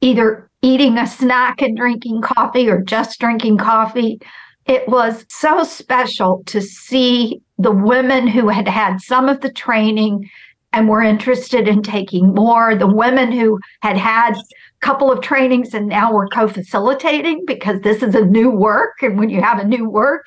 either 0.00 0.48
eating 0.62 0.98
a 0.98 1.06
snack 1.06 1.62
and 1.62 1.76
drinking 1.76 2.22
coffee 2.22 2.68
or 2.68 2.80
just 2.80 3.18
drinking 3.18 3.58
coffee. 3.58 4.20
It 4.66 4.88
was 4.88 5.24
so 5.28 5.62
special 5.62 6.42
to 6.46 6.60
see 6.60 7.40
the 7.58 7.70
women 7.70 8.26
who 8.26 8.48
had 8.48 8.66
had 8.66 9.00
some 9.00 9.28
of 9.28 9.40
the 9.40 9.52
training 9.52 10.28
and 10.72 10.88
were 10.88 11.02
interested 11.02 11.68
in 11.68 11.82
taking 11.82 12.34
more, 12.34 12.74
the 12.74 12.86
women 12.86 13.32
who 13.32 13.58
had 13.80 13.96
had 13.96 14.36
a 14.36 14.42
couple 14.80 15.10
of 15.10 15.22
trainings 15.22 15.72
and 15.72 15.88
now 15.88 16.12
were 16.12 16.28
co-facilitating 16.28 17.44
because 17.46 17.80
this 17.80 18.02
is 18.02 18.14
a 18.14 18.26
new 18.26 18.50
work 18.50 19.02
and 19.02 19.18
when 19.18 19.30
you 19.30 19.40
have 19.40 19.58
a 19.58 19.66
new 19.66 19.88
work 19.88 20.26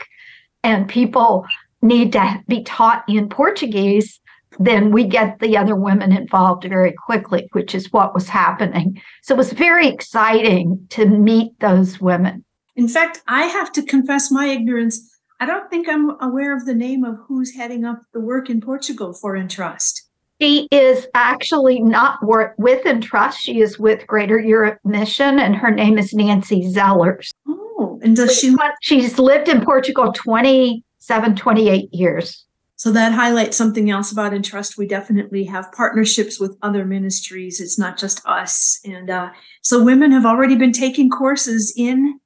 and 0.63 0.87
people 0.87 1.45
need 1.81 2.13
to 2.13 2.43
be 2.47 2.63
taught 2.63 3.03
in 3.07 3.29
Portuguese, 3.29 4.19
then 4.57 4.91
we 4.91 5.05
get 5.05 5.39
the 5.39 5.55
other 5.55 5.75
women 5.75 6.11
involved 6.11 6.63
very 6.63 6.93
quickly, 6.93 7.47
which 7.51 7.75
is 7.75 7.93
what 7.93 8.13
was 8.13 8.27
happening. 8.27 9.01
So 9.21 9.35
it 9.35 9.37
was 9.37 9.53
very 9.53 9.87
exciting 9.87 10.87
to 10.91 11.05
meet 11.05 11.59
those 11.59 12.01
women. 12.01 12.43
In 12.79 12.87
fact, 12.87 13.21
I 13.27 13.43
have 13.43 13.73
to 13.73 13.83
confess 13.83 14.31
my 14.31 14.45
ignorance. 14.45 15.13
I 15.41 15.45
don't 15.45 15.69
think 15.69 15.89
I'm 15.89 16.11
aware 16.21 16.55
of 16.55 16.65
the 16.65 16.73
name 16.73 17.03
of 17.03 17.17
who's 17.27 17.53
heading 17.53 17.83
up 17.83 18.01
the 18.13 18.21
work 18.21 18.49
in 18.49 18.61
Portugal 18.61 19.11
for 19.11 19.35
Entrust. 19.35 20.07
She 20.39 20.69
is 20.71 21.05
actually 21.13 21.81
not 21.81 22.19
with 22.23 22.85
Entrust. 22.85 23.41
She 23.41 23.59
is 23.59 23.77
with 23.77 24.07
Greater 24.07 24.39
Europe 24.39 24.79
Mission, 24.85 25.39
and 25.39 25.57
her 25.57 25.71
name 25.71 25.97
is 25.97 26.13
Nancy 26.13 26.61
Zellers. 26.73 27.31
Oh, 27.49 27.99
and 28.01 28.15
does 28.15 28.39
she? 28.39 28.55
She's 28.81 29.19
lived 29.19 29.49
in 29.49 29.59
Portugal 29.65 30.13
27, 30.13 31.35
28 31.35 31.93
years. 31.93 32.45
So 32.77 32.93
that 32.93 33.11
highlights 33.11 33.57
something 33.57 33.91
else 33.91 34.09
about 34.09 34.33
Entrust. 34.33 34.77
We 34.77 34.87
definitely 34.87 35.43
have 35.43 35.69
partnerships 35.73 36.39
with 36.39 36.55
other 36.61 36.85
ministries. 36.85 37.59
It's 37.59 37.77
not 37.77 37.97
just 37.97 38.25
us. 38.25 38.79
And 38.85 39.09
uh, 39.09 39.31
so 39.63 39.83
women 39.83 40.13
have 40.13 40.25
already 40.25 40.55
been 40.55 40.71
taking 40.71 41.09
courses 41.09 41.73
in 41.75 42.21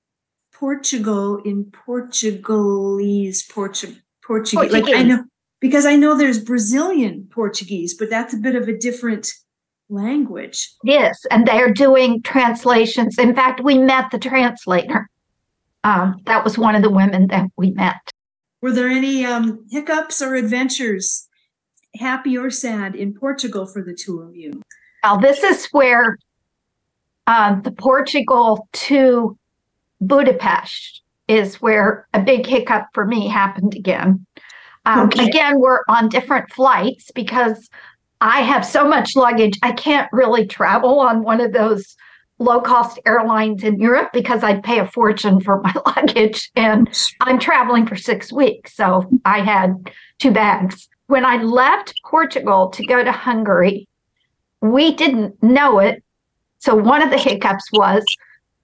Portugal 0.63 1.41
in 1.43 1.65
Portugalese, 1.65 3.45
Portu- 3.45 3.97
Portuguese. 4.25 4.55
Portuguese. 4.55 4.71
Like 4.71 4.95
I 4.95 5.03
know 5.03 5.25
because 5.59 5.85
I 5.85 5.97
know 5.97 6.17
there's 6.17 6.39
Brazilian 6.39 7.27
Portuguese, 7.29 7.93
but 7.97 8.09
that's 8.09 8.33
a 8.33 8.37
bit 8.37 8.55
of 8.55 8.69
a 8.69 8.77
different 8.77 9.29
language. 9.89 10.71
Yes, 10.85 11.19
and 11.29 11.45
they're 11.45 11.73
doing 11.73 12.21
translations. 12.21 13.19
In 13.19 13.35
fact, 13.35 13.59
we 13.61 13.77
met 13.77 14.09
the 14.11 14.17
translator. 14.17 15.09
Um, 15.83 16.21
that 16.27 16.45
was 16.45 16.57
one 16.57 16.75
of 16.75 16.81
the 16.81 16.89
women 16.89 17.27
that 17.27 17.49
we 17.57 17.71
met. 17.71 17.99
Were 18.61 18.71
there 18.71 18.87
any 18.87 19.25
um, 19.25 19.65
hiccups 19.69 20.21
or 20.21 20.35
adventures, 20.35 21.27
happy 21.99 22.37
or 22.37 22.49
sad, 22.49 22.95
in 22.95 23.13
Portugal 23.13 23.65
for 23.65 23.83
the 23.83 23.93
two 23.93 24.21
of 24.21 24.33
you? 24.33 24.61
Well, 25.03 25.19
this 25.19 25.43
is 25.43 25.67
where 25.73 26.17
uh, 27.27 27.59
the 27.59 27.71
Portugal 27.71 28.65
to 28.71 29.37
Budapest 30.07 31.01
is 31.27 31.61
where 31.61 32.07
a 32.13 32.21
big 32.21 32.45
hiccup 32.45 32.87
for 32.93 33.05
me 33.05 33.27
happened 33.27 33.73
again. 33.75 34.25
Um, 34.85 35.07
okay. 35.07 35.27
Again, 35.27 35.59
we're 35.59 35.81
on 35.87 36.09
different 36.09 36.51
flights 36.51 37.11
because 37.11 37.69
I 38.21 38.41
have 38.41 38.65
so 38.65 38.87
much 38.87 39.15
luggage. 39.15 39.57
I 39.63 39.71
can't 39.71 40.09
really 40.11 40.45
travel 40.45 40.99
on 40.99 41.23
one 41.23 41.41
of 41.41 41.53
those 41.53 41.95
low 42.39 42.59
cost 42.59 42.99
airlines 43.05 43.63
in 43.63 43.79
Europe 43.79 44.09
because 44.11 44.43
I'd 44.43 44.63
pay 44.63 44.79
a 44.79 44.87
fortune 44.87 45.39
for 45.39 45.61
my 45.61 45.73
luggage. 45.85 46.51
And 46.55 46.89
I'm 47.21 47.39
traveling 47.39 47.85
for 47.85 47.95
six 47.95 48.31
weeks. 48.31 48.75
So 48.75 49.09
I 49.25 49.39
had 49.41 49.91
two 50.19 50.31
bags. 50.31 50.87
When 51.07 51.25
I 51.25 51.41
left 51.41 51.93
Portugal 52.05 52.69
to 52.69 52.85
go 52.85 53.03
to 53.03 53.11
Hungary, 53.11 53.87
we 54.61 54.93
didn't 54.93 55.41
know 55.43 55.79
it. 55.79 56.03
So 56.59 56.75
one 56.75 57.01
of 57.01 57.09
the 57.09 57.17
hiccups 57.17 57.65
was 57.73 58.03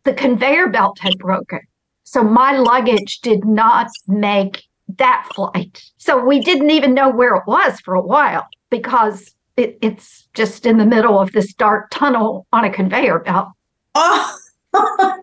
the 0.09 0.15
conveyor 0.15 0.69
belt 0.69 0.97
had 0.99 1.15
broken. 1.19 1.59
So 2.03 2.23
my 2.23 2.57
luggage 2.57 3.19
did 3.21 3.45
not 3.45 3.91
make 4.07 4.63
that 4.97 5.29
flight. 5.35 5.83
So 5.97 6.25
we 6.25 6.39
didn't 6.39 6.71
even 6.71 6.95
know 6.95 7.09
where 7.09 7.35
it 7.35 7.43
was 7.45 7.79
for 7.81 7.93
a 7.93 8.01
while 8.01 8.47
because 8.71 9.35
it, 9.55 9.77
it's 9.83 10.27
just 10.33 10.65
in 10.65 10.79
the 10.79 10.85
middle 10.85 11.19
of 11.19 11.31
this 11.33 11.53
dark 11.53 11.91
tunnel 11.91 12.47
on 12.51 12.65
a 12.65 12.71
conveyor 12.71 13.19
belt. 13.19 13.49
Oh, 13.93 14.35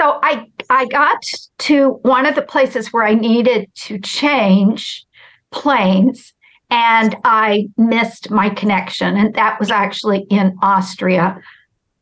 So 0.00 0.20
I 0.22 0.46
I 0.70 0.86
got 0.86 1.20
to 1.58 1.98
one 2.02 2.24
of 2.24 2.36
the 2.36 2.42
places 2.42 2.92
where 2.92 3.02
I 3.02 3.14
needed 3.14 3.68
to 3.86 3.98
change 3.98 5.04
planes 5.50 6.32
and 6.70 7.16
I 7.24 7.68
missed 7.76 8.30
my 8.30 8.50
connection. 8.50 9.16
And 9.16 9.34
that 9.34 9.58
was 9.58 9.72
actually 9.72 10.26
in 10.30 10.56
Austria 10.62 11.40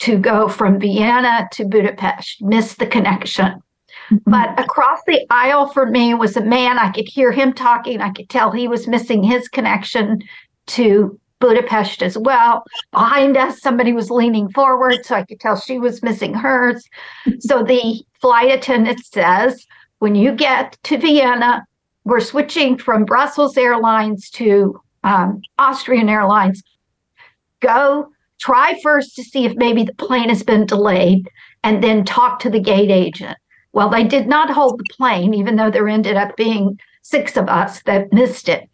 to 0.00 0.18
go 0.18 0.48
from 0.48 0.78
Vienna 0.78 1.48
to 1.52 1.64
Budapest, 1.64 2.42
missed 2.42 2.78
the 2.78 2.87
connection. 2.87 3.62
Mm-hmm. 4.11 4.30
But 4.30 4.59
across 4.61 5.00
the 5.06 5.24
aisle 5.30 5.68
for 5.68 5.87
me 5.87 6.14
was 6.14 6.37
a 6.37 6.44
man. 6.44 6.78
I 6.78 6.92
could 6.92 7.09
hear 7.09 7.32
him 7.32 7.52
talking. 7.52 8.00
I 8.00 8.11
could 8.11 8.28
tell 8.28 8.50
he 8.50 8.68
was 8.68 8.87
missing 8.87 9.22
his 9.22 9.48
connection 9.48 10.20
to 10.68 11.18
Budapest 11.40 12.02
as 12.02 12.16
well. 12.16 12.64
Behind 12.92 13.37
us, 13.37 13.61
somebody 13.61 13.92
was 13.92 14.11
leaning 14.11 14.50
forward, 14.50 15.04
so 15.04 15.16
I 15.16 15.24
could 15.24 15.40
tell 15.40 15.56
she 15.59 15.78
was 15.78 16.02
missing 16.02 16.35
hers. 16.35 16.85
so 17.40 17.62
the 17.62 18.02
flight 18.20 18.52
attendant 18.52 19.04
says, 19.04 19.66
when 19.98 20.14
you 20.14 20.32
get 20.32 20.76
to 20.85 20.98
Vienna, 20.98 21.64
we're 22.04 22.20
switching 22.20 22.78
from 22.78 23.04
Brussels 23.04 23.56
Airlines 23.56 24.30
to 24.30 24.80
um, 25.04 25.40
Austrian 25.59 26.09
Airlines. 26.09 26.62
Go 27.61 28.09
try 28.46 28.78
first 28.80 29.16
to 29.16 29.24
see 29.24 29.44
if 29.44 29.56
maybe 29.56 29.82
the 29.82 29.94
plane 29.94 30.28
has 30.28 30.44
been 30.44 30.64
delayed 30.66 31.28
and 31.64 31.82
then 31.82 32.04
talk 32.04 32.38
to 32.38 32.48
the 32.48 32.61
gate 32.61 32.92
agent. 32.92 33.37
Well, 33.72 33.90
they 33.90 34.04
did 34.04 34.28
not 34.28 34.50
hold 34.50 34.78
the 34.78 34.94
plane, 34.96 35.35
even 35.35 35.56
though 35.56 35.70
there 35.70 35.88
ended 35.88 36.16
up 36.16 36.37
being 36.37 36.78
six 37.02 37.37
of 37.37 37.48
us 37.48 37.82
that 37.82 38.12
missed 38.12 38.48
it. 38.48 38.68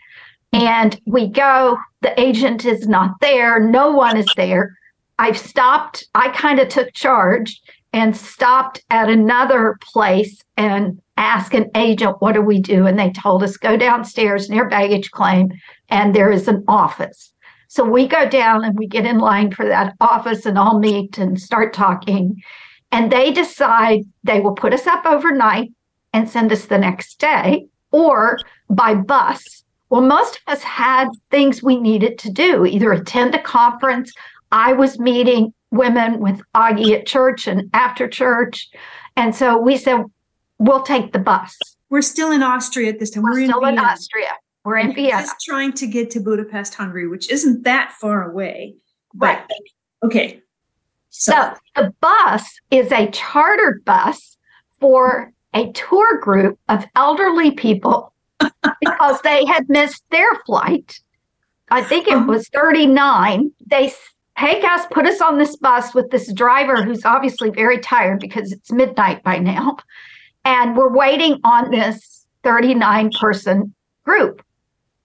And 0.53 1.01
we 1.07 1.27
go, 1.27 1.79
the 2.03 2.19
agent 2.21 2.67
is 2.67 2.87
not 2.87 3.13
there, 3.23 3.59
no 3.61 3.91
one 3.93 4.19
is 4.19 4.31
there. 4.37 4.77
I've 5.19 5.39
stopped, 5.39 6.07
I 6.15 6.29
kind 6.29 6.61
of 6.61 6.69
took 6.69 6.93
charge 6.93 7.59
and 7.95 8.15
stopped 8.15 8.85
at 8.91 9.09
another 9.09 9.79
place 9.81 10.43
and 10.59 11.01
asked 11.17 11.55
an 11.55 11.71
agent, 11.75 12.17
what 12.21 12.33
do 12.33 12.43
we 12.43 12.61
do? 12.61 12.87
And 12.87 12.99
they 12.99 13.11
told 13.11 13.43
us, 13.43 13.57
go 13.57 13.79
downstairs 13.79 14.51
near 14.51 14.69
baggage 14.69 15.11
claim, 15.13 15.51
and 15.89 16.15
there 16.15 16.31
is 16.31 16.47
an 16.47 16.63
office. 16.69 17.32
So 17.73 17.87
we 17.87 18.07
go 18.07 18.29
down 18.29 18.67
and 18.67 18.79
we 18.79 18.87
get 18.87 19.07
in 19.07 19.17
line 19.17 19.51
for 19.51 19.65
that 19.67 19.95
office 19.99 20.45
and 20.45 20.59
all 20.59 20.79
meet 20.79 21.17
and 21.17 21.41
start 21.41 21.73
talking. 21.73 22.43
And 22.91 23.11
they 23.11 23.33
decide 23.33 24.03
they 24.25 24.41
will 24.41 24.53
put 24.53 24.75
us 24.75 24.87
up 24.87 25.07
overnight 25.07 25.73
and 26.13 26.29
send 26.29 26.53
us 26.53 26.67
the 26.67 26.77
next 26.77 27.19
day 27.19 27.65
or 27.91 28.39
by 28.69 28.95
bus. 28.95 29.65
Well, 29.89 30.03
most 30.03 30.37
of 30.37 30.53
us 30.53 30.63
had 30.63 31.09
things 31.31 31.63
we 31.63 31.81
needed 31.81 32.19
to 32.19 32.31
do, 32.31 32.67
either 32.67 32.93
attend 32.93 33.35
a 33.35 33.43
conference. 33.43 34.13
I 34.51 34.75
was 34.75 34.99
meeting 34.99 35.55
women 35.71 36.21
with 36.21 36.43
Agi 36.55 36.93
at 36.99 37.07
church 37.07 37.47
and 37.47 37.71
after 37.73 38.07
church. 38.07 38.69
And 39.17 39.35
so 39.35 39.57
we 39.57 39.79
said, 39.79 40.05
we'll 40.59 40.83
take 40.83 41.15
the 41.15 41.19
bus. 41.21 41.57
We're 41.89 42.03
still 42.03 42.33
in 42.33 42.43
Austria 42.43 42.91
at 42.91 42.99
this 42.99 43.13
time. 43.13 43.23
We're, 43.23 43.33
We're 43.33 43.47
still 43.47 43.65
in, 43.65 43.79
in 43.79 43.79
Austria. 43.79 44.33
We're 44.65 44.79
in 44.79 44.95
Vienna. 44.95 45.23
Just 45.23 45.41
trying 45.45 45.73
to 45.75 45.87
get 45.87 46.11
to 46.13 46.21
Budapest, 46.21 46.75
Hungary, 46.75 47.09
which 47.09 47.31
isn't 47.31 47.65
that 47.65 47.93
far 48.01 48.31
away. 48.31 48.77
Right. 49.15 49.43
okay. 50.03 50.41
So. 51.11 51.33
so 51.33 51.55
the 51.77 51.95
bus 52.01 52.61
is 52.71 52.91
a 52.93 53.11
chartered 53.11 53.85
bus 53.85 54.37
for 54.81 55.33
a 55.55 55.71
tour 55.73 56.19
group 56.21 56.59
of 56.69 56.87
elderly 56.97 57.51
people 57.51 58.15
because 58.81 59.21
they 59.23 59.45
had 59.45 59.69
missed 59.69 60.05
their 60.11 60.35
flight. 60.47 61.01
I 61.71 61.83
think 61.83 62.07
it 62.07 62.15
uh-huh. 62.15 62.27
was 62.27 62.49
39. 62.49 63.51
They 63.67 63.93
take 64.39 64.65
us, 64.65 64.87
put 64.91 65.07
us 65.07 65.21
on 65.21 65.39
this 65.39 65.57
bus 65.57 65.95
with 65.95 66.11
this 66.11 66.33
driver 66.33 66.83
who's 66.83 67.05
obviously 67.05 67.51
very 67.51 67.79
tired 67.79 68.21
because 68.21 68.53
it's 68.53 68.73
midnight 68.73 69.23
by 69.23 69.39
now. 69.39 69.77
And 70.45 70.77
we're 70.77 70.93
waiting 70.93 71.41
on 71.45 71.71
this 71.71 72.27
39 72.43 73.11
person 73.21 73.75
group 74.05 74.43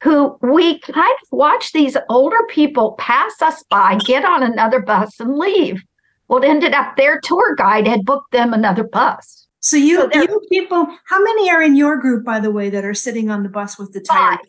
who 0.03 0.37
we 0.41 0.79
kind 0.79 1.17
of 1.23 1.27
watch 1.31 1.71
these 1.71 1.97
older 2.09 2.45
people 2.49 2.93
pass 2.99 3.41
us 3.41 3.63
by, 3.69 3.97
get 4.05 4.23
on 4.23 4.43
another 4.43 4.79
bus, 4.79 5.19
and 5.19 5.37
leave. 5.37 5.83
Well, 6.27 6.43
it 6.43 6.47
ended 6.47 6.73
up 6.73 6.95
their 6.95 7.19
tour 7.21 7.55
guide 7.55 7.87
had 7.87 8.05
booked 8.05 8.31
them 8.31 8.53
another 8.53 8.83
bus. 8.83 9.47
So 9.59 9.75
you, 9.77 10.09
so 10.13 10.21
you 10.21 10.41
people, 10.51 10.87
how 11.07 11.21
many 11.21 11.49
are 11.49 11.61
in 11.61 11.75
your 11.75 11.97
group, 11.97 12.23
by 12.23 12.39
the 12.39 12.51
way, 12.51 12.69
that 12.69 12.85
are 12.85 12.93
sitting 12.93 13.29
on 13.29 13.43
the 13.43 13.49
bus 13.49 13.79
with 13.79 13.91
the 13.93 14.01
tire? 14.01 14.37
Five. 14.37 14.39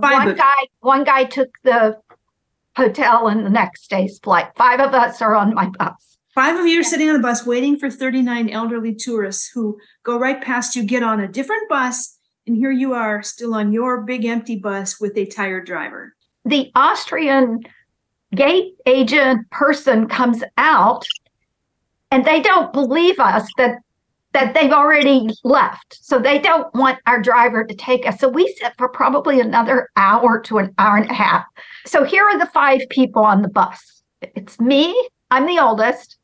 Five 0.00 0.26
one 0.26 0.36
guy, 0.36 0.66
one 0.80 1.04
guy 1.04 1.24
took 1.24 1.48
the 1.64 1.98
hotel 2.76 3.28
and 3.28 3.44
the 3.44 3.50
next 3.50 3.90
day's 3.90 4.18
flight. 4.18 4.48
Five 4.56 4.80
of 4.80 4.94
us 4.94 5.20
are 5.20 5.34
on 5.34 5.54
my 5.54 5.68
bus. 5.78 6.18
Five 6.34 6.58
of 6.58 6.66
you 6.66 6.80
are 6.80 6.84
sitting 6.84 7.08
on 7.08 7.14
the 7.14 7.22
bus 7.22 7.44
waiting 7.44 7.76
for 7.76 7.90
39 7.90 8.48
elderly 8.50 8.94
tourists 8.94 9.50
who 9.52 9.78
go 10.04 10.18
right 10.18 10.40
past 10.40 10.76
you, 10.76 10.84
get 10.84 11.02
on 11.02 11.18
a 11.18 11.26
different 11.26 11.68
bus, 11.68 12.17
and 12.48 12.56
here 12.56 12.70
you 12.70 12.94
are 12.94 13.22
still 13.22 13.54
on 13.54 13.72
your 13.72 14.00
big 14.00 14.24
empty 14.24 14.56
bus 14.56 14.98
with 14.98 15.16
a 15.16 15.26
tired 15.26 15.66
driver. 15.66 16.14
The 16.44 16.70
Austrian 16.74 17.60
gate 18.34 18.74
agent 18.86 19.48
person 19.50 20.08
comes 20.08 20.42
out 20.56 21.04
and 22.10 22.24
they 22.24 22.40
don't 22.40 22.72
believe 22.72 23.20
us 23.20 23.46
that 23.58 23.78
that 24.32 24.52
they've 24.52 24.72
already 24.72 25.28
left. 25.42 25.98
So 26.02 26.18
they 26.18 26.38
don't 26.38 26.72
want 26.74 26.98
our 27.06 27.20
driver 27.20 27.64
to 27.64 27.74
take 27.74 28.06
us. 28.06 28.20
So 28.20 28.28
we 28.28 28.46
sit 28.60 28.74
for 28.76 28.88
probably 28.88 29.40
another 29.40 29.88
hour 29.96 30.38
to 30.42 30.58
an 30.58 30.74
hour 30.78 30.98
and 30.98 31.10
a 31.10 31.14
half. 31.14 31.44
So 31.86 32.04
here 32.04 32.24
are 32.24 32.38
the 32.38 32.46
five 32.46 32.80
people 32.90 33.24
on 33.24 33.40
the 33.40 33.48
bus. 33.48 34.02
It's 34.20 34.60
me, 34.60 35.08
I'm 35.30 35.46
the 35.46 35.58
oldest. 35.58 36.18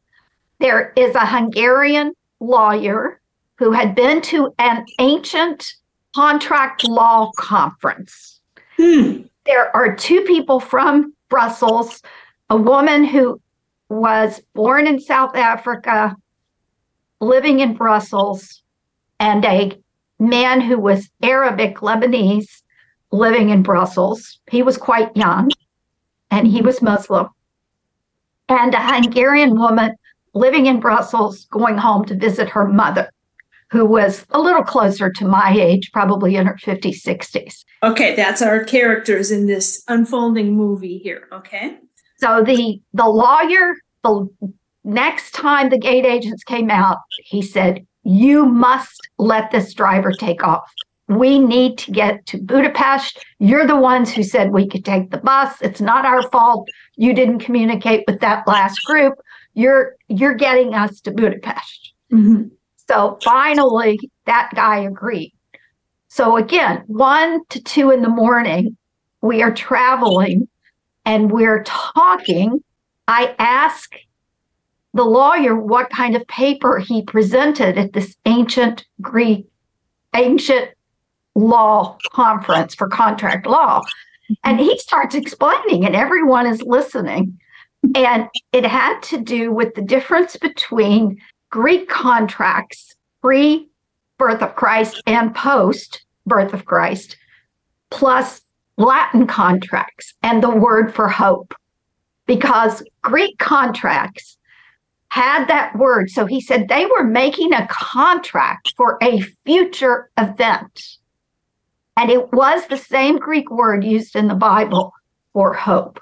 There 0.61 0.93
is 0.97 1.15
a 1.15 1.27
Hungarian 1.27 2.13
lawyer 2.41 3.21
who 3.57 3.73
had 3.73 3.95
been 3.95 4.21
to 4.23 4.53
an 4.59 4.85
ancient 4.99 5.65
contract 6.15 6.87
law 6.89 7.31
conference. 7.37 8.41
Hmm. 8.77 9.23
There 9.47 9.75
are 9.77 9.95
two 9.95 10.23
people 10.23 10.61
from 10.61 11.13
Brussels, 11.29 12.03
a 12.51 12.57
woman 12.57 13.05
who 13.05 13.41
was 13.89 14.41
born 14.55 14.87
in 14.87 15.01
South 15.01 15.37
Africa, 15.37 16.17
living 17.21 17.61
in 17.61 17.75
Brussels, 17.75 18.63
and 19.21 19.45
a 19.45 19.73
man 20.19 20.61
who 20.61 20.79
was 20.79 21.11
Arabic 21.23 21.77
Lebanese 21.77 22.63
living 23.11 23.51
in 23.51 23.63
Brussels. 23.63 24.39
He 24.51 24.63
was 24.63 24.77
quite 24.77 25.17
young 25.17 25.51
and 26.31 26.47
he 26.47 26.63
was 26.63 26.83
Muslim. 26.83 27.29
And 28.49 28.75
a 28.75 28.81
Hungarian 28.81 29.59
woman 29.59 29.97
living 30.33 30.67
in 30.67 30.81
Brussels 30.81 31.47
going 31.51 31.79
home 31.79 32.05
to 32.07 32.15
visit 32.15 32.49
her 32.49 32.67
mother 32.67 33.11
who 33.75 33.85
was 33.85 34.25
a 34.31 34.41
little 34.41 34.63
closer 34.63 35.11
to 35.11 35.27
my 35.27 35.53
age, 35.53 35.91
probably 35.93 36.37
in 36.37 36.47
her 36.47 36.55
50s, 36.55 37.03
60s. 37.05 37.65
Okay, 37.83 38.15
that's 38.15 38.41
our 38.41 38.63
characters 38.63 39.33
in 39.33 39.47
this 39.47 39.83
unfolding 39.89 40.55
movie 40.55 40.99
here. 40.99 41.27
Okay. 41.33 41.79
So 42.19 42.45
the 42.45 42.81
the 42.93 43.09
lawyer, 43.09 43.75
the 44.05 44.29
next 44.85 45.33
time 45.33 45.71
the 45.71 45.79
gate 45.79 46.07
agents 46.07 46.45
came 46.45 46.71
out, 46.71 46.99
he 47.25 47.43
said, 47.43 47.85
You 48.05 48.47
must 48.47 49.01
let 49.19 49.51
this 49.51 49.75
driver 49.75 50.13
take 50.13 50.45
off. 50.45 50.71
We 51.09 51.41
need 51.41 51.77
to 51.79 51.91
get 51.91 52.25
to 52.27 52.39
Budapest. 52.39 53.25
You're 53.41 53.67
the 53.67 53.77
ones 53.77 54.13
who 54.13 54.23
said 54.23 54.53
we 54.53 54.69
could 54.69 54.85
take 54.85 55.11
the 55.11 55.19
bus. 55.19 55.61
It's 55.61 55.81
not 55.81 56.07
our 56.07 56.23
fault. 56.31 56.69
You 56.95 57.13
didn't 57.13 57.41
communicate 57.41 58.05
with 58.07 58.21
that 58.21 58.47
last 58.47 58.79
group. 58.85 59.15
You're 59.55 59.97
you're 60.07 60.35
getting 60.35 60.75
us 60.75 61.01
to 61.01 61.11
Budapest. 61.11 61.93
Mm-hmm. 62.13 62.45
So 62.89 63.19
finally, 63.23 63.99
that 64.27 64.51
guy 64.55 64.81
agreed. 64.81 65.33
So 66.09 66.37
again, 66.37 66.85
one 66.87 67.45
to 67.49 67.63
two 67.63 67.91
in 67.91 68.03
the 68.03 68.09
morning, 68.09 68.77
we 69.21 69.43
are 69.43 69.53
traveling 69.53 70.49
and 71.05 71.31
we're 71.31 71.63
talking. 71.65 72.63
I 73.09 73.35
ask 73.39 73.91
the 74.93 75.05
lawyer 75.05 75.57
what 75.57 75.91
kind 75.91 76.15
of 76.15 76.27
paper 76.29 76.79
he 76.79 77.03
presented 77.03 77.77
at 77.77 77.93
this 77.93 78.15
ancient 78.27 78.87
Greek, 79.01 79.47
ancient 80.15 80.71
law 81.35 81.99
conference 82.13 82.75
for 82.75 82.89
contract 82.89 83.47
law. 83.47 83.83
And 84.45 84.59
he 84.59 84.79
starts 84.79 85.15
explaining, 85.15 85.85
and 85.85 85.97
everyone 85.97 86.47
is 86.47 86.63
listening. 86.63 87.39
And 87.95 88.29
it 88.53 88.65
had 88.65 89.03
to 89.05 89.21
do 89.21 89.53
with 89.53 89.75
the 89.75 89.83
difference 89.83 90.37
between 90.37 91.21
Greek 91.55 91.89
contracts 91.89 92.97
pre 93.23 93.69
birth 94.19 94.43
of 94.43 94.57
Christ 94.57 95.01
and 95.07 95.33
post 95.37 96.05
birth 96.27 96.53
of 96.53 96.65
Christ, 96.65 97.17
plus 97.91 98.41
Latin 98.77 99.29
contracts 99.29 100.15
and 100.25 100.43
the 100.43 100.51
word 100.51 100.93
for 100.93 101.07
hope, 101.07 101.55
because 102.27 102.83
Greek 103.03 103.39
contracts 103.39 104.37
had 105.11 105.47
that 105.47 105.79
word. 105.79 106.11
So 106.11 106.27
he 106.27 106.41
said 106.41 106.67
they 106.67 106.87
were 106.87 107.05
making 107.05 107.53
a 107.53 107.69
contract 107.71 108.75
for 108.77 108.99
a 109.01 109.21
future 109.47 110.11
event. 110.19 110.99
And 111.97 112.11
it 112.11 112.33
was 112.33 112.67
the 112.67 112.79
same 112.79 113.17
Greek 113.17 113.49
word 113.49 113.85
used 113.85 114.17
in 114.17 114.27
the 114.27 114.35
Bible 114.35 114.93
for 115.33 115.55
hope. 115.55 116.01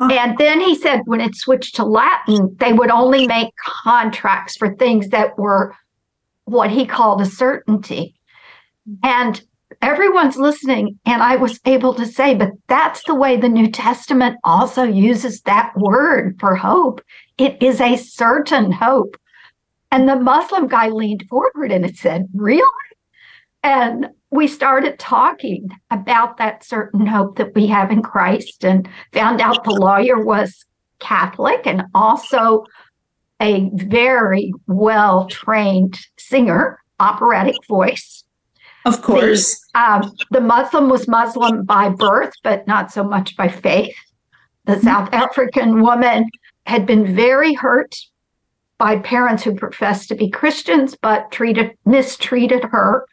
And 0.00 0.38
then 0.38 0.60
he 0.60 0.76
said 0.76 1.02
when 1.06 1.20
it 1.20 1.34
switched 1.34 1.76
to 1.76 1.84
Latin, 1.84 2.36
hmm. 2.36 2.54
they 2.58 2.72
would 2.72 2.90
only 2.90 3.26
make 3.26 3.52
contracts 3.84 4.56
for 4.56 4.74
things 4.74 5.08
that 5.08 5.36
were 5.38 5.74
what 6.44 6.70
he 6.70 6.86
called 6.86 7.20
a 7.20 7.26
certainty. 7.26 8.14
Hmm. 8.86 8.94
And 9.02 9.42
everyone's 9.82 10.36
listening. 10.36 10.98
And 11.04 11.22
I 11.22 11.36
was 11.36 11.60
able 11.64 11.94
to 11.94 12.06
say, 12.06 12.34
but 12.34 12.50
that's 12.68 13.02
the 13.04 13.14
way 13.14 13.36
the 13.36 13.48
New 13.48 13.70
Testament 13.70 14.38
also 14.44 14.84
uses 14.84 15.40
that 15.42 15.72
word 15.76 16.36
for 16.38 16.54
hope. 16.54 17.00
It 17.36 17.60
is 17.62 17.80
a 17.80 17.96
certain 17.96 18.72
hope. 18.72 19.16
And 19.90 20.08
the 20.08 20.16
Muslim 20.16 20.68
guy 20.68 20.88
leaned 20.88 21.24
forward 21.28 21.72
and 21.72 21.84
it 21.84 21.96
said, 21.96 22.28
Really? 22.34 22.62
And 23.62 24.08
we 24.30 24.46
started 24.46 24.98
talking 24.98 25.68
about 25.90 26.36
that 26.36 26.64
certain 26.64 27.06
hope 27.06 27.36
that 27.36 27.54
we 27.54 27.66
have 27.66 27.90
in 27.90 28.02
Christ 28.02 28.64
and 28.64 28.88
found 29.12 29.40
out 29.40 29.64
the 29.64 29.70
lawyer 29.70 30.22
was 30.22 30.64
Catholic 30.98 31.66
and 31.66 31.84
also 31.94 32.64
a 33.40 33.70
very 33.74 34.52
well 34.66 35.26
trained 35.26 35.98
singer, 36.18 36.78
operatic 37.00 37.54
voice. 37.68 38.24
Of 38.84 39.02
course. 39.02 39.60
The, 39.74 39.80
um, 39.80 40.12
the, 40.30 40.40
Muslim 40.40 40.88
was 40.88 41.08
Muslim 41.08 41.64
by 41.64 41.88
birth, 41.88 42.32
but 42.42 42.66
not 42.66 42.90
so 42.90 43.04
much 43.04 43.36
by 43.36 43.48
faith. 43.48 43.94
The 44.64 44.74
mm-hmm. 44.74 44.82
South 44.82 45.08
African 45.12 45.82
woman 45.82 46.28
had 46.66 46.86
been 46.86 47.14
very 47.14 47.54
hurt 47.54 47.96
by 48.78 48.98
parents 48.98 49.42
who 49.42 49.54
professed 49.54 50.08
to 50.08 50.14
be 50.14 50.30
Christians, 50.30 50.96
but 51.00 51.30
treated 51.30 51.72
mistreated 51.84 52.64
her. 52.64 53.06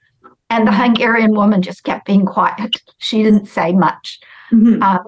And 0.50 0.68
the. 0.68 0.72
Hungarian 0.72 1.32
woman 1.32 1.62
just 1.62 1.84
kept 1.84 2.06
being 2.06 2.26
quiet. 2.26 2.82
She 3.00 3.24
didn't 3.24 3.48
say 3.48 3.74
much. 3.74 4.20
Mm-hmm. 4.52 4.82
Uh, 4.82 5.00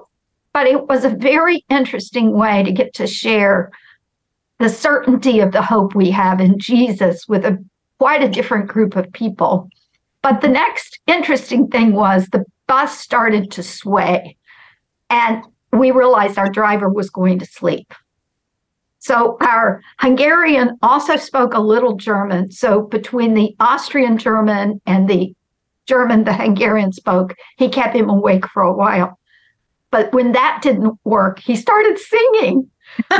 but 0.52 0.66
it 0.66 0.88
was 0.88 1.04
a 1.04 1.10
very 1.10 1.64
interesting 1.68 2.32
way 2.32 2.62
to 2.64 2.72
get 2.72 2.94
to 2.94 3.06
share 3.06 3.70
the 4.58 4.68
certainty 4.68 5.40
of 5.40 5.52
the 5.52 5.62
hope 5.62 5.94
we 5.94 6.10
have 6.10 6.40
in 6.40 6.58
Jesus 6.58 7.28
with 7.28 7.44
a 7.44 7.64
quite 7.98 8.22
a 8.22 8.28
different 8.28 8.68
group 8.68 8.96
of 8.96 9.12
people. 9.12 9.68
But 10.22 10.40
the 10.40 10.48
next 10.48 10.98
interesting 11.06 11.68
thing 11.68 11.92
was 11.92 12.26
the 12.26 12.44
bus 12.66 12.98
started 12.98 13.50
to 13.52 13.62
sway, 13.62 14.36
and 15.10 15.44
we 15.72 15.90
realized 15.90 16.38
our 16.38 16.50
driver 16.50 16.88
was 16.88 17.10
going 17.10 17.38
to 17.38 17.46
sleep. 17.46 17.94
So 18.98 19.36
our 19.40 19.82
Hungarian 20.00 20.76
also 20.82 21.16
spoke 21.16 21.54
a 21.54 21.60
little 21.60 21.96
German. 21.96 22.50
So 22.50 22.82
between 22.82 23.34
the 23.34 23.54
Austrian 23.60 24.18
German 24.18 24.80
and 24.86 25.08
the 25.08 25.34
German 25.86 26.24
the 26.24 26.34
Hungarian 26.34 26.92
spoke, 26.92 27.34
he 27.56 27.68
kept 27.68 27.96
him 27.96 28.10
awake 28.10 28.46
for 28.48 28.62
a 28.62 28.74
while. 28.74 29.18
But 29.90 30.12
when 30.12 30.32
that 30.32 30.60
didn't 30.62 30.98
work, 31.04 31.38
he 31.38 31.56
started 31.56 31.98
singing. 31.98 32.70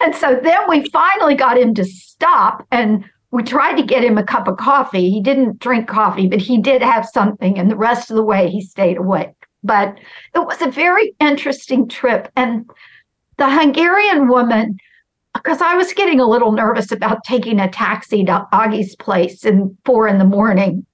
and 0.00 0.14
so 0.14 0.40
then 0.42 0.68
we 0.68 0.88
finally 0.90 1.34
got 1.34 1.58
him 1.58 1.74
to 1.74 1.84
stop 1.84 2.66
and 2.72 3.04
we 3.30 3.42
tried 3.42 3.76
to 3.76 3.82
get 3.82 4.04
him 4.04 4.18
a 4.18 4.24
cup 4.24 4.48
of 4.48 4.58
coffee. 4.58 5.10
He 5.10 5.20
didn't 5.20 5.58
drink 5.58 5.88
coffee, 5.88 6.28
but 6.28 6.40
he 6.40 6.60
did 6.60 6.82
have 6.82 7.06
something. 7.06 7.58
And 7.58 7.70
the 7.70 7.76
rest 7.76 8.10
of 8.10 8.16
the 8.16 8.24
way, 8.24 8.50
he 8.50 8.60
stayed 8.60 8.98
awake. 8.98 9.30
But 9.64 9.98
it 10.34 10.40
was 10.40 10.60
a 10.60 10.70
very 10.70 11.14
interesting 11.20 11.88
trip. 11.88 12.30
And 12.36 12.68
the 13.42 13.50
Hungarian 13.50 14.28
woman, 14.28 14.78
because 15.34 15.60
I 15.60 15.74
was 15.74 15.92
getting 15.94 16.20
a 16.20 16.28
little 16.28 16.52
nervous 16.52 16.92
about 16.92 17.24
taking 17.24 17.58
a 17.58 17.68
taxi 17.68 18.24
to 18.26 18.46
Agi's 18.52 18.94
place 18.94 19.44
in 19.44 19.76
four 19.84 20.06
in 20.06 20.18
the 20.18 20.24
morning 20.24 20.86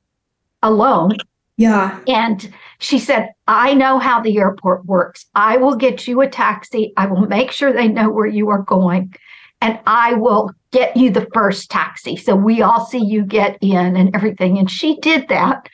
alone. 0.62 1.18
Yeah. 1.58 2.00
And 2.06 2.50
she 2.78 2.98
said, 2.98 3.28
I 3.48 3.74
know 3.74 3.98
how 3.98 4.22
the 4.22 4.38
airport 4.38 4.86
works. 4.86 5.26
I 5.34 5.58
will 5.58 5.76
get 5.76 6.08
you 6.08 6.22
a 6.22 6.26
taxi. 6.26 6.94
I 6.96 7.04
will 7.04 7.26
make 7.26 7.50
sure 7.50 7.70
they 7.70 7.86
know 7.86 8.08
where 8.08 8.26
you 8.26 8.48
are 8.48 8.62
going. 8.62 9.14
And 9.60 9.78
I 9.86 10.14
will 10.14 10.50
get 10.70 10.96
you 10.96 11.10
the 11.10 11.28
first 11.34 11.70
taxi. 11.70 12.16
So 12.16 12.34
we 12.34 12.62
all 12.62 12.86
see 12.86 13.04
you 13.04 13.26
get 13.26 13.58
in 13.60 13.94
and 13.94 14.14
everything. 14.16 14.56
And 14.56 14.70
she 14.70 14.96
did 15.00 15.28
that. 15.28 15.68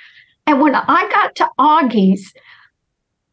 And 0.48 0.60
when 0.60 0.74
I 0.74 1.08
got 1.08 1.36
to 1.36 1.48
Agi's, 1.56 2.34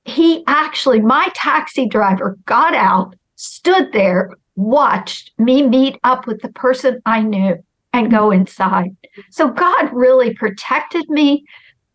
he 0.06 0.44
actually, 0.46 1.02
my 1.02 1.32
taxi 1.34 1.88
driver 1.88 2.38
got 2.46 2.76
out, 2.76 3.16
stood 3.42 3.92
there, 3.92 4.30
watched 4.56 5.32
me 5.40 5.68
meet 5.68 5.98
up 6.04 6.28
with 6.28 6.42
the 6.42 6.52
person 6.52 7.02
I 7.06 7.22
knew 7.22 7.56
and 7.92 8.12
go 8.12 8.30
mm-hmm. 8.30 8.42
inside. 8.42 8.96
So 9.32 9.50
God 9.50 9.90
really 9.92 10.34
protected 10.34 11.10
me. 11.10 11.46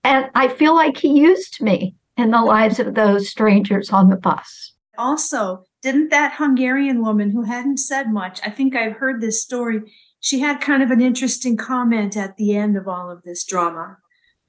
And 0.02 0.28
I 0.34 0.48
feel 0.48 0.74
like 0.74 0.96
he 0.96 1.20
used 1.20 1.60
me 1.62 1.94
in 2.16 2.30
the 2.30 2.42
lives 2.42 2.80
of 2.80 2.94
those 2.94 3.28
strangers 3.28 3.90
on 3.90 4.10
the 4.10 4.16
bus. 4.16 4.72
Also, 4.98 5.64
didn't 5.82 6.10
that 6.10 6.34
Hungarian 6.36 7.02
woman 7.02 7.30
who 7.30 7.42
hadn't 7.42 7.78
said 7.78 8.12
much, 8.12 8.40
I 8.44 8.50
think 8.50 8.74
I've 8.74 8.96
heard 8.96 9.20
this 9.20 9.42
story, 9.42 9.82
she 10.18 10.40
had 10.40 10.60
kind 10.60 10.82
of 10.82 10.90
an 10.90 11.00
interesting 11.00 11.56
comment 11.56 12.16
at 12.16 12.36
the 12.36 12.56
end 12.56 12.76
of 12.76 12.88
all 12.88 13.10
of 13.10 13.22
this 13.22 13.44
drama. 13.44 13.98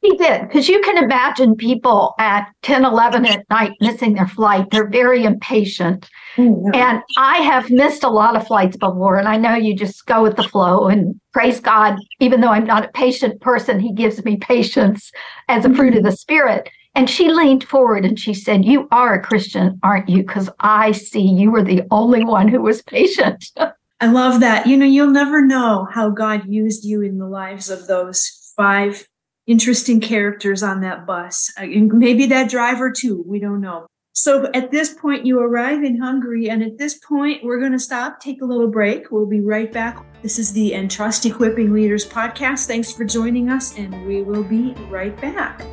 He 0.01 0.15
did, 0.15 0.43
because 0.43 0.69
you 0.69 0.79
can 0.81 1.03
imagine 1.03 1.55
people 1.55 2.13
at 2.19 2.47
10, 2.62 2.86
11 2.86 3.25
at 3.25 3.49
night 3.49 3.71
missing 3.81 4.13
their 4.13 4.27
flight. 4.27 4.67
They're 4.69 4.89
very 4.89 5.23
impatient. 5.23 6.07
Mm-hmm. 6.36 6.75
And 6.75 7.01
I 7.17 7.38
have 7.38 7.71
missed 7.71 8.03
a 8.03 8.10
lot 8.10 8.36
of 8.36 8.45
flights 8.45 8.77
before, 8.77 9.17
and 9.17 9.27
I 9.27 9.38
know 9.38 9.55
you 9.55 9.75
just 9.75 10.05
go 10.05 10.21
with 10.21 10.36
the 10.36 10.43
flow 10.43 10.88
and 10.88 11.19
praise 11.33 11.60
God. 11.60 11.97
Even 12.19 12.41
though 12.41 12.49
I'm 12.49 12.65
not 12.65 12.86
a 12.86 12.89
patient 12.89 13.41
person, 13.41 13.79
He 13.79 13.91
gives 13.91 14.23
me 14.23 14.38
patience 14.38 15.12
as 15.47 15.65
a 15.65 15.73
fruit 15.73 15.95
of 15.95 16.03
the 16.03 16.12
Spirit. 16.12 16.69
And 16.93 17.10
she 17.10 17.29
leaned 17.29 17.63
forward 17.63 18.05
and 18.05 18.19
she 18.19 18.33
said, 18.33 18.65
You 18.65 18.88
are 18.91 19.15
a 19.15 19.21
Christian, 19.21 19.79
aren't 19.83 20.10
you? 20.10 20.23
Because 20.23 20.49
I 20.60 20.91
see 20.91 21.21
you 21.21 21.51
were 21.51 21.63
the 21.63 21.83
only 21.91 22.23
one 22.23 22.47
who 22.47 22.62
was 22.62 22.81
patient. 22.83 23.45
I 23.99 24.07
love 24.07 24.41
that. 24.41 24.67
You 24.67 24.77
know, 24.77 24.86
you'll 24.86 25.12
never 25.12 25.43
know 25.43 25.88
how 25.91 26.12
God 26.12 26.43
used 26.47 26.86
you 26.86 27.01
in 27.01 27.17
the 27.17 27.27
lives 27.27 27.69
of 27.69 27.88
those 27.88 28.53
five 28.55 29.07
interesting 29.47 30.01
characters 30.01 30.62
on 30.62 30.81
that 30.81 31.05
bus. 31.07 31.51
Uh, 31.57 31.63
and 31.63 31.91
maybe 31.93 32.27
that 32.27 32.49
driver 32.49 32.91
too. 32.91 33.23
We 33.25 33.39
don't 33.39 33.62
know. 33.62 33.88
So 34.13 34.49
at 34.53 34.71
this 34.71 34.93
point, 34.93 35.25
you 35.25 35.39
arrive 35.39 35.83
in 35.83 35.99
Hungary. 35.99 36.49
And 36.49 36.63
at 36.63 36.77
this 36.77 36.97
point, 36.97 37.43
we're 37.43 37.60
going 37.60 37.71
to 37.71 37.79
stop, 37.79 38.19
take 38.19 38.41
a 38.41 38.45
little 38.45 38.67
break. 38.67 39.12
We'll 39.12 39.27
be 39.27 39.41
right 39.41 39.71
back. 39.71 40.03
This 40.23 40.39
is 40.39 40.51
the 40.51 40.73
Entrust 40.73 41.25
Equipping 41.25 41.71
Leaders 41.71 42.05
podcast. 42.07 42.65
Thanks 42.65 42.91
for 42.91 43.05
joining 43.05 43.49
us, 43.49 43.77
and 43.77 44.07
we 44.07 44.23
will 44.23 44.43
be 44.43 44.73
right 44.89 45.15
back. 45.21 45.63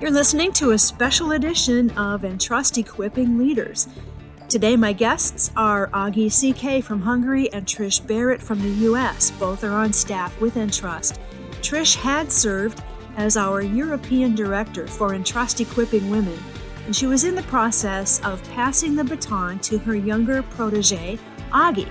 You're 0.00 0.10
listening 0.10 0.52
to 0.54 0.72
a 0.72 0.78
special 0.78 1.32
edition 1.32 1.90
of 1.92 2.24
Entrust 2.24 2.76
Equipping 2.76 3.38
Leaders. 3.38 3.86
Today, 4.48 4.76
my 4.76 4.92
guests 4.92 5.52
are 5.56 5.88
Agi 5.90 6.28
CK 6.28 6.84
from 6.84 7.00
Hungary 7.02 7.52
and 7.52 7.64
Trish 7.66 8.04
Barrett 8.04 8.42
from 8.42 8.60
the 8.60 8.84
U.S. 8.86 9.30
Both 9.30 9.62
are 9.62 9.72
on 9.72 9.92
staff 9.92 10.38
with 10.40 10.56
Entrust. 10.56 11.20
Trish 11.66 11.96
had 11.96 12.30
served 12.30 12.80
as 13.16 13.36
our 13.36 13.60
European 13.60 14.36
Director 14.36 14.86
for 14.86 15.14
Entrust 15.14 15.60
Equipping 15.60 16.08
Women, 16.08 16.38
and 16.84 16.94
she 16.94 17.08
was 17.08 17.24
in 17.24 17.34
the 17.34 17.42
process 17.42 18.20
of 18.24 18.40
passing 18.50 18.94
the 18.94 19.02
baton 19.02 19.58
to 19.58 19.76
her 19.78 19.96
younger 19.96 20.44
protege, 20.44 21.18
Agi. 21.50 21.88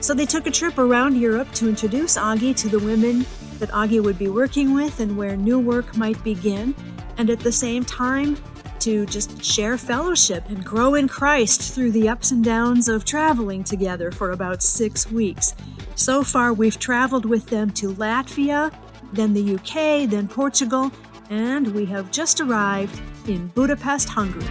So 0.00 0.12
they 0.12 0.26
took 0.26 0.46
a 0.46 0.50
trip 0.50 0.76
around 0.76 1.16
Europe 1.16 1.50
to 1.52 1.70
introduce 1.70 2.18
Agi 2.18 2.54
to 2.56 2.68
the 2.68 2.80
women 2.80 3.24
that 3.58 3.70
Agi 3.70 4.04
would 4.04 4.18
be 4.18 4.28
working 4.28 4.74
with 4.74 5.00
and 5.00 5.16
where 5.16 5.38
new 5.38 5.58
work 5.58 5.96
might 5.96 6.22
begin 6.22 6.74
and 7.16 7.30
at 7.30 7.40
the 7.40 7.50
same 7.50 7.86
time 7.86 8.36
to 8.80 9.06
just 9.06 9.42
share 9.42 9.78
fellowship 9.78 10.46
and 10.50 10.62
grow 10.62 10.96
in 10.96 11.08
Christ 11.08 11.74
through 11.74 11.92
the 11.92 12.10
ups 12.10 12.30
and 12.30 12.44
downs 12.44 12.90
of 12.90 13.06
traveling 13.06 13.64
together 13.64 14.12
for 14.12 14.32
about 14.32 14.62
six 14.62 15.10
weeks. 15.10 15.54
So 15.94 16.22
far, 16.22 16.52
we've 16.52 16.78
traveled 16.78 17.24
with 17.24 17.46
them 17.46 17.70
to 17.70 17.94
Latvia, 17.94 18.70
then 19.12 19.34
the 19.34 19.54
UK, 19.54 20.08
then 20.08 20.28
Portugal, 20.28 20.90
and 21.30 21.74
we 21.74 21.84
have 21.86 22.10
just 22.10 22.40
arrived 22.40 23.00
in 23.26 23.48
Budapest, 23.48 24.08
Hungary. 24.08 24.46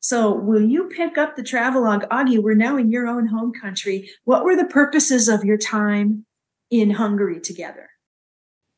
So, 0.00 0.32
will 0.34 0.62
you 0.62 0.84
pick 0.84 1.18
up 1.18 1.36
the 1.36 1.42
travelogue? 1.42 2.04
Agi, 2.10 2.42
we're 2.42 2.54
now 2.54 2.76
in 2.76 2.90
your 2.90 3.06
own 3.06 3.26
home 3.26 3.52
country. 3.52 4.10
What 4.24 4.44
were 4.44 4.56
the 4.56 4.64
purposes 4.64 5.28
of 5.28 5.44
your 5.44 5.58
time 5.58 6.24
in 6.70 6.90
Hungary 6.90 7.40
together? 7.40 7.90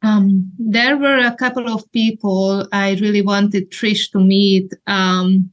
Um, 0.03 0.51
there 0.59 0.99
were 0.99 1.19
a 1.19 1.35
couple 1.37 1.69
of 1.73 1.91
people 1.93 2.67
I 2.73 2.95
really 2.95 3.23
wanted 3.23 3.71
Trish 3.71 4.11
to 4.11 4.19
meet. 4.19 4.73
Um, 4.87 5.52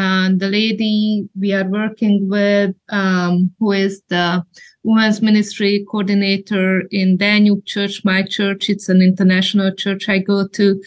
and 0.00 0.40
the 0.40 0.48
lady 0.48 1.28
we 1.38 1.52
are 1.52 1.68
working 1.68 2.26
with, 2.30 2.74
um, 2.88 3.52
who 3.58 3.72
is 3.72 4.00
the 4.08 4.42
women's 4.82 5.20
ministry 5.20 5.84
coordinator 5.90 6.84
in 6.90 7.18
Danube 7.18 7.66
Church, 7.66 8.02
my 8.02 8.22
church, 8.22 8.70
it's 8.70 8.88
an 8.88 9.02
international 9.02 9.74
church 9.74 10.08
I 10.08 10.20
go 10.20 10.48
to, 10.48 10.82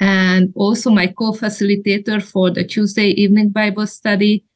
and 0.00 0.50
also 0.56 0.88
my 0.88 1.08
co-facilitator 1.08 2.22
for 2.22 2.50
the 2.50 2.64
Tuesday 2.64 3.08
evening 3.08 3.50
Bible 3.50 3.86
study. 3.86 4.46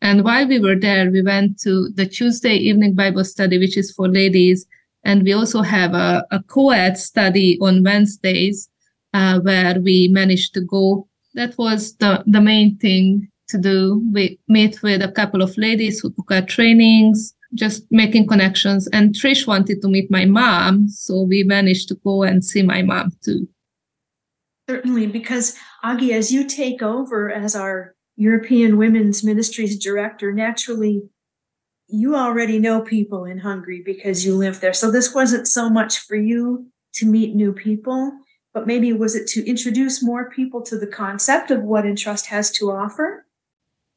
And 0.00 0.22
while 0.22 0.46
we 0.46 0.60
were 0.60 0.78
there, 0.78 1.10
we 1.10 1.22
went 1.22 1.58
to 1.62 1.88
the 1.88 2.06
Tuesday 2.06 2.54
evening 2.54 2.94
Bible 2.94 3.24
study, 3.24 3.58
which 3.58 3.76
is 3.76 3.90
for 3.90 4.08
ladies, 4.08 4.64
and 5.02 5.24
we 5.24 5.32
also 5.32 5.62
have 5.62 5.92
a, 5.92 6.24
a 6.30 6.40
co-ed 6.44 6.98
study 6.98 7.58
on 7.60 7.82
Wednesdays 7.82 8.68
uh, 9.12 9.40
where 9.40 9.80
we 9.80 10.06
managed 10.06 10.54
to 10.54 10.60
go. 10.60 11.08
That 11.34 11.58
was 11.58 11.96
the, 11.96 12.22
the 12.28 12.40
main 12.40 12.76
thing 12.76 13.28
to 13.48 13.58
do. 13.58 14.02
We 14.12 14.38
meet 14.48 14.82
with 14.82 15.02
a 15.02 15.12
couple 15.12 15.42
of 15.42 15.56
ladies 15.56 16.00
who 16.00 16.10
took 16.10 16.30
our 16.30 16.42
trainings. 16.42 17.34
just 17.54 17.86
making 17.90 18.26
connections. 18.26 18.86
And 18.88 19.14
Trish 19.14 19.46
wanted 19.46 19.82
to 19.82 19.88
meet 19.88 20.10
my 20.10 20.24
mom, 20.24 20.88
so 20.88 21.22
we 21.22 21.42
managed 21.42 21.88
to 21.88 21.94
go 21.96 22.22
and 22.22 22.44
see 22.44 22.62
my 22.62 22.82
mom 22.82 23.12
too. 23.24 23.48
Certainly, 24.68 25.06
because 25.08 25.56
Agi, 25.84 26.10
as 26.12 26.32
you 26.32 26.44
take 26.44 26.82
over 26.82 27.30
as 27.30 27.54
our 27.54 27.94
European 28.16 28.78
Women's 28.78 29.22
Ministries 29.22 29.78
Director, 29.78 30.32
naturally 30.32 31.02
you 31.88 32.16
already 32.16 32.58
know 32.58 32.80
people 32.80 33.24
in 33.24 33.38
Hungary 33.38 33.80
because 33.84 34.26
you 34.26 34.34
live 34.34 34.60
there. 34.60 34.72
So 34.72 34.90
this 34.90 35.14
wasn't 35.14 35.46
so 35.46 35.70
much 35.70 35.98
for 35.98 36.16
you 36.16 36.66
to 36.94 37.06
meet 37.06 37.36
new 37.36 37.52
people, 37.52 38.10
but 38.52 38.66
maybe 38.66 38.92
was 38.92 39.14
it 39.14 39.28
to 39.28 39.48
introduce 39.48 40.02
more 40.02 40.28
people 40.28 40.62
to 40.62 40.76
the 40.76 40.86
concept 40.88 41.52
of 41.52 41.62
what 41.62 41.86
Entrust 41.86 42.26
has 42.26 42.50
to 42.52 42.72
offer? 42.72 43.25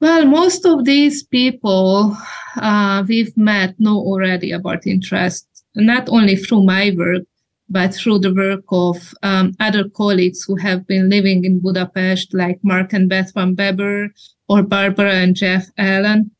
Well, 0.02 0.26
most 0.26 0.66
of 0.66 0.86
these 0.86 1.24
people 1.24 2.16
uh, 2.56 3.04
we've 3.06 3.36
met 3.36 3.78
know 3.80 3.98
already 3.98 4.52
about 4.54 4.88
Entrust, 4.88 5.46
not 5.76 6.08
only 6.08 6.38
through 6.38 6.64
my 6.64 6.94
work, 6.98 7.24
but 7.68 7.94
through 7.94 8.20
the 8.20 8.34
work 8.34 8.64
of 8.70 9.14
um, 9.24 9.54
other 9.60 9.90
colleagues 9.90 10.44
who 10.44 10.56
have 10.56 10.88
been 10.88 11.10
living 11.10 11.44
in 11.44 11.60
Budapest, 11.60 12.34
like 12.34 12.60
Mark 12.64 12.94
and 12.94 13.10
Beth 13.10 13.34
van 13.34 13.56
Beber 13.56 14.08
or 14.48 14.64
Barbara 14.64 15.14
and 15.16 15.36
Jeff 15.36 15.68
Allen. 15.78 16.32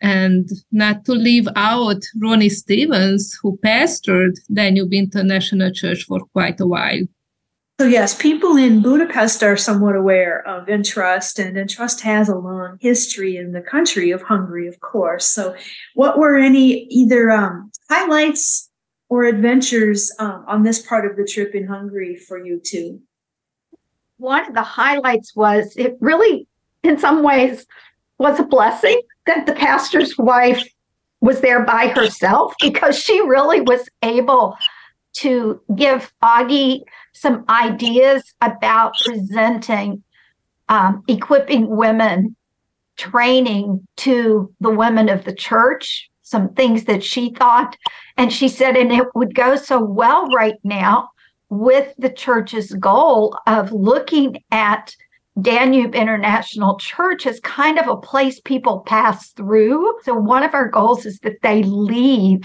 And 0.00 0.48
not 0.70 1.04
to 1.06 1.12
leave 1.12 1.48
out 1.56 2.00
Ronnie 2.22 2.48
Stevens, 2.48 3.36
who 3.42 3.58
pastored 3.64 4.38
Danube 4.52 4.94
International 4.94 5.72
Church 5.72 6.04
for 6.04 6.20
quite 6.32 6.60
a 6.60 6.68
while. 6.68 7.02
So, 7.80 7.86
yes, 7.86 8.12
people 8.12 8.56
in 8.56 8.82
Budapest 8.82 9.44
are 9.44 9.56
somewhat 9.56 9.94
aware 9.94 10.44
of 10.48 10.68
Entrust, 10.68 11.38
and 11.38 11.56
Entrust 11.56 12.00
has 12.00 12.28
a 12.28 12.34
long 12.34 12.76
history 12.80 13.36
in 13.36 13.52
the 13.52 13.60
country 13.60 14.10
of 14.10 14.20
Hungary, 14.20 14.66
of 14.66 14.80
course. 14.80 15.24
So, 15.24 15.54
what 15.94 16.18
were 16.18 16.36
any 16.36 16.86
either 16.90 17.30
um, 17.30 17.70
highlights 17.88 18.68
or 19.08 19.26
adventures 19.26 20.12
um, 20.18 20.44
on 20.48 20.64
this 20.64 20.84
part 20.84 21.08
of 21.08 21.16
the 21.16 21.24
trip 21.24 21.54
in 21.54 21.68
Hungary 21.68 22.16
for 22.16 22.44
you 22.44 22.60
two? 22.60 23.00
One 24.16 24.48
of 24.48 24.54
the 24.54 24.62
highlights 24.62 25.36
was 25.36 25.72
it 25.76 25.96
really, 26.00 26.48
in 26.82 26.98
some 26.98 27.22
ways, 27.22 27.64
was 28.18 28.40
a 28.40 28.44
blessing 28.44 29.00
that 29.26 29.46
the 29.46 29.52
pastor's 29.52 30.18
wife 30.18 30.66
was 31.20 31.42
there 31.42 31.62
by 31.62 31.86
herself 31.94 32.54
because 32.60 32.98
she 32.98 33.20
really 33.20 33.60
was 33.60 33.88
able 34.02 34.56
to 35.12 35.60
give 35.76 36.12
Agi 36.22 36.82
some 37.20 37.44
ideas 37.48 38.34
about 38.40 38.94
presenting, 39.04 40.02
um, 40.68 41.02
equipping 41.08 41.68
women, 41.68 42.36
training 42.96 43.86
to 43.96 44.52
the 44.60 44.70
women 44.70 45.08
of 45.08 45.24
the 45.24 45.34
church, 45.34 46.10
some 46.22 46.52
things 46.54 46.84
that 46.84 47.02
she 47.02 47.32
thought. 47.34 47.76
And 48.16 48.32
she 48.32 48.48
said, 48.48 48.76
and 48.76 48.92
it 48.92 49.06
would 49.14 49.34
go 49.34 49.56
so 49.56 49.82
well 49.82 50.28
right 50.28 50.58
now 50.64 51.08
with 51.48 51.94
the 51.98 52.10
church's 52.10 52.72
goal 52.74 53.38
of 53.46 53.72
looking 53.72 54.42
at 54.50 54.94
Danube 55.40 55.94
International 55.94 56.78
Church 56.78 57.26
as 57.26 57.40
kind 57.40 57.78
of 57.78 57.86
a 57.86 57.96
place 57.96 58.40
people 58.40 58.80
pass 58.80 59.30
through. 59.30 59.98
So, 60.02 60.14
one 60.14 60.42
of 60.42 60.52
our 60.52 60.68
goals 60.68 61.06
is 61.06 61.18
that 61.20 61.40
they 61.42 61.62
leave 61.62 62.42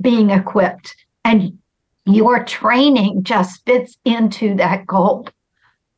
being 0.00 0.30
equipped. 0.30 0.94
And 1.24 1.58
your 2.04 2.44
training 2.44 3.22
just 3.22 3.64
fits 3.64 3.96
into 4.04 4.56
that 4.56 4.86
goal. 4.86 5.28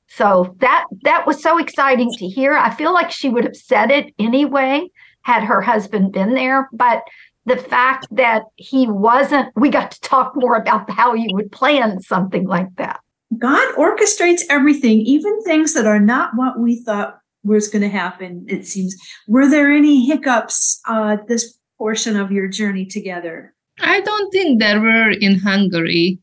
So 0.09 0.55
that 0.61 0.85
that 1.03 1.27
was 1.27 1.43
so 1.43 1.59
exciting 1.59 2.11
to 2.19 2.29
hear. 2.29 2.55
I 2.55 2.73
feel 2.73 2.95
like 2.95 3.11
she 3.11 3.29
would 3.29 3.45
have 3.45 3.57
said 3.57 3.91
it 3.91 4.15
anyway 4.19 4.89
had 5.23 5.43
her 5.43 5.61
husband 5.61 6.13
been 6.13 6.35
there, 6.35 6.69
but 6.73 7.03
the 7.47 7.57
fact 7.57 8.07
that 8.11 8.43
he 8.57 8.87
wasn't, 8.87 9.51
we 9.57 9.71
got 9.71 9.91
to 9.91 10.01
talk 10.01 10.33
more 10.35 10.57
about 10.57 10.89
how 10.91 11.15
you 11.15 11.29
would 11.33 11.51
plan 11.51 12.01
something 12.01 12.47
like 12.47 12.75
that. 12.77 13.01
God 13.39 13.75
orchestrates 13.77 14.43
everything, 14.49 15.01
even 15.01 15.43
things 15.43 15.75
that 15.75 15.87
are 15.87 16.01
not 16.01 16.33
what 16.37 16.59
we 16.59 16.83
thought 16.83 17.19
was 17.43 17.69
going 17.69 17.83
to 17.83 17.89
happen, 17.89 18.45
it 18.49 18.67
seems. 18.67 18.95
Were 19.27 19.49
there 19.49 19.71
any 19.73 20.07
hiccups 20.07 20.81
uh, 20.87 21.17
this 21.27 21.59
portion 21.77 22.17
of 22.17 22.31
your 22.31 22.49
journey 22.49 22.87
together? 22.87 23.54
I 23.81 24.01
don't 24.01 24.31
think 24.31 24.61
there 24.61 24.81
were 24.81 25.11
in 25.11 25.39
Hungary. 25.39 26.19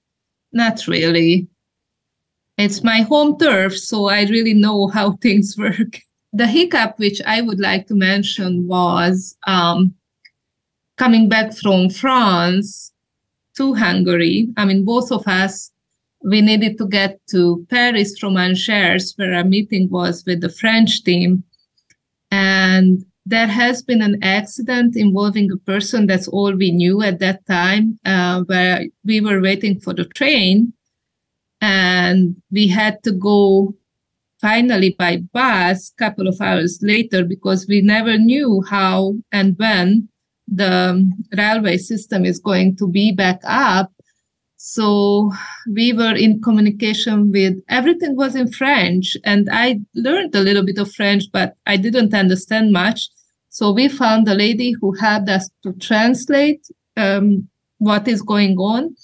Not 0.54 0.88
really. 0.88 1.48
It's 2.58 2.84
my 2.84 3.02
home 3.02 3.38
turf, 3.38 3.78
so 3.78 4.10
I 4.10 4.24
really 4.24 4.54
know 4.54 4.88
how 4.94 5.14
things 5.14 5.58
work. 5.58 6.00
The 6.34 6.48
hiccup 6.48 6.98
which 6.98 7.22
I 7.26 7.42
would 7.42 7.60
like 7.60 7.88
to 7.88 7.96
mention 7.96 8.68
was 8.68 9.36
um, 9.48 9.94
coming 10.98 11.28
back 11.28 11.54
from 11.54 11.90
France 11.90 12.94
to 13.58 13.74
Hungary. 13.74 14.48
I 14.56 14.66
mean, 14.66 14.86
both 14.86 15.12
of 15.12 15.28
us, 15.28 15.72
we 16.24 16.40
needed 16.42 16.78
to 16.78 16.88
get 16.88 17.20
to 17.32 17.66
Paris 17.70 18.18
from 18.18 18.38
Angers, 18.38 19.14
where 19.18 19.34
our 19.34 19.44
meeting 19.44 19.90
was 19.90 20.24
with 20.26 20.40
the 20.42 20.50
French 20.50 21.04
team. 21.04 21.44
And 22.30 23.04
there 23.26 23.48
has 23.48 23.82
been 23.84 24.02
an 24.02 24.18
accident 24.24 24.96
involving 24.96 25.52
a 25.52 25.58
person 25.58 26.08
that's 26.08 26.28
all 26.28 26.56
we 26.56 26.72
knew 26.72 27.02
at 27.02 27.20
that 27.20 27.46
time 27.46 28.00
uh, 28.06 28.42
where 28.44 28.86
we 29.06 29.22
were 29.22 29.42
waiting 29.42 29.80
for 29.80 29.94
the 29.94 30.06
train 30.06 30.74
and 31.62 32.36
we 32.52 32.68
had 32.68 33.02
to 33.04 33.12
go 33.12 33.76
finally 34.40 34.96
by 34.98 35.18
bus 35.34 35.92
a 35.92 36.04
couple 36.04 36.28
of 36.28 36.42
hours 36.42 36.80
later 36.82 37.24
because 37.24 37.68
we 37.68 37.80
never 37.82 38.18
knew 38.18 38.64
how 38.68 39.14
and 39.32 39.56
when 39.58 40.10
the 40.48 41.10
railway 41.38 41.78
system 41.78 42.26
is 42.26 42.40
going 42.40 42.76
to 42.76 42.88
be 42.88 43.12
back 43.12 43.40
up 43.44 43.92
so 44.64 45.32
we 45.74 45.92
were 45.92 46.14
in 46.16 46.40
communication 46.40 47.32
with 47.32 47.56
everything 47.68 48.16
was 48.16 48.36
in 48.36 48.52
French, 48.52 49.18
and 49.24 49.50
I 49.52 49.80
learned 49.96 50.36
a 50.36 50.42
little 50.42 50.64
bit 50.64 50.78
of 50.78 50.94
French, 50.94 51.24
but 51.34 51.56
I 51.66 51.78
didn't 51.78 52.14
understand 52.14 52.72
much. 52.72 53.10
So 53.50 53.72
we 53.72 53.88
found 53.88 54.28
a 54.28 54.36
lady 54.36 54.74
who 54.80 54.92
helped 54.94 55.30
us 55.30 55.50
to 55.64 55.74
translate 55.74 56.68
um, 56.96 57.50
what 57.80 58.08
is 58.08 58.22
going 58.22 58.56
on, 58.58 58.96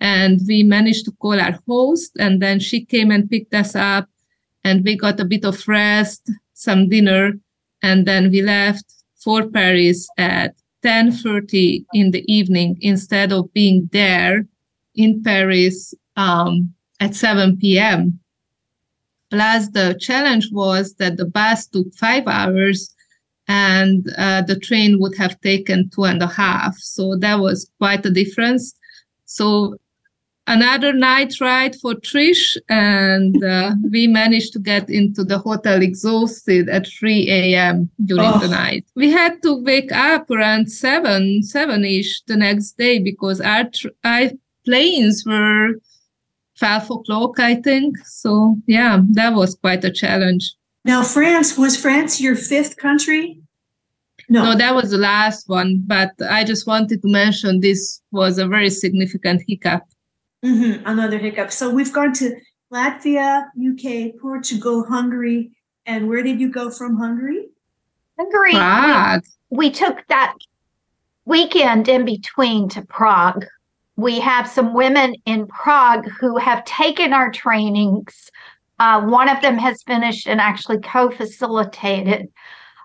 and 0.00 0.40
we 0.48 0.62
managed 0.62 1.04
to 1.04 1.12
call 1.20 1.38
our 1.38 1.58
host, 1.68 2.12
and 2.18 2.40
then 2.40 2.58
she 2.58 2.82
came 2.82 3.10
and 3.10 3.28
picked 3.28 3.52
us 3.52 3.76
up, 3.76 4.08
and 4.64 4.82
we 4.82 4.96
got 4.96 5.20
a 5.20 5.26
bit 5.26 5.44
of 5.44 5.68
rest, 5.68 6.30
some 6.54 6.88
dinner, 6.88 7.34
and 7.82 8.06
then 8.06 8.30
we 8.30 8.40
left 8.40 8.86
for 9.22 9.46
Paris 9.50 10.08
at 10.16 10.54
10:30 10.82 11.84
in 11.92 12.12
the 12.12 12.24
evening 12.32 12.78
instead 12.80 13.30
of 13.30 13.52
being 13.52 13.90
there 13.92 14.46
in 14.94 15.22
Paris 15.22 15.94
um, 16.16 16.72
at 17.00 17.14
7 17.14 17.56
p.m. 17.58 18.18
Plus, 19.30 19.68
the 19.68 19.96
challenge 19.98 20.50
was 20.52 20.94
that 20.96 21.16
the 21.16 21.24
bus 21.24 21.66
took 21.66 21.92
five 21.94 22.26
hours 22.26 22.94
and 23.48 24.12
uh, 24.18 24.42
the 24.42 24.58
train 24.58 25.00
would 25.00 25.16
have 25.16 25.40
taken 25.40 25.90
two 25.90 26.04
and 26.04 26.22
a 26.22 26.26
half. 26.26 26.76
So 26.78 27.16
that 27.16 27.40
was 27.40 27.70
quite 27.78 28.04
a 28.04 28.10
difference. 28.10 28.74
So 29.24 29.76
another 30.46 30.92
night 30.92 31.40
ride 31.40 31.74
for 31.76 31.94
Trish, 31.94 32.56
and 32.68 33.42
uh, 33.42 33.74
we 33.90 34.06
managed 34.06 34.52
to 34.54 34.58
get 34.58 34.88
into 34.90 35.24
the 35.24 35.38
hotel 35.38 35.80
exhausted 35.82 36.68
at 36.68 36.86
3 36.86 37.30
a.m. 37.30 37.90
during 38.04 38.30
oh. 38.34 38.38
the 38.38 38.48
night. 38.48 38.84
We 38.94 39.10
had 39.10 39.42
to 39.42 39.54
wake 39.62 39.92
up 39.92 40.30
around 40.30 40.70
7, 40.70 41.42
7 41.42 41.84
ish 41.84 42.22
the 42.22 42.36
next 42.36 42.72
day 42.72 42.98
because 42.98 43.40
our, 43.40 43.64
tr- 43.64 43.88
our 44.04 44.30
planes 44.64 45.24
were 45.26 45.74
12 46.58 46.90
o'clock, 46.90 47.40
I 47.40 47.56
think. 47.56 47.98
So, 48.06 48.56
yeah, 48.66 49.00
that 49.12 49.34
was 49.34 49.54
quite 49.54 49.84
a 49.84 49.90
challenge. 49.90 50.54
Now, 50.84 51.02
France, 51.02 51.56
was 51.56 51.76
France 51.76 52.20
your 52.20 52.36
fifth 52.36 52.76
country? 52.76 53.38
No. 54.28 54.44
no, 54.44 54.56
that 54.56 54.74
was 54.74 54.90
the 54.90 54.98
last 54.98 55.48
one, 55.48 55.82
but 55.86 56.12
I 56.30 56.44
just 56.44 56.66
wanted 56.66 57.02
to 57.02 57.08
mention 57.08 57.60
this 57.60 58.00
was 58.12 58.38
a 58.38 58.46
very 58.46 58.70
significant 58.70 59.42
hiccup. 59.46 59.82
Mm-hmm, 60.44 60.86
another 60.86 61.18
hiccup. 61.18 61.52
So 61.52 61.70
we've 61.70 61.92
gone 61.92 62.12
to 62.14 62.34
Latvia, 62.72 63.44
UK, 63.58 64.18
Portugal, 64.20 64.84
Hungary. 64.88 65.52
And 65.86 66.08
where 66.08 66.22
did 66.22 66.40
you 66.40 66.48
go 66.48 66.70
from 66.70 66.96
Hungary? 66.96 67.48
Hungary. 68.18 68.52
Prague. 68.52 69.24
We, 69.50 69.58
we 69.58 69.70
took 69.70 70.06
that 70.08 70.34
weekend 71.24 71.88
in 71.88 72.04
between 72.04 72.68
to 72.70 72.82
Prague 72.82 73.44
we 73.96 74.20
have 74.20 74.48
some 74.48 74.74
women 74.74 75.14
in 75.26 75.46
Prague 75.46 76.08
who 76.18 76.36
have 76.38 76.64
taken 76.64 77.12
our 77.12 77.30
trainings. 77.30 78.30
Uh, 78.78 79.02
one 79.02 79.28
of 79.28 79.40
them 79.42 79.58
has 79.58 79.82
finished 79.82 80.26
and 80.26 80.40
actually 80.40 80.80
co 80.80 81.10
facilitated. 81.10 82.28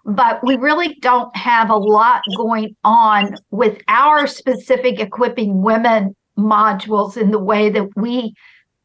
But 0.05 0.41
we 0.43 0.55
really 0.55 0.95
don't 1.01 1.36
have 1.36 1.70
a 1.70 1.76
lot 1.76 2.22
going 2.38 2.76
on 2.84 3.36
with 3.51 3.82
our 3.88 4.26
specific 4.26 4.99
equipping 4.99 5.62
women 5.62 6.16
modules 6.38 7.18
in 7.18 7.32
the 7.32 7.39
way 7.39 7.70
that 7.70 7.89
we 7.95 8.34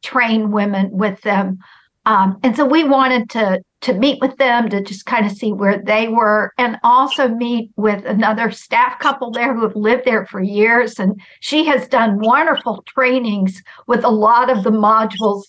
train 0.02 0.50
women 0.50 0.90
with 0.90 1.20
them. 1.22 1.58
Um, 2.04 2.38
and 2.42 2.56
so 2.56 2.64
we 2.64 2.84
wanted 2.84 3.30
to 3.30 3.62
to 3.82 3.92
meet 3.94 4.20
with 4.20 4.36
them 4.36 4.68
to 4.68 4.80
just 4.80 5.06
kind 5.06 5.26
of 5.26 5.32
see 5.32 5.52
where 5.52 5.82
they 5.84 6.06
were 6.06 6.52
and 6.56 6.78
also 6.84 7.28
meet 7.28 7.70
with 7.76 8.04
another 8.04 8.50
staff 8.52 8.98
couple 9.00 9.32
there 9.32 9.52
who 9.54 9.62
have 9.62 9.74
lived 9.74 10.04
there 10.04 10.24
for 10.26 10.40
years. 10.40 11.00
And 11.00 11.20
she 11.40 11.64
has 11.66 11.88
done 11.88 12.20
wonderful 12.20 12.84
trainings 12.86 13.60
with 13.88 14.04
a 14.04 14.08
lot 14.08 14.50
of 14.50 14.62
the 14.62 14.70
modules 14.70 15.42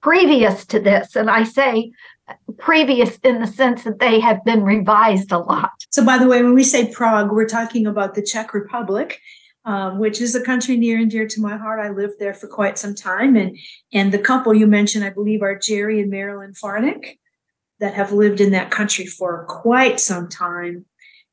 previous 0.00 0.66
to 0.66 0.80
this. 0.80 1.16
And 1.16 1.30
i 1.30 1.44
say 1.44 1.92
previous 2.58 3.16
in 3.18 3.40
the 3.40 3.46
sense 3.46 3.84
that 3.84 4.00
they 4.00 4.20
have 4.20 4.44
been 4.44 4.62
revised 4.62 5.32
a 5.32 5.38
lot. 5.38 5.70
So 5.90 6.04
by 6.04 6.18
the 6.18 6.26
way 6.26 6.42
when 6.42 6.54
we 6.54 6.64
say 6.64 6.92
prague 6.92 7.30
we're 7.30 7.46
talking 7.46 7.86
about 7.86 8.14
the 8.14 8.22
czech 8.22 8.52
republic 8.52 9.20
um, 9.68 9.98
which 9.98 10.22
is 10.22 10.34
a 10.34 10.40
country 10.40 10.78
near 10.78 10.98
and 10.98 11.10
dear 11.10 11.28
to 11.28 11.42
my 11.42 11.58
heart. 11.58 11.78
I 11.78 11.90
lived 11.90 12.14
there 12.18 12.32
for 12.32 12.48
quite 12.48 12.78
some 12.78 12.94
time, 12.94 13.36
and 13.36 13.56
and 13.92 14.12
the 14.12 14.18
couple 14.18 14.54
you 14.54 14.66
mentioned, 14.66 15.04
I 15.04 15.10
believe, 15.10 15.42
are 15.42 15.58
Jerry 15.58 16.00
and 16.00 16.10
Marilyn 16.10 16.54
Farnick, 16.54 17.18
that 17.78 17.92
have 17.92 18.10
lived 18.10 18.40
in 18.40 18.52
that 18.52 18.70
country 18.70 19.04
for 19.04 19.44
quite 19.46 20.00
some 20.00 20.26
time, 20.26 20.86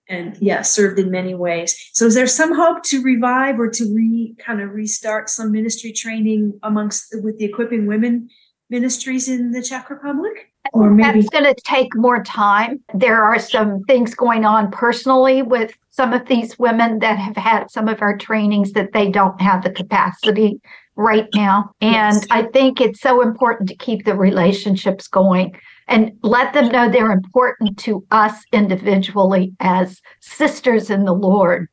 and 0.09 0.37
yeah, 0.41 0.63
served 0.63 0.99
in 0.99 1.09
many 1.09 1.33
ways. 1.33 1.77
So, 1.93 2.07
is 2.07 2.15
there 2.15 2.27
some 2.27 2.53
hope 2.53 2.83
to 2.83 3.01
revive 3.01 3.57
or 3.57 3.69
to 3.69 3.95
re 3.95 4.35
kind 4.37 4.59
of 4.59 4.71
restart 4.71 5.29
some 5.29 5.53
ministry 5.53 5.93
training 5.93 6.59
amongst 6.61 7.15
with 7.23 7.39
the 7.39 7.45
equipping 7.45 7.87
women 7.87 8.29
ministries 8.69 9.29
in 9.29 9.51
the 9.51 9.61
Czech 9.61 9.89
Republic? 9.89 10.51
Or 10.75 10.89
maybe 10.89 11.21
that's 11.21 11.29
going 11.29 11.45
to 11.45 11.55
take 11.63 11.95
more 11.95 12.21
time. 12.23 12.81
There 12.93 13.23
are 13.23 13.39
some 13.39 13.83
things 13.85 14.13
going 14.13 14.43
on 14.43 14.71
personally 14.71 15.41
with 15.41 15.73
some 15.89 16.11
of 16.11 16.27
these 16.27 16.59
women 16.59 16.99
that 16.99 17.17
have 17.17 17.37
had 17.37 17.71
some 17.71 17.87
of 17.87 18.01
our 18.01 18.17
trainings 18.17 18.73
that 18.73 18.91
they 18.91 19.09
don't 19.09 19.39
have 19.39 19.63
the 19.63 19.71
capacity 19.71 20.59
right 20.97 21.27
now. 21.33 21.71
And 21.79 22.15
yes. 22.15 22.27
I 22.29 22.43
think 22.43 22.81
it's 22.81 22.99
so 22.99 23.21
important 23.21 23.69
to 23.69 23.75
keep 23.77 24.03
the 24.03 24.15
relationships 24.15 25.07
going 25.07 25.55
and 25.87 26.11
let 26.23 26.53
them 26.53 26.67
know 26.67 26.89
they're 26.89 27.11
important 27.11 27.77
to 27.79 28.05
us 28.11 28.43
individually 28.51 29.53
as 29.61 30.01
sisters 30.19 30.89
in 30.89 31.05
the 31.05 31.13
Lord, 31.13 31.69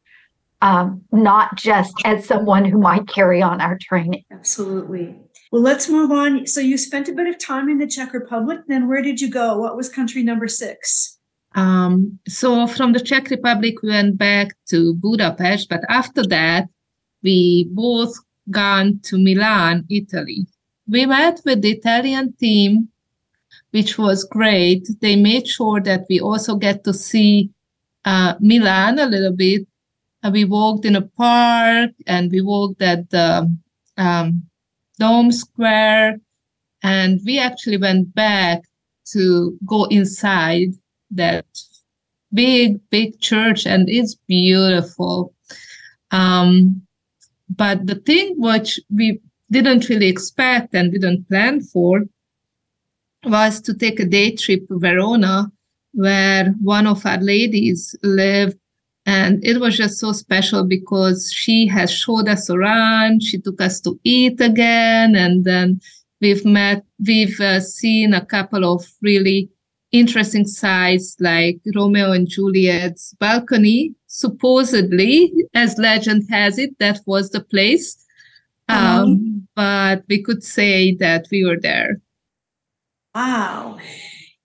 um, 0.61 1.03
not 1.11 1.57
just 1.57 1.95
as 2.05 2.25
someone 2.25 2.65
who 2.65 2.79
might 2.79 3.09
carry 3.09 3.43
on 3.43 3.61
our 3.61 3.79
training. 3.81 4.23
Absolutely. 4.31 5.19
Well, 5.53 5.61
let's 5.61 5.87
move 5.87 6.11
on. 6.11 6.47
So 6.47 6.61
you 6.61 6.79
spent 6.79 7.11
a 7.11 7.13
bit 7.13 7.27
of 7.27 7.39
time 7.39 7.69
in 7.69 7.77
the 7.77 7.87
Czech 7.87 8.15
Republic. 8.15 8.61
Then 8.69 8.89
where 8.89 9.03
did 9.03 9.21
you 9.21 9.31
go? 9.31 9.59
What 9.59 9.77
was 9.77 9.91
country 9.91 10.23
number 10.23 10.49
six? 10.49 11.19
Um, 11.55 12.19
so 12.27 12.67
from 12.67 12.95
the 12.95 13.01
Czech 13.01 13.29
Republic, 13.29 13.83
we 13.83 13.91
went 13.91 14.17
back 14.17 14.57
to 14.71 14.95
Budapest, 14.95 15.69
but 15.69 15.83
after 15.91 16.23
that, 16.29 16.71
we 17.23 17.69
both 17.73 18.15
gone 18.51 18.99
to 19.03 19.19
Milan, 19.19 19.85
Italy. 19.91 20.47
We 20.89 21.05
met 21.05 21.43
with 21.45 21.61
the 21.61 21.73
Italian 21.73 22.33
team, 22.41 22.89
which 23.73 23.99
was 23.99 24.25
great. 24.25 24.89
They 25.03 25.17
made 25.17 25.47
sure 25.47 25.83
that 25.83 26.07
we 26.09 26.19
also 26.19 26.57
get 26.57 26.83
to 26.85 26.95
see 26.95 27.51
uh, 28.07 28.37
Milan 28.41 28.99
a 28.99 29.07
little 29.07 29.37
bit. 29.37 29.67
Uh, 30.23 30.31
we 30.33 30.47
walked 30.47 30.87
in 30.87 30.97
a 30.97 31.03
park 31.03 31.91
and 32.07 32.33
we 32.33 32.41
walked 32.41 32.81
at 32.81 33.11
the 33.11 33.55
um, 33.99 34.45
Dome 35.03 35.33
Square, 35.33 36.21
and 36.85 37.21
we 37.27 37.41
actually 37.41 37.77
went 37.77 38.15
back 38.15 38.63
to 39.13 39.59
go 39.67 39.87
inside 39.87 40.69
that 41.11 41.45
big, 42.33 42.79
big 42.91 43.19
church, 43.19 43.67
and 43.67 43.89
it's 43.91 44.15
beautiful. 44.29 45.35
Um, 46.13 46.83
but 47.51 47.85
the 47.89 47.97
thing 47.97 48.35
which 48.39 48.79
we 48.95 49.21
didn't 49.51 49.89
really 49.89 50.09
expect 50.09 50.73
and 50.73 50.93
didn't 50.93 51.29
plan 51.29 51.61
for 51.61 52.05
was 53.25 53.61
to 53.63 53.75
take 53.75 53.99
a 53.99 54.05
day 54.05 54.37
trip 54.37 54.69
to 54.69 54.79
Verona, 54.79 55.51
where 55.95 56.55
one 56.61 56.87
of 56.87 57.05
our 57.05 57.21
ladies 57.21 57.97
lived. 58.05 58.62
And 59.05 59.45
it 59.45 59.59
was 59.59 59.77
just 59.77 59.99
so 59.99 60.13
special 60.13 60.65
because 60.65 61.33
she 61.33 61.67
has 61.67 61.93
showed 61.93 62.29
us 62.29 62.49
around. 62.49 63.23
She 63.23 63.39
took 63.39 63.61
us 63.61 63.81
to 63.81 63.99
eat 64.05 64.41
again. 64.41 65.17
And 65.17 65.45
then 65.45 65.81
we've 66.21 66.45
met, 66.45 66.85
we've 67.05 67.41
uh, 67.41 67.61
seen 67.61 68.15
a 68.15 68.25
couple 68.25 68.65
of 68.65 68.87
really 69.03 69.51
interesting 69.91 70.47
sites 70.47 71.17
like 71.21 71.59
Romeo 71.75 72.13
and 72.13 72.29
Juliet's 72.29 73.15
balcony. 73.19 73.95
Supposedly, 74.07 75.33
as 75.55 75.79
legend 75.79 76.25
has 76.31 76.59
it, 76.59 76.79
that 76.79 77.01
was 77.07 77.31
the 77.31 77.43
place. 77.43 77.97
Um, 78.69 78.79
mm-hmm. 78.79 79.39
But 79.57 80.05
we 80.09 80.23
could 80.23 80.45
say 80.45 80.95
that 80.97 81.27
we 81.31 81.45
were 81.45 81.59
there. 81.61 82.01
Wow. 83.15 83.79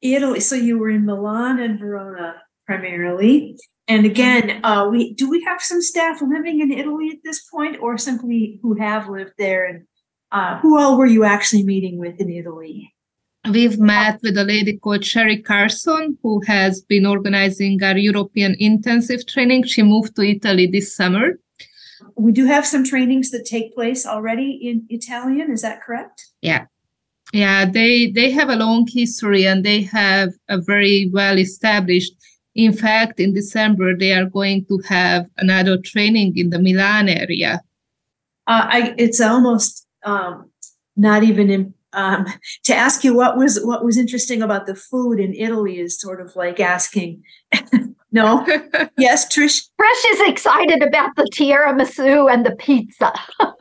Italy. 0.02 0.40
So 0.40 0.56
you 0.56 0.78
were 0.78 0.90
in 0.90 1.06
Milan 1.06 1.60
and 1.60 1.80
Verona 1.80 2.36
primarily. 2.66 3.58
And 3.88 4.06
again, 4.06 4.60
uh, 4.64 4.88
we 4.90 5.14
do 5.14 5.30
we 5.30 5.44
have 5.44 5.62
some 5.62 5.82
staff 5.82 6.22
living 6.22 6.60
in 6.60 6.72
Italy 6.72 7.10
at 7.10 7.24
this 7.24 7.44
point, 7.50 7.78
or 7.82 7.98
simply 7.98 8.60
who 8.62 8.76
have 8.76 9.08
lived 9.08 9.34
there? 9.38 9.66
And 9.66 9.86
uh, 10.32 10.60
who 10.60 10.78
all 10.78 10.98
were 10.98 11.06
you 11.06 11.24
actually 11.24 11.64
meeting 11.64 11.98
with 11.98 12.20
in 12.20 12.30
Italy? 12.30 12.94
We've 13.50 13.80
met 13.80 14.20
with 14.24 14.38
a 14.38 14.44
lady 14.44 14.78
called 14.78 15.06
Sherry 15.06 15.42
Carson, 15.42 16.18
who 16.22 16.42
has 16.48 16.82
been 16.82 17.06
organizing 17.06 17.82
our 17.82 17.98
European 17.98 18.56
intensive 18.60 19.26
training. 19.26 19.64
She 19.64 19.84
moved 19.84 20.18
to 20.18 20.24
Italy 20.24 20.68
this 20.68 20.94
summer. 20.94 21.40
We 22.16 22.34
do 22.34 22.46
have 22.46 22.66
some 22.66 22.84
trainings 22.84 23.32
that 23.32 23.46
take 23.46 23.74
place 23.74 24.06
already 24.06 24.60
in 24.62 24.86
Italian. 24.90 25.52
Is 25.52 25.62
that 25.62 25.82
correct? 25.82 26.26
Yeah. 26.42 26.66
Yeah, 27.34 27.66
they 27.66 28.12
they 28.12 28.32
have 28.32 28.50
a 28.50 28.56
long 28.56 28.88
history 28.88 29.46
and 29.46 29.64
they 29.64 29.82
have 29.82 30.30
a 30.48 30.60
very 30.62 31.10
well 31.14 31.38
established. 31.38 32.14
In 32.58 32.74
fact, 32.74 33.20
in 33.20 33.34
December 33.36 33.96
they 33.96 34.12
are 34.12 34.26
going 34.26 34.66
to 34.66 34.80
have 34.90 35.28
another 35.38 35.78
training 35.78 36.36
in 36.36 36.50
the 36.50 36.60
Milan 36.60 37.08
area. 37.08 37.62
Uh, 38.48 38.66
I, 38.68 38.96
it's 38.98 39.22
almost 39.22 39.86
um, 40.04 40.50
not 40.96 41.22
even 41.22 41.52
in, 41.52 41.74
um, 41.94 42.26
to 42.64 42.74
ask 42.74 43.04
you 43.04 43.14
what 43.16 43.38
was 43.38 43.64
what 43.64 43.86
was 43.86 43.98
interesting 43.98 44.42
about 44.42 44.66
the 44.66 44.76
food 44.76 45.20
in 45.20 45.36
Italy 45.36 45.80
is 45.80 46.02
sort 46.02 46.20
of 46.20 46.36
like 46.36 46.60
asking 46.60 47.24
No. 48.18 48.44
yes, 48.98 49.32
Trish. 49.32 49.70
Trish 49.80 50.12
is 50.14 50.22
excited 50.28 50.82
about 50.82 51.16
the 51.16 51.30
tiramisu 51.36 52.34
and 52.34 52.44
the 52.44 52.56
pizza. 52.56 53.14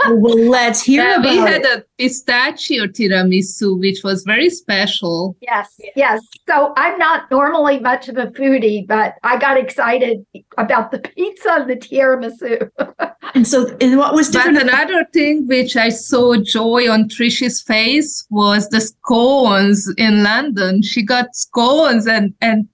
well, 0.09 0.49
let's 0.49 0.83
hear 0.83 1.05
yeah, 1.05 1.17
about 1.17 1.31
We 1.31 1.37
had 1.37 1.61
it. 1.61 1.79
a 1.81 1.85
pistachio 1.99 2.87
tiramisu, 2.87 3.79
which 3.79 4.03
was 4.03 4.23
very 4.25 4.49
special. 4.49 5.37
Yes, 5.43 5.79
yes. 5.95 6.23
So 6.49 6.73
I'm 6.79 6.99
not 6.99 7.31
normally 7.31 7.81
much 7.81 8.09
of 8.09 8.17
a 8.17 8.29
foodie, 8.29 8.87
but 8.87 9.17
I 9.25 9.37
got 9.37 9.59
excited 9.59 10.25
about 10.57 10.91
the 10.91 11.01
pizza 11.01 11.51
and 11.51 11.69
the 11.69 11.77
tiramisu. 11.77 12.71
and 13.35 13.47
so, 13.47 13.77
and 13.83 13.99
what 13.99 14.15
was 14.15 14.31
different? 14.31 14.57
But 14.59 14.69
another 14.69 15.05
thing 15.13 15.47
which 15.47 15.77
I 15.77 15.91
saw 15.91 16.37
joy 16.37 16.91
on 16.91 17.11
Trish's 17.11 17.61
face 17.61 18.27
was 18.31 18.71
the 18.71 18.81
scones 18.81 19.93
in 19.99 20.23
London. 20.23 20.81
She 20.81 21.03
got 21.03 21.37
scones 21.37 22.07
and 22.07 22.33
and 22.41 22.67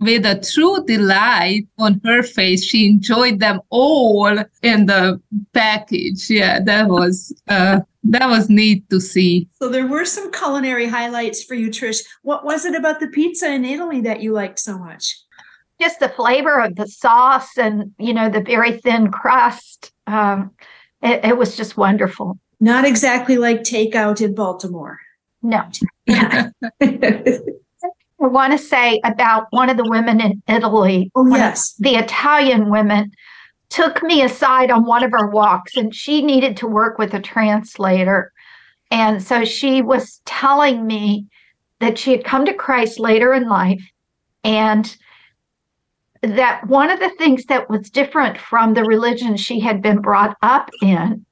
with 0.00 0.26
a 0.26 0.40
true 0.40 0.84
delight 0.84 1.66
on 1.78 2.00
her 2.04 2.22
face. 2.22 2.64
She 2.64 2.86
enjoyed 2.86 3.40
them 3.40 3.60
all 3.70 4.38
in 4.62 4.86
the 4.86 5.20
package. 5.52 6.28
Yeah, 6.28 6.60
that 6.60 6.88
was 6.88 7.34
uh, 7.48 7.80
that 8.04 8.28
was 8.28 8.48
neat 8.48 8.88
to 8.90 9.00
see. 9.00 9.48
So 9.54 9.68
there 9.68 9.86
were 9.86 10.04
some 10.04 10.30
culinary 10.32 10.86
highlights 10.86 11.42
for 11.42 11.54
you, 11.54 11.68
Trish. 11.68 12.04
What 12.22 12.44
was 12.44 12.64
it 12.64 12.74
about 12.74 13.00
the 13.00 13.08
pizza 13.08 13.50
in 13.52 13.64
Italy 13.64 14.00
that 14.02 14.20
you 14.20 14.32
liked 14.32 14.58
so 14.58 14.78
much? 14.78 15.16
Just 15.80 16.00
the 16.00 16.08
flavor 16.08 16.60
of 16.60 16.76
the 16.76 16.86
sauce 16.86 17.58
and 17.58 17.92
you 17.98 18.14
know 18.14 18.28
the 18.30 18.42
very 18.42 18.78
thin 18.78 19.10
crust. 19.10 19.92
Um, 20.06 20.52
it, 21.02 21.24
it 21.24 21.36
was 21.36 21.56
just 21.56 21.76
wonderful. 21.76 22.38
Not 22.60 22.86
exactly 22.86 23.36
like 23.36 23.60
takeout 23.60 24.22
in 24.22 24.34
Baltimore. 24.34 24.98
No. 25.42 25.62
I 28.20 28.28
want 28.28 28.52
to 28.52 28.58
say 28.58 29.00
about 29.04 29.46
one 29.50 29.68
of 29.68 29.76
the 29.76 29.88
women 29.88 30.20
in 30.20 30.42
Italy. 30.48 31.10
Oh, 31.14 31.26
yes. 31.34 31.74
The 31.78 31.96
Italian 31.96 32.70
women 32.70 33.12
took 33.68 34.02
me 34.02 34.22
aside 34.22 34.70
on 34.70 34.86
one 34.86 35.02
of 35.02 35.12
her 35.12 35.28
walks 35.28 35.76
and 35.76 35.94
she 35.94 36.22
needed 36.22 36.56
to 36.58 36.66
work 36.66 36.98
with 36.98 37.12
a 37.14 37.20
translator. 37.20 38.32
And 38.90 39.22
so 39.22 39.44
she 39.44 39.82
was 39.82 40.20
telling 40.24 40.86
me 40.86 41.26
that 41.80 41.98
she 41.98 42.12
had 42.12 42.24
come 42.24 42.46
to 42.46 42.54
Christ 42.54 42.98
later 42.98 43.34
in 43.34 43.48
life 43.48 43.82
and 44.44 44.96
that 46.22 46.66
one 46.66 46.90
of 46.90 47.00
the 47.00 47.10
things 47.10 47.44
that 47.46 47.68
was 47.68 47.90
different 47.90 48.38
from 48.38 48.74
the 48.74 48.84
religion 48.84 49.36
she 49.36 49.60
had 49.60 49.82
been 49.82 50.00
brought 50.00 50.36
up 50.42 50.70
in 50.80 51.26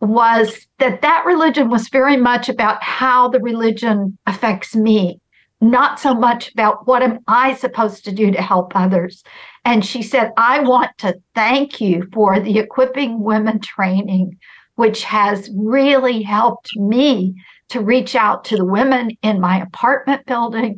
was 0.00 0.66
that 0.78 1.02
that 1.02 1.24
religion 1.26 1.68
was 1.68 1.88
very 1.88 2.16
much 2.16 2.48
about 2.48 2.80
how 2.82 3.28
the 3.28 3.40
religion 3.40 4.16
affects 4.26 4.76
me 4.76 5.20
not 5.60 5.98
so 5.98 6.14
much 6.14 6.52
about 6.52 6.86
what 6.86 7.02
am 7.02 7.18
I 7.26 7.54
supposed 7.54 8.04
to 8.04 8.12
do 8.12 8.30
to 8.30 8.40
help 8.40 8.72
others. 8.74 9.22
And 9.64 9.84
she 9.84 10.02
said, 10.02 10.32
I 10.36 10.60
want 10.60 10.96
to 10.98 11.20
thank 11.34 11.80
you 11.80 12.08
for 12.12 12.38
the 12.38 12.58
equipping 12.58 13.22
women 13.22 13.60
training 13.60 14.38
which 14.78 15.02
has 15.02 15.50
really 15.56 16.22
helped 16.22 16.70
me 16.76 17.34
to 17.68 17.80
reach 17.80 18.14
out 18.14 18.44
to 18.44 18.56
the 18.56 18.64
women 18.64 19.10
in 19.22 19.40
my 19.40 19.60
apartment 19.60 20.24
building, 20.24 20.76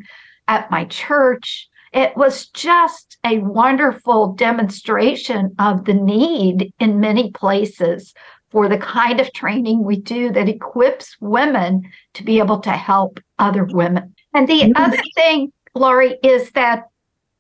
at 0.48 0.70
my 0.70 0.86
church. 0.86 1.68
It 1.92 2.16
was 2.16 2.48
just 2.48 3.18
a 3.26 3.40
wonderful 3.40 4.32
demonstration 4.32 5.54
of 5.58 5.84
the 5.84 5.92
need 5.92 6.72
in 6.80 6.98
many 6.98 7.30
places 7.32 8.14
for 8.48 8.70
the 8.70 8.78
kind 8.78 9.20
of 9.20 9.30
training 9.34 9.84
we 9.84 9.96
do 9.96 10.32
that 10.32 10.48
equips 10.48 11.14
women 11.20 11.82
to 12.14 12.24
be 12.24 12.38
able 12.38 12.60
to 12.60 12.70
help 12.70 13.20
other 13.38 13.64
women. 13.64 14.14
And 14.34 14.48
the 14.48 14.60
mm-hmm. 14.60 14.72
other 14.76 15.02
thing, 15.14 15.52
Laurie, 15.74 16.18
is 16.22 16.50
that 16.52 16.84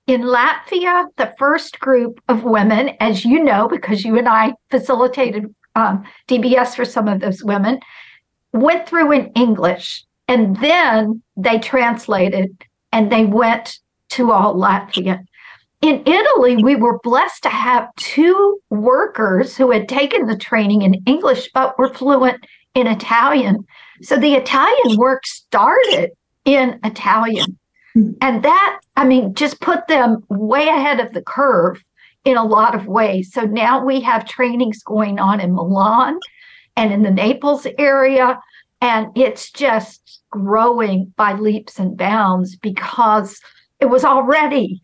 in 0.06 0.22
Latvia, 0.22 1.06
the 1.16 1.34
first 1.38 1.78
group 1.78 2.20
of 2.28 2.42
women, 2.42 2.90
as 3.00 3.24
you 3.24 3.42
know, 3.42 3.68
because 3.68 4.04
you 4.04 4.18
and 4.18 4.28
I 4.28 4.54
facilitated 4.70 5.54
um, 5.76 6.04
DBS 6.28 6.74
for 6.74 6.84
some 6.84 7.06
of 7.06 7.20
those 7.20 7.44
women, 7.44 7.78
went 8.52 8.88
through 8.88 9.12
in 9.12 9.26
English 9.36 10.04
and 10.26 10.56
then 10.56 11.22
they 11.36 11.58
translated 11.58 12.64
and 12.92 13.10
they 13.10 13.24
went 13.24 13.78
to 14.10 14.32
all 14.32 14.56
Latvian. 14.56 15.24
In 15.80 16.02
Italy, 16.04 16.62
we 16.62 16.76
were 16.76 16.98
blessed 17.02 17.44
to 17.44 17.48
have 17.48 17.88
two 17.96 18.60
workers 18.68 19.56
who 19.56 19.70
had 19.70 19.88
taken 19.88 20.26
the 20.26 20.36
training 20.36 20.82
in 20.82 20.94
English 21.06 21.48
but 21.54 21.78
were 21.78 21.94
fluent 21.94 22.44
in 22.74 22.86
Italian. 22.86 23.64
So 24.02 24.16
the 24.16 24.34
Italian 24.34 24.98
work 24.98 25.24
started 25.26 26.10
in 26.44 26.78
Italian. 26.84 27.58
And 27.94 28.42
that, 28.44 28.80
I 28.96 29.04
mean, 29.04 29.34
just 29.34 29.60
put 29.60 29.88
them 29.88 30.24
way 30.28 30.68
ahead 30.68 31.00
of 31.00 31.12
the 31.12 31.22
curve 31.22 31.82
in 32.24 32.36
a 32.36 32.44
lot 32.44 32.74
of 32.74 32.86
ways. 32.86 33.32
So 33.32 33.42
now 33.42 33.84
we 33.84 34.00
have 34.00 34.28
trainings 34.28 34.82
going 34.82 35.18
on 35.18 35.40
in 35.40 35.54
Milan 35.54 36.18
and 36.76 36.92
in 36.92 37.02
the 37.02 37.10
Naples 37.10 37.66
area. 37.78 38.38
And 38.80 39.08
it's 39.16 39.50
just 39.50 40.20
growing 40.30 41.12
by 41.16 41.34
leaps 41.34 41.78
and 41.78 41.96
bounds 41.96 42.56
because 42.56 43.40
it 43.80 43.86
was 43.86 44.04
already 44.04 44.80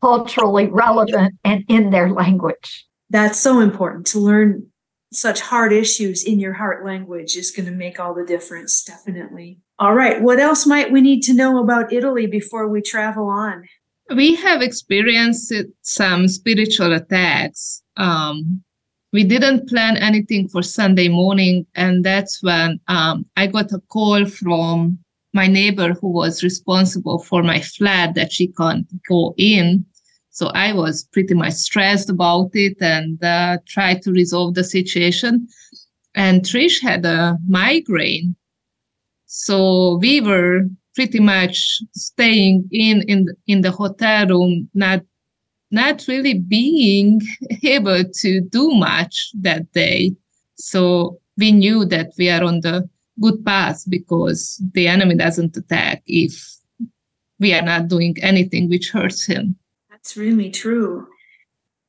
culturally 0.00 0.66
relevant 0.66 1.34
and 1.44 1.64
in 1.68 1.90
their 1.90 2.10
language. 2.10 2.86
That's 3.08 3.38
so 3.38 3.60
important 3.60 4.06
to 4.08 4.18
learn 4.18 4.66
such 5.12 5.40
hard 5.40 5.72
issues 5.72 6.24
in 6.24 6.40
your 6.40 6.54
heart 6.54 6.84
language 6.84 7.36
is 7.36 7.50
going 7.50 7.66
to 7.66 7.72
make 7.72 8.00
all 8.00 8.14
the 8.14 8.24
difference, 8.24 8.82
definitely. 8.82 9.58
All 9.82 9.94
right, 9.94 10.22
what 10.22 10.38
else 10.38 10.64
might 10.64 10.92
we 10.92 11.00
need 11.00 11.22
to 11.22 11.34
know 11.34 11.60
about 11.60 11.92
Italy 11.92 12.28
before 12.28 12.68
we 12.68 12.80
travel 12.80 13.26
on? 13.26 13.64
We 14.14 14.36
have 14.36 14.62
experienced 14.62 15.52
some 15.80 16.28
spiritual 16.28 16.92
attacks. 16.92 17.82
Um, 17.96 18.62
we 19.12 19.24
didn't 19.24 19.68
plan 19.68 19.96
anything 19.96 20.46
for 20.46 20.62
Sunday 20.62 21.08
morning, 21.08 21.66
and 21.74 22.04
that's 22.04 22.40
when 22.44 22.78
um, 22.86 23.26
I 23.36 23.48
got 23.48 23.72
a 23.72 23.80
call 23.88 24.24
from 24.24 25.00
my 25.34 25.48
neighbor 25.48 25.94
who 25.94 26.12
was 26.12 26.44
responsible 26.44 27.18
for 27.18 27.42
my 27.42 27.60
flat 27.60 28.14
that 28.14 28.30
she 28.30 28.52
can't 28.52 28.86
go 29.08 29.34
in 29.36 29.84
so 30.30 30.46
I 30.54 30.72
was 30.72 31.08
pretty 31.12 31.34
much 31.34 31.54
stressed 31.54 32.08
about 32.08 32.52
it 32.54 32.76
and 32.80 33.22
uh, 33.22 33.58
tried 33.66 34.00
to 34.02 34.12
resolve 34.12 34.54
the 34.54 34.64
situation. 34.64 35.46
And 36.14 36.40
Trish 36.40 36.80
had 36.80 37.04
a 37.04 37.36
migraine. 37.46 38.36
So 39.34 39.96
we 39.96 40.20
were 40.20 40.68
pretty 40.94 41.18
much 41.18 41.80
staying 41.94 42.68
in, 42.70 43.00
in, 43.08 43.28
in 43.46 43.62
the 43.62 43.70
hotel 43.70 44.26
room, 44.28 44.68
not, 44.74 45.00
not 45.70 46.04
really 46.06 46.38
being 46.38 47.22
able 47.62 48.04
to 48.04 48.40
do 48.42 48.70
much 48.72 49.30
that 49.40 49.72
day. 49.72 50.14
So 50.56 51.18
we 51.38 51.50
knew 51.50 51.86
that 51.86 52.12
we 52.18 52.28
are 52.28 52.44
on 52.44 52.60
the 52.60 52.86
good 53.22 53.42
path 53.42 53.84
because 53.88 54.62
the 54.74 54.86
enemy 54.86 55.14
doesn't 55.14 55.56
attack 55.56 56.02
if 56.06 56.54
we 57.40 57.54
are 57.54 57.62
not 57.62 57.88
doing 57.88 58.14
anything 58.20 58.68
which 58.68 58.90
hurts 58.90 59.24
him. 59.24 59.56
That's 59.90 60.14
really 60.14 60.50
true. 60.50 61.06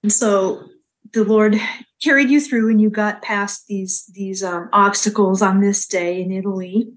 And 0.01 0.13
so 0.13 0.63
the 1.11 1.25
Lord 1.25 1.59
carried 2.01 2.29
you 2.29 2.39
through 2.39 2.69
and 2.69 2.79
you 2.79 2.89
got 2.89 3.21
past 3.21 3.67
these 3.67 4.05
these 4.13 4.43
um, 4.43 4.69
obstacles 4.71 5.41
on 5.41 5.59
this 5.59 5.85
day 5.85 6.21
in 6.21 6.31
Italy. 6.31 6.93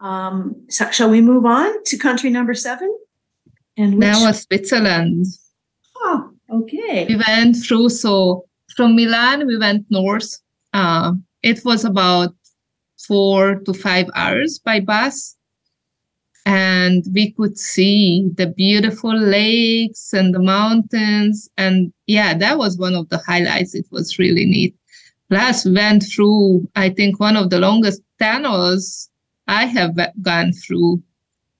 Um, 0.00 0.66
so 0.68 0.90
shall 0.90 1.10
we 1.10 1.20
move 1.20 1.44
on 1.44 1.84
to 1.84 1.96
country 1.98 2.30
number 2.30 2.54
seven? 2.54 2.96
And 3.76 3.94
which... 3.94 4.00
now 4.00 4.32
Switzerland. 4.32 5.26
Oh, 5.96 6.30
okay. 6.50 7.06
We 7.06 7.16
went 7.28 7.56
through 7.56 7.90
so 7.90 8.46
from 8.76 8.96
Milan 8.96 9.46
we 9.46 9.58
went 9.58 9.86
north. 9.90 10.38
Uh, 10.72 11.12
it 11.42 11.64
was 11.64 11.84
about 11.84 12.34
four 13.06 13.60
to 13.60 13.72
five 13.72 14.08
hours 14.14 14.58
by 14.58 14.80
bus 14.80 15.36
and 16.46 17.04
we 17.12 17.32
could 17.32 17.58
see 17.58 18.30
the 18.34 18.46
beautiful 18.46 19.16
lakes 19.16 20.12
and 20.12 20.34
the 20.34 20.38
mountains 20.38 21.48
and 21.56 21.92
yeah 22.06 22.34
that 22.34 22.56
was 22.56 22.78
one 22.78 22.94
of 22.94 23.08
the 23.10 23.18
highlights 23.18 23.74
it 23.74 23.86
was 23.90 24.18
really 24.18 24.46
neat 24.46 24.74
plus 25.28 25.66
went 25.66 26.02
through 26.02 26.66
i 26.76 26.88
think 26.88 27.20
one 27.20 27.36
of 27.36 27.50
the 27.50 27.58
longest 27.58 28.02
tunnels 28.18 29.09
i 29.50 29.66
have 29.66 29.94
gone 30.22 30.52
through 30.52 31.02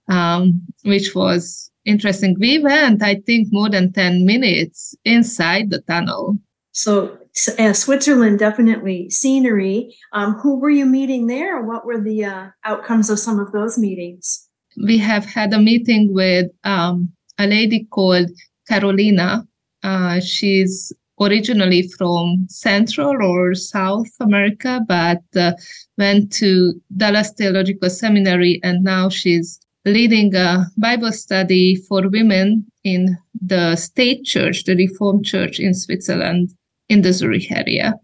um, 0.09 0.61
which 0.85 1.15
was 1.15 1.71
interesting 1.85 2.35
we 2.41 2.59
went 2.59 3.03
i 3.03 3.15
think 3.27 3.49
more 3.51 3.69
than 3.69 3.93
10 3.93 4.25
minutes 4.25 4.95
inside 5.05 5.71
the 5.71 5.81
tunnel 5.83 6.39
so 6.73 7.19
uh, 7.59 7.73
Switzerland, 7.73 8.39
definitely 8.39 9.09
scenery. 9.09 9.95
Um, 10.13 10.35
who 10.35 10.59
were 10.59 10.71
you 10.71 10.85
meeting 10.85 11.27
there? 11.27 11.63
What 11.63 11.85
were 11.85 12.01
the 12.01 12.25
uh, 12.25 12.47
outcomes 12.65 13.11
of 13.11 13.19
some 13.19 13.39
of 13.39 13.53
those 13.53 13.79
meetings? 13.79 14.49
we 14.77 14.99
have 14.99 15.25
had 15.25 15.53
a 15.53 15.59
meeting 15.59 16.13
with 16.13 16.51
um, 16.65 17.11
a 17.39 17.47
lady 17.47 17.85
called 17.85 18.31
Carolina. 18.69 19.47
Uh, 19.83 20.21
she's 20.21 20.93
originally 21.21 21.89
from 21.99 22.47
Central 22.49 23.23
or 23.23 23.55
South 23.55 24.11
America, 24.21 24.81
but 24.87 25.23
uh, 25.37 25.53
went 25.99 26.33
to 26.33 26.81
Dallas 26.97 27.33
Theological 27.33 27.91
Seminary, 27.91 28.61
and 28.63 28.83
now 28.83 29.09
she's 29.09 29.61
leading 29.85 30.35
a 30.35 30.67
Bible 30.77 31.13
study 31.13 31.77
for 31.77 32.09
women 32.09 32.65
in 32.85 33.17
the 33.41 33.77
state 33.77 34.25
church, 34.25 34.65
the 34.65 34.77
Reformed 34.77 35.25
Church 35.25 35.61
in 35.61 35.75
Switzerland, 35.75 36.51
in 36.89 37.03
the 37.03 37.13
Zurich 37.13 37.51
area 37.51 37.95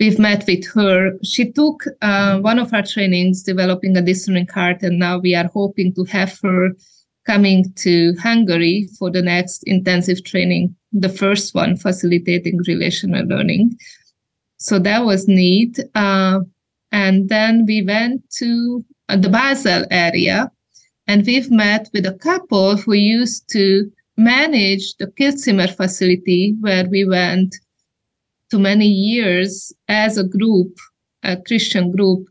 we've 0.00 0.18
met 0.18 0.44
with 0.46 0.66
her. 0.72 1.12
She 1.22 1.50
took 1.52 1.84
uh, 2.02 2.38
one 2.40 2.58
of 2.58 2.72
our 2.74 2.82
trainings, 2.82 3.42
developing 3.42 3.96
a 3.96 4.02
discerning 4.02 4.48
heart, 4.48 4.82
and 4.82 4.98
now 4.98 5.18
we 5.18 5.34
are 5.34 5.48
hoping 5.52 5.94
to 5.94 6.04
have 6.04 6.38
her 6.42 6.70
coming 7.26 7.72
to 7.76 8.14
Hungary 8.22 8.88
for 8.98 9.10
the 9.10 9.22
next 9.22 9.62
intensive 9.64 10.24
training, 10.24 10.74
the 10.92 11.08
first 11.08 11.54
one, 11.54 11.76
facilitating 11.76 12.58
relational 12.66 13.26
learning. 13.26 13.76
So 14.58 14.78
that 14.80 15.04
was 15.04 15.26
neat. 15.28 15.78
Uh, 15.94 16.40
and 16.92 17.28
then 17.28 17.66
we 17.66 17.82
went 17.82 18.22
to 18.38 18.84
uh, 19.08 19.16
the 19.16 19.28
Basel 19.28 19.84
area, 19.90 20.50
and 21.06 21.26
we've 21.26 21.50
met 21.50 21.90
with 21.92 22.06
a 22.06 22.14
couple 22.14 22.76
who 22.76 22.94
used 22.94 23.50
to 23.50 23.90
manage 24.16 24.94
the 24.96 25.08
Kilchzimmer 25.08 25.74
facility 25.74 26.54
where 26.60 26.86
we 26.88 27.04
went 27.04 27.56
to 28.50 28.58
many 28.58 28.86
years 28.86 29.72
as 29.88 30.16
a 30.16 30.24
group, 30.24 30.78
a 31.22 31.36
Christian 31.36 31.90
group 31.90 32.28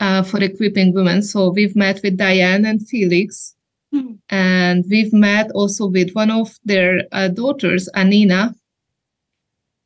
uh, 0.00 0.22
for 0.22 0.40
equipping 0.42 0.94
women. 0.94 1.22
So 1.22 1.50
we've 1.50 1.74
met 1.74 2.00
with 2.02 2.16
Diane 2.16 2.64
and 2.64 2.86
Felix, 2.86 3.54
and 4.28 4.84
we've 4.90 5.12
met 5.12 5.50
also 5.52 5.86
with 5.86 6.12
one 6.12 6.30
of 6.30 6.56
their 6.64 7.02
uh, 7.12 7.28
daughters, 7.28 7.88
Anina. 7.94 8.54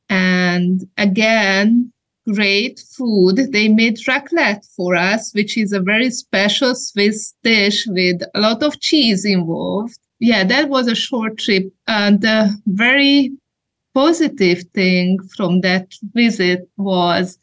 And 0.08 0.82
again, 0.98 1.92
great 2.32 2.80
food. 2.80 3.36
They 3.52 3.68
made 3.68 3.96
raclette 4.06 4.64
for 4.76 4.94
us, 4.94 5.32
which 5.34 5.56
is 5.56 5.72
a 5.72 5.80
very 5.80 6.10
special 6.10 6.74
Swiss 6.74 7.34
dish 7.42 7.86
with 7.86 8.22
a 8.34 8.40
lot 8.40 8.62
of 8.62 8.80
cheese 8.80 9.24
involved. 9.24 9.98
Yeah, 10.20 10.44
that 10.44 10.68
was 10.68 10.86
a 10.86 10.94
short 10.94 11.38
trip. 11.38 11.72
And 11.86 12.20
the 12.20 12.50
very 12.66 13.32
positive 13.94 14.62
thing 14.74 15.18
from 15.36 15.60
that 15.60 15.92
visit 16.14 16.68
was 16.76 17.38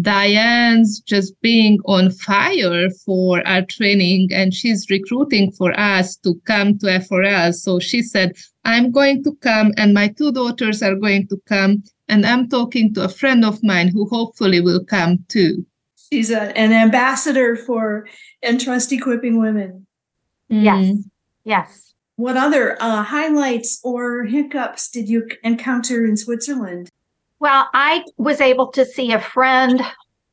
Diane's 0.00 1.00
just 1.00 1.40
being 1.40 1.78
on 1.86 2.10
fire 2.10 2.90
for 3.04 3.46
our 3.46 3.62
training 3.62 4.28
and 4.32 4.52
she's 4.52 4.86
recruiting 4.90 5.52
for 5.52 5.78
us 5.78 6.16
to 6.16 6.34
come 6.44 6.78
to 6.78 6.86
FRL. 6.86 7.54
So 7.54 7.78
she 7.78 8.02
said, 8.02 8.32
I'm 8.64 8.90
going 8.90 9.24
to 9.24 9.34
come 9.36 9.72
and 9.76 9.94
my 9.94 10.08
two 10.08 10.32
daughters 10.32 10.82
are 10.82 10.96
going 10.96 11.28
to 11.28 11.40
come 11.46 11.82
and 12.08 12.26
I'm 12.26 12.48
talking 12.48 12.92
to 12.94 13.04
a 13.04 13.08
friend 13.08 13.44
of 13.44 13.62
mine 13.62 13.88
who 13.88 14.06
hopefully 14.06 14.60
will 14.60 14.84
come 14.84 15.24
too. 15.28 15.64
She's 16.12 16.30
a, 16.30 16.56
an 16.56 16.72
ambassador 16.72 17.56
for 17.56 18.06
Entrust 18.42 18.92
Equipping 18.92 19.38
Women. 19.38 19.86
Yes. 20.48 20.86
Mm. 20.86 21.04
Yes. 21.44 21.94
What 22.16 22.36
other 22.36 22.80
uh, 22.80 23.02
highlights 23.02 23.80
or 23.82 24.24
hiccups 24.24 24.88
did 24.88 25.08
you 25.08 25.28
encounter 25.42 26.04
in 26.04 26.16
Switzerland? 26.16 26.90
Well, 27.46 27.68
I 27.74 28.02
was 28.16 28.40
able 28.40 28.72
to 28.72 28.84
see 28.84 29.12
a 29.12 29.20
friend 29.20 29.80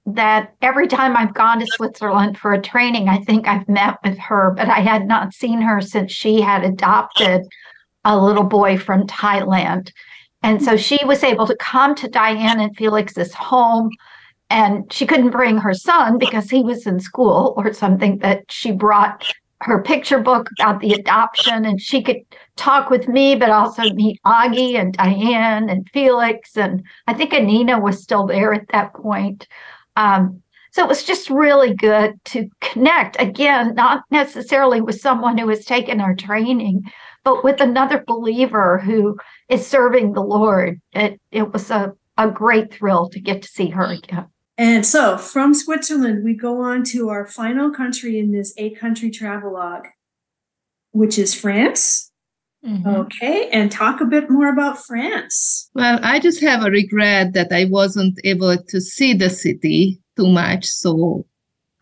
that 0.07 0.55
every 0.63 0.87
time 0.87 1.15
I've 1.15 1.35
gone 1.35 1.59
to 1.59 1.67
Switzerland 1.67 2.39
for 2.39 2.53
a 2.53 2.59
training, 2.59 3.07
I 3.07 3.19
think 3.19 3.47
I've 3.47 3.69
met 3.69 3.99
with 4.03 4.17
her, 4.17 4.49
but 4.57 4.67
I 4.67 4.79
had 4.79 5.07
not 5.07 5.31
seen 5.31 5.61
her 5.61 5.79
since 5.79 6.11
she 6.11 6.41
had 6.41 6.63
adopted 6.63 7.43
a 8.03 8.19
little 8.19 8.43
boy 8.43 8.79
from 8.79 9.05
Thailand. 9.05 9.91
And 10.41 10.59
so 10.59 10.75
she 10.75 11.05
was 11.05 11.23
able 11.23 11.45
to 11.45 11.55
come 11.57 11.93
to 11.97 12.07
Diane 12.07 12.59
and 12.59 12.75
Felix's 12.75 13.31
home. 13.31 13.91
And 14.49 14.91
she 14.91 15.05
couldn't 15.05 15.29
bring 15.29 15.59
her 15.59 15.75
son 15.75 16.17
because 16.17 16.49
he 16.49 16.63
was 16.63 16.87
in 16.87 16.99
school 16.99 17.53
or 17.57 17.73
something, 17.73 18.17
that 18.23 18.45
she 18.49 18.71
brought 18.71 19.31
her 19.61 19.83
picture 19.83 20.19
book 20.19 20.49
about 20.59 20.79
the 20.79 20.93
adoption 20.93 21.63
and 21.65 21.79
she 21.79 22.01
could 22.01 22.21
talk 22.55 22.89
with 22.89 23.07
me, 23.07 23.35
but 23.35 23.49
also 23.49 23.83
meet 23.93 24.19
Agi 24.25 24.79
and 24.79 24.93
Diane 24.93 25.69
and 25.69 25.87
Felix. 25.89 26.55
And 26.57 26.83
I 27.07 27.13
think 27.13 27.33
Anina 27.33 27.79
was 27.79 28.01
still 28.01 28.27
there 28.27 28.53
at 28.53 28.67
that 28.69 28.93
point. 28.93 29.47
Um, 29.95 30.41
so 30.71 30.83
it 30.83 30.89
was 30.89 31.03
just 31.03 31.29
really 31.29 31.73
good 31.73 32.13
to 32.25 32.49
connect 32.61 33.15
again, 33.19 33.75
not 33.75 34.03
necessarily 34.09 34.81
with 34.81 34.99
someone 34.99 35.37
who 35.37 35.47
has 35.49 35.65
taken 35.65 36.01
our 36.01 36.15
training, 36.15 36.83
but 37.23 37.43
with 37.43 37.61
another 37.61 38.03
believer 38.07 38.79
who 38.79 39.17
is 39.49 39.67
serving 39.67 40.13
the 40.13 40.23
Lord. 40.23 40.81
It, 40.93 41.21
it 41.31 41.53
was 41.53 41.69
a, 41.69 41.93
a 42.17 42.29
great 42.29 42.73
thrill 42.73 43.09
to 43.09 43.19
get 43.19 43.43
to 43.43 43.47
see 43.47 43.69
her 43.69 43.85
again. 43.85 44.25
And 44.57 44.85
so 44.85 45.17
from 45.17 45.53
Switzerland, 45.53 46.23
we 46.23 46.35
go 46.35 46.61
on 46.61 46.83
to 46.85 47.09
our 47.09 47.25
final 47.25 47.71
country 47.71 48.19
in 48.19 48.31
this 48.31 48.53
eight 48.57 48.79
country 48.79 49.09
travelogue, 49.09 49.85
which 50.91 51.17
is 51.17 51.33
France. 51.33 52.11
Mm-hmm. 52.65 52.87
Okay, 52.87 53.49
and 53.49 53.71
talk 53.71 53.99
a 53.99 54.05
bit 54.05 54.29
more 54.29 54.47
about 54.47 54.77
France. 54.77 55.69
Well, 55.73 55.99
I 56.01 56.19
just 56.19 56.41
have 56.41 56.63
a 56.63 56.71
regret 56.71 57.33
that 57.33 57.51
I 57.51 57.65
wasn't 57.65 58.19
able 58.23 58.57
to 58.57 58.81
see 58.81 59.13
the 59.13 59.29
city 59.29 59.99
too 60.15 60.27
much. 60.27 60.65
So 60.65 61.25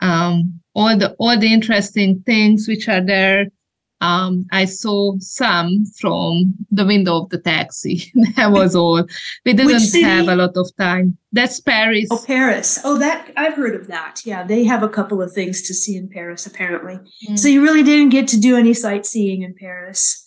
um, 0.00 0.60
all 0.74 0.96
the 0.98 1.14
all 1.18 1.38
the 1.38 1.52
interesting 1.52 2.22
things 2.26 2.66
which 2.66 2.88
are 2.88 3.04
there 3.04 3.46
um, 4.02 4.46
I 4.50 4.64
saw 4.64 5.14
some 5.20 5.84
from 6.00 6.54
the 6.72 6.84
window 6.84 7.22
of 7.22 7.30
the 7.30 7.38
taxi. 7.38 8.12
that 8.36 8.50
was 8.50 8.74
all. 8.74 9.06
We 9.46 9.52
didn't 9.52 10.02
have 10.02 10.26
a 10.26 10.34
lot 10.34 10.56
of 10.56 10.68
time. 10.76 11.16
That's 11.30 11.60
Paris. 11.60 12.08
Oh, 12.10 12.22
Paris. 12.26 12.80
Oh, 12.84 12.98
that 12.98 13.32
I've 13.36 13.54
heard 13.54 13.76
of 13.76 13.86
that. 13.86 14.22
Yeah, 14.24 14.42
they 14.42 14.64
have 14.64 14.82
a 14.82 14.88
couple 14.88 15.22
of 15.22 15.32
things 15.32 15.62
to 15.62 15.72
see 15.72 15.96
in 15.96 16.08
Paris, 16.08 16.46
apparently. 16.46 16.98
Mm. 17.28 17.38
So 17.38 17.46
you 17.46 17.62
really 17.62 17.84
didn't 17.84 18.08
get 18.08 18.26
to 18.28 18.40
do 18.40 18.56
any 18.56 18.74
sightseeing 18.74 19.42
in 19.42 19.54
Paris. 19.54 20.21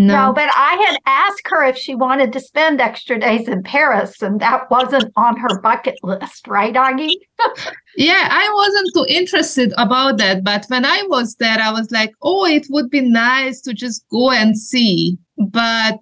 No. 0.00 0.26
no. 0.26 0.32
but 0.32 0.48
I 0.56 0.86
had 0.86 0.98
asked 1.04 1.46
her 1.48 1.62
if 1.64 1.76
she 1.76 1.94
wanted 1.94 2.32
to 2.32 2.40
spend 2.40 2.80
extra 2.80 3.20
days 3.20 3.46
in 3.48 3.62
Paris, 3.62 4.22
and 4.22 4.40
that 4.40 4.70
wasn't 4.70 5.12
on 5.16 5.36
her 5.36 5.60
bucket 5.60 5.98
list, 6.02 6.48
right, 6.48 6.74
Agi? 6.74 7.10
yeah, 7.96 8.28
I 8.30 8.50
wasn't 8.54 8.90
too 8.94 9.06
interested 9.14 9.74
about 9.76 10.16
that. 10.16 10.42
But 10.42 10.64
when 10.68 10.86
I 10.86 11.02
was 11.08 11.34
there, 11.36 11.58
I 11.60 11.70
was 11.70 11.90
like, 11.90 12.12
oh, 12.22 12.46
it 12.46 12.66
would 12.70 12.88
be 12.88 13.02
nice 13.02 13.60
to 13.62 13.74
just 13.74 14.04
go 14.10 14.30
and 14.30 14.58
see. 14.58 15.18
But 15.36 15.98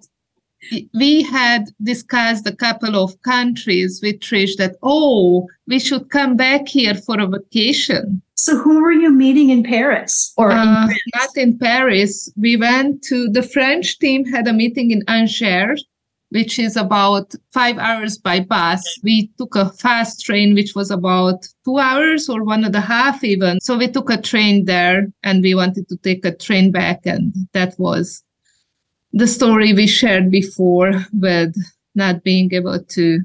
we 0.93 1.23
had 1.23 1.65
discussed 1.83 2.47
a 2.47 2.55
couple 2.55 2.95
of 2.95 3.21
countries 3.23 3.99
with 4.01 4.19
Trish 4.19 4.55
that, 4.57 4.75
oh, 4.81 5.47
we 5.67 5.77
should 5.79 6.09
come 6.09 6.37
back 6.37 6.67
here 6.69 6.95
for 6.95 7.19
a 7.19 7.27
vacation. 7.27 8.21
So, 8.41 8.57
who 8.57 8.81
were 8.81 8.93
you 8.93 9.11
meeting 9.11 9.49
in 9.49 9.63
Paris 9.63 10.33
or 10.37 10.49
uh, 10.49 10.87
in 10.87 10.95
not 11.13 11.35
in 11.35 11.57
Paris? 11.57 12.31
We 12.37 12.55
went 12.55 13.03
to 13.09 13.27
the 13.27 13.43
French 13.43 13.99
team 13.99 14.23
had 14.23 14.47
a 14.47 14.53
meeting 14.53 14.91
in 14.91 15.03
Angers, 15.09 15.83
which 16.29 16.57
is 16.57 16.77
about 16.77 17.35
five 17.51 17.77
hours 17.77 18.17
by 18.17 18.39
bus. 18.39 18.81
We 19.03 19.29
took 19.37 19.57
a 19.57 19.69
fast 19.71 20.25
train, 20.25 20.55
which 20.55 20.73
was 20.73 20.89
about 20.89 21.45
two 21.65 21.79
hours 21.79 22.29
or 22.29 22.45
one 22.45 22.63
and 22.63 22.73
a 22.73 22.79
half 22.79 23.25
even. 23.25 23.59
So 23.59 23.77
we 23.77 23.89
took 23.89 24.09
a 24.09 24.21
train 24.21 24.63
there, 24.63 25.07
and 25.21 25.43
we 25.43 25.53
wanted 25.53 25.89
to 25.89 25.97
take 25.97 26.23
a 26.23 26.33
train 26.33 26.71
back, 26.71 27.01
and 27.05 27.33
that 27.51 27.77
was 27.77 28.23
the 29.11 29.27
story 29.27 29.73
we 29.73 29.85
shared 29.85 30.31
before 30.31 30.93
with 31.11 31.53
not 31.93 32.23
being 32.23 32.53
able 32.53 32.81
to 32.81 33.19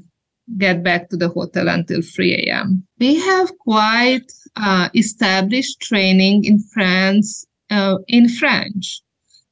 get 0.57 0.83
back 0.83 1.09
to 1.09 1.17
the 1.17 1.29
hotel 1.29 1.67
until 1.67 2.01
3 2.01 2.33
a.m. 2.33 2.85
We 2.99 3.19
have 3.19 3.57
quite 3.59 4.31
uh, 4.55 4.89
established 4.95 5.79
training 5.81 6.45
in 6.45 6.59
France 6.59 7.45
uh, 7.69 7.97
in 8.07 8.29
French. 8.29 9.01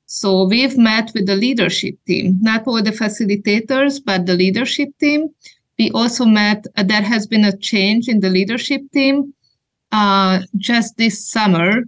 So 0.05 0.43
we've 0.43 0.77
met 0.77 1.11
with 1.15 1.25
the 1.25 1.35
leadership 1.35 1.95
team, 2.05 2.37
not 2.41 2.67
all 2.67 2.83
the 2.83 2.91
facilitators, 2.91 3.99
but 4.05 4.25
the 4.25 4.35
leadership 4.35 4.89
team. 4.99 5.29
We 5.79 5.89
also 5.91 6.25
met, 6.25 6.67
uh, 6.77 6.83
there 6.83 7.01
has 7.01 7.25
been 7.25 7.45
a 7.45 7.57
change 7.57 8.07
in 8.07 8.19
the 8.19 8.29
leadership 8.29 8.81
team. 8.93 9.33
Uh, 9.91 10.41
just 10.57 10.97
this 10.97 11.27
summer, 11.27 11.83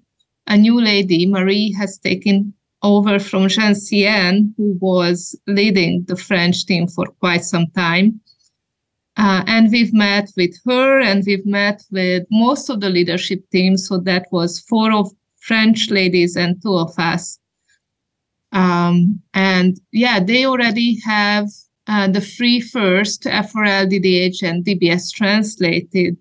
a 0.48 0.58
new 0.58 0.82
lady, 0.82 1.26
Marie, 1.28 1.72
has 1.74 2.00
taken 2.00 2.54
over 2.82 3.20
from 3.20 3.48
Jean 3.48 3.74
Cien, 3.74 4.54
who 4.58 4.78
was 4.80 5.36
leading 5.48 6.04
the 6.08 6.16
French 6.16 6.66
team 6.66 6.88
for 6.88 7.06
quite 7.20 7.44
some 7.44 7.68
time. 7.76 8.20
Uh, 9.18 9.44
and 9.48 9.72
we've 9.72 9.94
met 9.94 10.30
with 10.36 10.54
her 10.66 11.00
and 11.00 11.24
we've 11.26 11.46
met 11.46 11.84
with 11.92 12.26
most 12.30 12.70
of 12.70 12.82
the 12.82 12.90
leadership 12.90 13.50
team. 13.50 13.78
So 13.78 13.98
that 14.00 14.28
was 14.32 14.60
four 14.60 14.92
of 14.92 15.12
French 15.40 15.90
ladies 15.90 16.36
and 16.36 16.62
two 16.62 16.76
of 16.76 16.94
us. 16.98 17.40
Um, 18.52 19.22
and 19.34 19.80
yeah, 19.92 20.20
they 20.20 20.46
already 20.46 21.00
have 21.06 21.48
uh, 21.88 22.08
the 22.10 22.22
free 22.22 22.60
first 22.60 23.24
FRL, 23.24 23.90
DDH, 23.90 24.44
and 24.44 24.66
DBS 24.66 25.14
translated. 25.14 26.18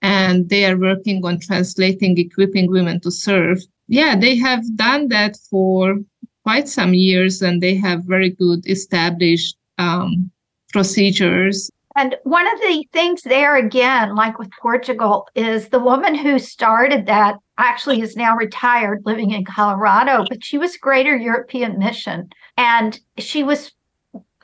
And 0.00 0.48
they 0.48 0.64
are 0.64 0.78
working 0.78 1.24
on 1.24 1.40
translating, 1.40 2.16
equipping 2.18 2.70
women 2.70 3.00
to 3.00 3.10
serve. 3.10 3.58
Yeah, 3.88 4.16
they 4.16 4.36
have 4.36 4.76
done 4.76 5.08
that 5.08 5.36
for 5.50 5.96
quite 6.44 6.68
some 6.68 6.94
years 6.94 7.42
and 7.42 7.62
they 7.62 7.74
have 7.74 8.04
very 8.04 8.30
good 8.30 8.66
established 8.66 9.56
um, 9.76 10.30
procedures 10.72 11.70
and 11.98 12.16
one 12.22 12.46
of 12.46 12.60
the 12.60 12.86
things 12.92 13.22
there 13.22 13.56
again, 13.56 14.14
like 14.14 14.38
with 14.38 14.50
Portugal, 14.62 15.26
is 15.34 15.68
the 15.68 15.80
woman 15.80 16.14
who 16.14 16.38
started 16.38 17.06
that 17.06 17.38
actually 17.58 18.00
is 18.00 18.14
now 18.14 18.36
retired 18.36 19.02
living 19.04 19.32
in 19.32 19.44
Colorado, 19.44 20.24
but 20.28 20.44
she 20.44 20.58
was 20.58 20.76
Greater 20.76 21.16
European 21.16 21.76
Mission. 21.76 22.30
And 22.56 23.00
she 23.18 23.42
was 23.42 23.72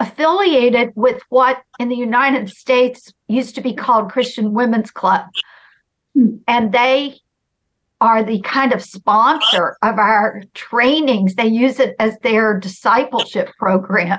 affiliated 0.00 0.90
with 0.96 1.22
what 1.28 1.62
in 1.78 1.88
the 1.88 1.96
United 1.96 2.50
States 2.50 3.12
used 3.28 3.54
to 3.54 3.60
be 3.60 3.72
called 3.72 4.10
Christian 4.10 4.52
Women's 4.52 4.90
Club. 4.90 5.24
And 6.48 6.72
they 6.72 7.20
are 8.00 8.24
the 8.24 8.40
kind 8.40 8.72
of 8.72 8.82
sponsor 8.82 9.76
of 9.80 10.00
our 10.00 10.42
trainings. 10.54 11.36
They 11.36 11.46
use 11.46 11.78
it 11.78 11.94
as 12.00 12.18
their 12.18 12.58
discipleship 12.58 13.50
program 13.60 14.18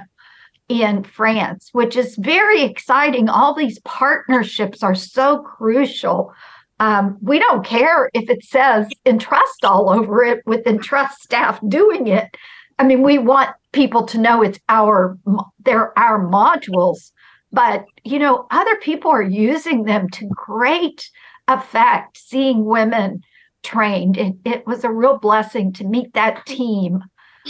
in 0.68 1.04
France, 1.04 1.70
which 1.74 1.96
is 1.96 2.16
very 2.16 2.64
exciting. 2.64 3.30
All 3.30 3.54
these 3.54 3.80
partnerships 3.80 4.82
are 4.84 4.96
so 4.96 5.40
crucial. 5.40 6.34
Um, 6.80 7.18
we 7.22 7.40
don't 7.40 7.66
care 7.66 8.10
if 8.14 8.30
it 8.30 8.44
says 8.44 8.88
entrust 9.06 9.64
all 9.64 9.90
over 9.90 10.24
it 10.24 10.42
with 10.46 10.68
entrust 10.68 11.22
staff 11.22 11.60
doing 11.68 12.08
it. 12.08 12.36
I 12.80 12.84
mean, 12.84 13.02
we 13.02 13.18
want 13.18 13.52
people 13.72 14.06
to 14.08 14.18
know 14.18 14.42
it's 14.42 14.60
our 14.68 15.18
they're 15.64 15.98
our 15.98 16.20
modules, 16.20 17.12
but 17.52 17.86
you 18.04 18.20
know, 18.20 18.48
other 18.52 18.76
people 18.78 19.12
are 19.12 19.22
using 19.22 19.84
them 19.84 20.10
to 20.10 20.28
great 20.36 21.10
effect. 21.48 22.18
Seeing 22.18 22.66
women 22.66 23.22
trained, 23.64 24.18
it, 24.18 24.36
it 24.44 24.68
was 24.68 24.84
a 24.84 24.92
real 24.92 25.18
blessing 25.18 25.72
to 25.74 25.86
meet 25.86 26.14
that 26.14 26.46
team, 26.46 27.02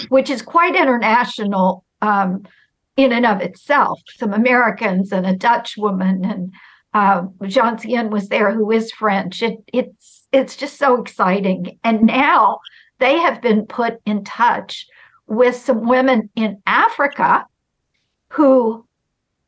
which 0.10 0.30
is 0.30 0.42
quite 0.42 0.76
international. 0.76 1.84
Um, 2.02 2.44
in 2.98 3.12
and 3.12 3.26
of 3.26 3.42
itself. 3.42 4.02
Some 4.18 4.34
Americans 4.34 5.12
and 5.12 5.26
a 5.26 5.36
Dutch 5.36 5.76
woman, 5.78 6.26
and 6.26 6.54
uh, 6.94 7.24
Jean 7.46 7.78
Cien 7.78 8.10
was 8.10 8.30
there, 8.30 8.52
who 8.52 8.72
is 8.72 8.92
French. 8.92 9.42
It, 9.42 9.58
it's 9.74 10.28
it's 10.32 10.56
just 10.56 10.78
so 10.78 11.02
exciting. 11.02 11.80
And 11.84 12.04
now 12.04 12.60
they 13.00 13.18
have 13.20 13.42
been 13.42 13.66
put 13.66 14.00
in 14.06 14.24
touch 14.24 14.86
with 15.28 15.56
some 15.56 15.88
women 15.88 16.30
in 16.36 16.62
Africa 16.66 17.46
who 18.30 18.86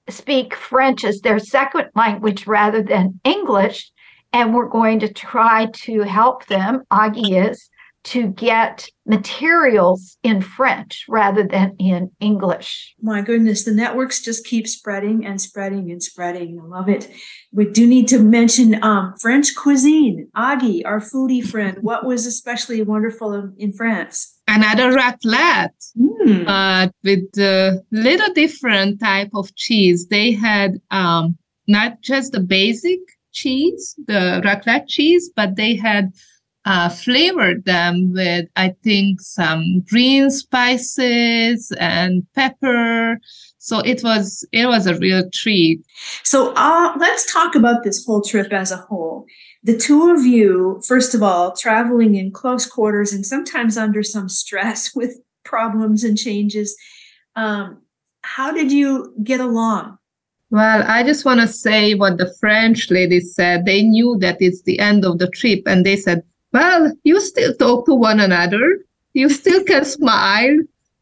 speak 0.10 0.56
French 0.56 1.04
as 1.04 1.20
their 1.20 1.40
second 1.40 1.90
language 1.96 2.48
rather 2.48 2.82
than 2.82 3.20
English. 3.24 3.92
And 4.34 4.54
we're 4.54 4.70
going 4.70 5.00
to 5.00 5.12
try 5.12 5.68
to 5.84 6.02
help 6.02 6.46
them, 6.48 6.84
Agi 6.92 7.50
is, 7.50 7.70
to 8.08 8.28
get 8.28 8.88
materials 9.06 10.18
in 10.24 10.42
French 10.42 11.04
rather 11.10 11.44
than 11.46 11.76
in 11.78 12.10
English. 12.22 12.96
My 13.02 13.22
goodness, 13.22 13.66
the 13.66 13.74
networks 13.74 14.22
just 14.22 14.46
keep 14.46 14.66
spreading 14.66 15.26
and 15.26 15.42
spreading 15.42 15.92
and 15.92 16.02
spreading. 16.02 16.58
I 16.62 16.66
love 16.66 16.88
it. 16.88 17.12
We 17.52 17.66
do 17.66 17.86
need 17.86 18.08
to 18.10 18.20
mention 18.20 18.82
um, 18.82 19.14
French 19.20 19.56
cuisine. 19.56 20.30
Agi, 20.38 20.84
our 20.86 21.02
foodie 21.02 21.46
friend, 21.46 21.78
what 21.82 22.06
was 22.06 22.26
especially 22.26 22.82
wonderful 22.82 23.34
in, 23.34 23.54
in 23.58 23.74
France? 23.74 24.36
Another 24.48 24.94
raclette, 24.94 25.92
mm. 25.98 26.92
with 27.04 27.38
a 27.38 27.84
little 27.92 28.34
different 28.34 29.02
type 29.02 29.32
of 29.34 29.54
cheese. 29.56 30.08
They 30.08 30.32
had 30.32 30.80
um, 30.92 31.38
not 31.68 32.02
just 32.02 32.32
the 32.32 32.40
basic 32.40 33.00
cheese, 33.34 33.96
the 34.08 34.42
raclette 34.46 34.88
cheese, 34.88 35.30
but 35.36 35.58
they 35.58 35.76
had 35.76 36.14
uh, 36.68 36.90
flavored 36.90 37.64
them 37.64 38.12
with, 38.12 38.46
I 38.58 38.76
think, 38.84 39.22
some 39.22 39.86
green 39.90 40.30
spices 40.30 41.72
and 41.80 42.28
pepper. 42.36 43.20
So 43.58 43.80
it 43.80 44.04
was 44.04 44.46
it 44.52 44.66
was 44.68 44.86
a 44.86 45.00
real 45.00 45.30
treat. 45.34 45.80
So 46.24 46.54
uh, 46.58 46.94
let's 47.00 47.32
talk 47.32 47.56
about 47.56 47.84
this 47.86 48.06
whole 48.06 48.22
trip 48.22 48.52
as 48.52 48.72
a 48.72 48.78
whole. 48.78 49.26
The 49.64 49.78
two 49.78 50.12
of 50.12 50.26
you, 50.26 50.82
first 50.86 51.16
of 51.16 51.24
all, 51.24 51.56
traveling 51.56 52.16
in 52.16 52.32
close 52.32 52.66
quarters 52.66 53.14
and 53.14 53.26
sometimes 53.26 53.78
under 53.78 54.04
some 54.04 54.28
stress 54.28 54.94
with 54.96 55.18
problems 55.46 56.04
and 56.04 56.18
changes. 56.18 56.76
Um, 57.38 57.82
how 58.24 58.52
did 58.52 58.74
you 58.74 59.14
get 59.24 59.40
along? 59.40 60.00
Well, 60.50 60.84
I 60.86 61.04
just 61.04 61.24
want 61.24 61.40
to 61.40 61.48
say 61.48 61.94
what 61.94 62.18
the 62.18 62.34
French 62.42 62.92
ladies 62.92 63.36
said. 63.36 63.66
They 63.66 63.84
knew 63.84 64.18
that 64.20 64.38
it's 64.42 64.64
the 64.64 64.80
end 64.80 65.06
of 65.06 65.20
the 65.20 65.30
trip, 65.30 65.62
and 65.66 65.86
they 65.86 65.96
said, 65.96 66.24
Well, 66.54 66.94
you 67.04 67.20
still 67.20 67.54
talk 67.56 67.86
to 67.86 67.94
one 67.94 68.20
another, 68.20 68.80
you 69.14 69.30
still 69.30 69.64
can 69.64 69.86
smile. 69.86 70.58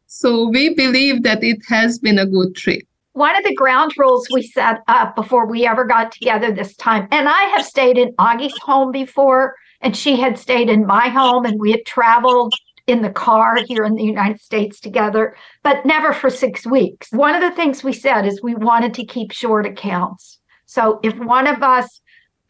So 0.06 0.48
we 0.48 0.74
believe 0.74 1.22
that 1.24 1.42
it 1.42 1.58
has 1.68 1.98
been 1.98 2.18
a 2.18 2.26
good 2.26 2.54
trip. 2.54 2.82
One 3.12 3.36
of 3.36 3.44
the 3.44 3.54
ground 3.54 3.92
rules 3.96 4.28
we 4.30 4.42
set 4.42 4.80
up 4.88 5.16
before 5.16 5.46
we 5.46 5.66
ever 5.66 5.84
got 5.84 6.12
together 6.12 6.52
this 6.52 6.76
time, 6.76 7.08
and 7.10 7.28
I 7.28 7.44
have 7.44 7.64
stayed 7.64 7.96
in 7.96 8.14
Agi's 8.18 8.56
home 8.58 8.92
before, 8.92 9.54
and 9.80 9.96
she 9.96 10.16
had 10.16 10.38
stayed 10.38 10.68
in 10.68 10.86
my 10.86 11.08
home, 11.08 11.44
and 11.44 11.58
we 11.58 11.70
had 11.70 11.86
traveled 11.86 12.52
in 12.86 13.02
the 13.02 13.10
car 13.10 13.56
here 13.66 13.84
in 13.84 13.94
the 13.94 14.04
United 14.04 14.40
States 14.40 14.80
together, 14.80 15.36
but 15.62 15.84
never 15.84 16.12
for 16.12 16.30
six 16.30 16.66
weeks. 16.66 17.08
One 17.10 17.34
of 17.34 17.40
the 17.40 17.56
things 17.56 17.82
we 17.82 17.92
said 17.92 18.26
is 18.26 18.42
we 18.42 18.54
wanted 18.54 18.94
to 18.94 19.04
keep 19.04 19.32
short 19.32 19.66
accounts. 19.66 20.38
So 20.66 21.00
if 21.02 21.16
one 21.18 21.46
of 21.46 21.62
us 21.62 22.00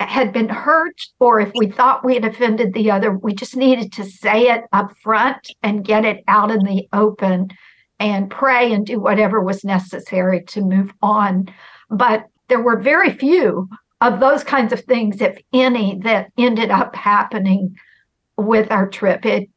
had 0.00 0.32
been 0.32 0.48
hurt 0.48 1.00
or 1.20 1.40
if 1.40 1.52
we 1.54 1.68
thought 1.68 2.04
we 2.04 2.14
had 2.14 2.24
offended 2.24 2.74
the 2.74 2.90
other, 2.90 3.16
we 3.16 3.34
just 3.34 3.56
needed 3.56 3.92
to 3.92 4.04
say 4.04 4.50
it 4.50 4.64
up 4.72 4.96
front 5.02 5.50
and 5.62 5.84
get 5.84 6.04
it 6.04 6.22
out 6.28 6.50
in 6.50 6.60
the 6.60 6.86
open 6.92 7.48
and 7.98 8.30
pray 8.30 8.72
and 8.72 8.86
do 8.86 9.00
whatever 9.00 9.40
was 9.40 9.64
necessary 9.64 10.42
to 10.44 10.60
move 10.60 10.92
on. 11.02 11.48
But 11.90 12.26
there 12.48 12.60
were 12.60 12.78
very 12.78 13.12
few 13.16 13.68
of 14.00 14.20
those 14.20 14.44
kinds 14.44 14.72
of 14.72 14.80
things, 14.80 15.20
if 15.20 15.38
any, 15.52 15.98
that 16.00 16.30
ended 16.36 16.70
up 16.70 16.94
happening 16.94 17.76
with 18.36 18.70
our 18.70 18.88
trip. 18.88 19.24
It 19.24 19.48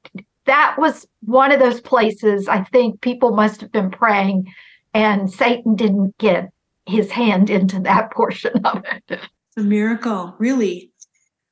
that 0.46 0.76
was 0.80 1.06
one 1.22 1.52
of 1.52 1.60
those 1.60 1.82
places 1.82 2.48
I 2.48 2.64
think 2.64 3.02
people 3.02 3.36
must 3.36 3.62
have 3.62 3.72
been 3.72 3.92
praying, 3.92 4.52
and 4.94 5.32
Satan 5.32 5.76
didn't 5.76 6.18
get 6.18 6.50
his 6.86 7.12
hand 7.12 7.50
into 7.50 7.80
that 7.82 8.12
portion 8.16 8.66
of 8.66 8.84
it. 9.10 9.20
A 9.60 9.62
miracle, 9.62 10.36
really. 10.40 10.94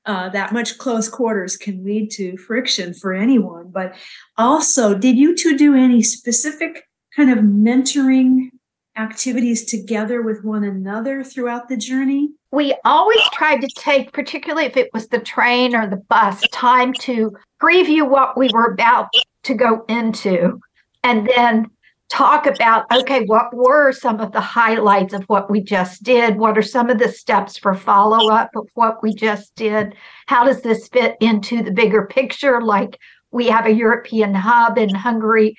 Uh, 0.05 0.29
that 0.29 0.53
much 0.53 0.77
close 0.77 1.09
quarters 1.09 1.57
can 1.57 1.83
lead 1.83 2.09
to 2.11 2.37
friction 2.37 2.93
for 2.93 3.11
anyone. 3.13 3.69
But 3.69 3.95
also, 4.37 4.95
did 4.97 5.17
you 5.17 5.35
two 5.35 5.57
do 5.57 5.75
any 5.75 6.01
specific 6.01 6.87
kind 7.13 7.29
of 7.29 7.39
mentoring 7.39 8.51
activities 8.95 9.65
together 9.65 10.21
with 10.21 10.45
one 10.45 10.63
another 10.63 11.21
throughout 11.21 11.67
the 11.67 11.75
journey? 11.75 12.29
We 12.51 12.77
always 12.85 13.21
tried 13.33 13.59
to 13.59 13.67
take, 13.75 14.13
particularly 14.13 14.65
if 14.65 14.77
it 14.77 14.89
was 14.93 15.09
the 15.09 15.19
train 15.19 15.75
or 15.75 15.85
the 15.89 15.97
bus, 15.97 16.41
time 16.53 16.93
to 17.01 17.35
preview 17.61 18.09
what 18.09 18.37
we 18.37 18.49
were 18.53 18.71
about 18.71 19.09
to 19.43 19.53
go 19.53 19.83
into 19.89 20.61
and 21.03 21.29
then 21.35 21.69
talk 22.09 22.45
about 22.45 22.85
okay, 22.91 23.25
what 23.25 23.53
were 23.53 23.91
some 23.91 24.19
of 24.19 24.31
the 24.31 24.41
highlights 24.41 25.13
of 25.13 25.23
what 25.23 25.49
we 25.49 25.61
just 25.61 26.03
did? 26.03 26.37
What 26.37 26.57
are 26.57 26.63
some 26.63 26.89
of 26.89 26.99
the 26.99 27.11
steps 27.11 27.57
for 27.57 27.73
follow 27.73 28.31
up 28.31 28.51
of 28.55 28.67
what 28.73 29.03
we 29.03 29.13
just 29.13 29.55
did? 29.55 29.95
How 30.27 30.45
does 30.45 30.61
this 30.61 30.87
fit 30.87 31.17
into 31.19 31.63
the 31.63 31.71
bigger 31.71 32.05
picture? 32.05 32.61
Like 32.61 32.97
we 33.31 33.47
have 33.47 33.65
a 33.65 33.73
European 33.73 34.33
hub 34.33 34.77
in 34.77 34.93
Hungary. 34.93 35.55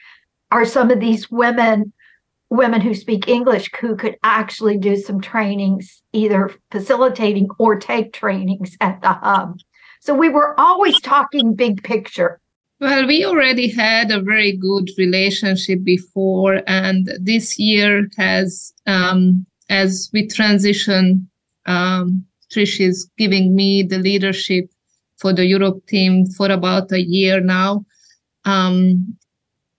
Are 0.51 0.65
some 0.65 0.91
of 0.91 1.01
these 1.01 1.31
women 1.31 1.93
women 2.51 2.81
who 2.81 2.95
speak 2.95 3.29
English 3.29 3.69
who 3.81 3.95
could 3.97 4.17
actually 4.23 4.79
do 4.79 4.97
some 4.97 5.21
trainings, 5.21 6.03
either 6.13 6.51
facilitating 6.71 7.49
or 7.59 7.79
take 7.79 8.13
trainings 8.13 8.77
at 8.81 9.01
the 9.03 9.13
hub. 9.13 9.59
So 10.01 10.15
we 10.15 10.29
were 10.29 10.59
always 10.59 11.01
talking 11.01 11.55
big 11.55 11.83
picture. 11.83 12.41
Well, 12.81 13.09
we 13.09 13.25
already 13.25 13.69
had 13.69 14.13
a 14.13 14.21
very 14.21 14.57
good 14.57 14.91
relationship 14.97 15.83
before, 15.83 16.63
and 16.69 17.11
this 17.21 17.59
year 17.59 18.09
has, 18.17 18.73
um, 18.87 19.47
as 19.69 20.09
we 20.13 20.29
transition, 20.29 21.29
um, 21.67 22.25
Trish 22.53 22.81
is 22.81 23.11
giving 23.19 23.57
me 23.57 23.83
the 23.83 23.99
leadership 23.99 24.71
for 25.17 25.33
the 25.33 25.45
Europe 25.45 25.85
team 25.89 26.27
for 26.27 26.53
about 26.53 26.93
a 26.93 27.03
year 27.03 27.41
now. 27.41 27.85
Um, 28.45 29.17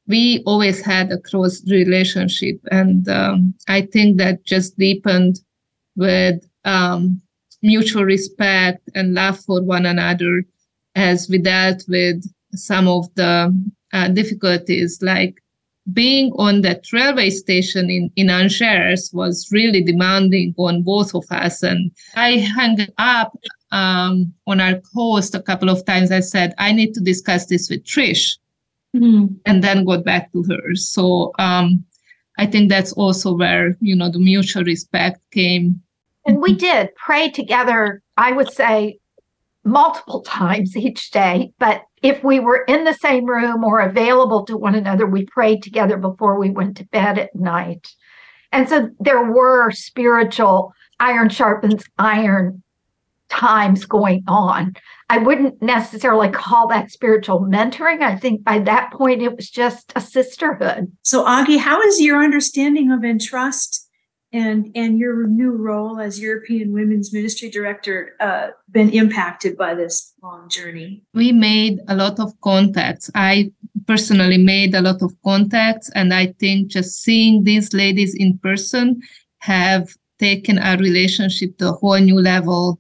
we 0.08 0.44
always 0.46 0.82
had 0.82 1.10
a 1.10 1.22
close 1.22 1.66
relationship, 1.72 2.60
and 2.70 3.08
um, 3.08 3.54
I 3.70 3.84
think 3.84 4.18
that 4.18 4.44
just 4.44 4.78
deepened 4.78 5.40
with 5.96 6.46
um, 6.66 7.22
mutual 7.62 8.04
respect 8.04 8.90
and 8.94 9.14
love 9.14 9.40
for 9.40 9.64
one 9.64 9.86
another 9.86 10.44
as 10.96 11.30
we 11.30 11.38
dealt 11.38 11.86
with 11.88 12.26
some 12.54 12.88
of 12.88 13.14
the 13.16 13.54
uh, 13.94 14.08
difficulties, 14.10 15.02
like 15.02 15.42
being 15.94 16.32
on 16.36 16.62
that 16.62 16.92
railway 16.94 17.30
station 17.30 17.90
in, 17.90 18.12
in 18.16 18.30
Angers 18.30 19.10
was 19.14 19.50
really 19.52 19.84
demanding 19.84 20.54
on 20.58 20.84
both 20.84 21.16
of 21.16 21.26
us. 21.32 21.64
And 21.64 21.92
I 22.16 22.40
hung 22.40 22.78
up 22.98 23.38
um, 23.72 24.34
on 24.48 24.60
our 24.60 24.82
host 24.94 25.36
a 25.36 25.42
couple 25.42 25.70
of 25.70 25.86
times. 25.86 26.12
I 26.12 26.20
said, 26.20 26.54
I 26.58 26.72
need 26.72 26.94
to 26.94 27.02
discuss 27.02 27.46
this 27.48 27.70
with 27.70 27.84
Trish 27.84 28.38
mm-hmm. 28.96 29.34
and 29.46 29.64
then 29.64 29.86
got 29.86 30.04
back 30.04 30.32
to 30.34 30.44
her. 30.44 30.76
So 30.76 31.32
um, 31.40 31.84
I 32.38 32.46
think 32.46 32.70
that's 32.70 32.94
also 32.94 33.36
where 33.36 33.78
you 33.82 33.96
know 33.96 34.10
the 34.10 34.20
mutual 34.20 34.64
respect 34.64 35.20
came. 35.32 35.82
And 36.26 36.42
we 36.42 36.54
did 36.54 36.94
pray 36.96 37.30
together. 37.30 38.02
I 38.18 38.32
would 38.32 38.52
say 38.52 39.00
multiple 39.64 40.22
times 40.22 40.76
each 40.76 41.12
day, 41.12 41.52
but 41.60 41.84
if 42.02 42.24
we 42.24 42.40
were 42.40 42.64
in 42.68 42.86
the 42.86 42.94
same 42.94 43.26
room 43.26 43.64
or 43.64 43.80
available 43.80 44.46
to 44.46 44.58
one 44.58 44.76
another, 44.76 45.06
we 45.06 45.26
prayed 45.26 45.62
together 45.62 45.98
before 45.98 46.40
we 46.40 46.50
went 46.50 46.78
to 46.78 46.86
bed 46.86 47.18
at 47.18 47.36
night. 47.36 47.88
And 48.52 48.68
so 48.68 48.90
there 49.00 49.32
were 49.32 49.72
spiritual 49.72 50.74
iron 51.00 51.30
sharpens 51.30 51.84
iron 51.98 52.64
times 53.30 53.86
going 53.86 54.24
on. 54.28 54.74
I 55.10 55.20
wouldn't 55.20 55.62
necessarily 55.62 56.30
call 56.30 56.68
that 56.70 56.92
spiritual 56.92 57.42
mentoring. 57.42 58.02
I 58.02 58.16
think 58.16 58.44
by 58.44 58.60
that 58.60 58.92
point 58.92 59.22
it 59.22 59.36
was 59.36 59.50
just 59.50 59.94
a 59.96 60.02
sisterhood. 60.02 60.92
So 61.04 61.24
Agi, 61.26 61.60
how 61.60 61.82
is 61.82 62.02
your 62.02 62.24
understanding 62.24 62.92
of 62.92 63.04
entrust 63.04 63.89
and 64.32 64.72
and 64.76 65.00
your 65.00 65.28
new 65.28 65.52
role 65.52 66.00
as 66.00 66.20
European 66.20 66.72
Women's 66.72 67.14
Ministry 67.14 67.50
Director 67.50 68.16
uh, 68.20 68.50
been 68.70 68.90
impacted 68.92 69.58
by 69.58 69.74
this 69.74 70.14
long 70.22 70.50
journey? 70.50 71.04
We 71.14 71.32
made 71.32 71.80
a 71.88 71.96
lot 71.96 72.20
of 72.20 72.40
contacts. 72.42 73.10
I 73.16 73.52
personally 73.88 74.38
made 74.38 74.76
a 74.76 74.82
lot 74.82 75.02
of 75.02 75.14
contacts, 75.24 75.90
and 75.96 76.14
I 76.14 76.34
think 76.40 76.68
just 76.68 77.02
seeing 77.02 77.44
these 77.44 77.74
ladies 77.74 78.16
in 78.16 78.38
person 78.40 79.02
have 79.40 79.90
taken 80.20 80.60
our 80.60 80.78
relationship 80.78 81.58
to 81.58 81.70
a 81.70 81.72
whole 81.74 81.98
new 81.98 82.20
level 82.20 82.80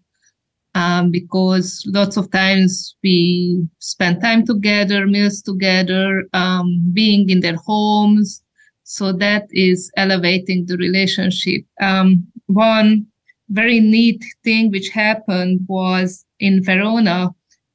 um, 0.75 1.09
because 1.09 1.83
lots 1.87 2.17
of 2.17 2.29
times 2.31 2.95
we 3.03 3.67
spend 3.79 4.21
time 4.21 4.45
together, 4.45 5.07
meals 5.07 5.41
together, 5.41 6.25
um, 6.33 6.91
being 6.93 7.29
in 7.29 7.39
their 7.39 7.55
homes. 7.55 8.43
So 8.89 9.13
that 9.13 9.47
is 9.51 9.91
elevating 9.97 10.65
the 10.65 10.75
relationship. 10.75 11.61
Um, 11.79 12.25
one 12.47 13.05
very 13.49 13.79
neat 13.79 14.25
thing 14.43 14.71
which 14.71 14.89
happened 14.89 15.59
was 15.67 16.25
in 16.39 16.63
Verona 16.63 17.29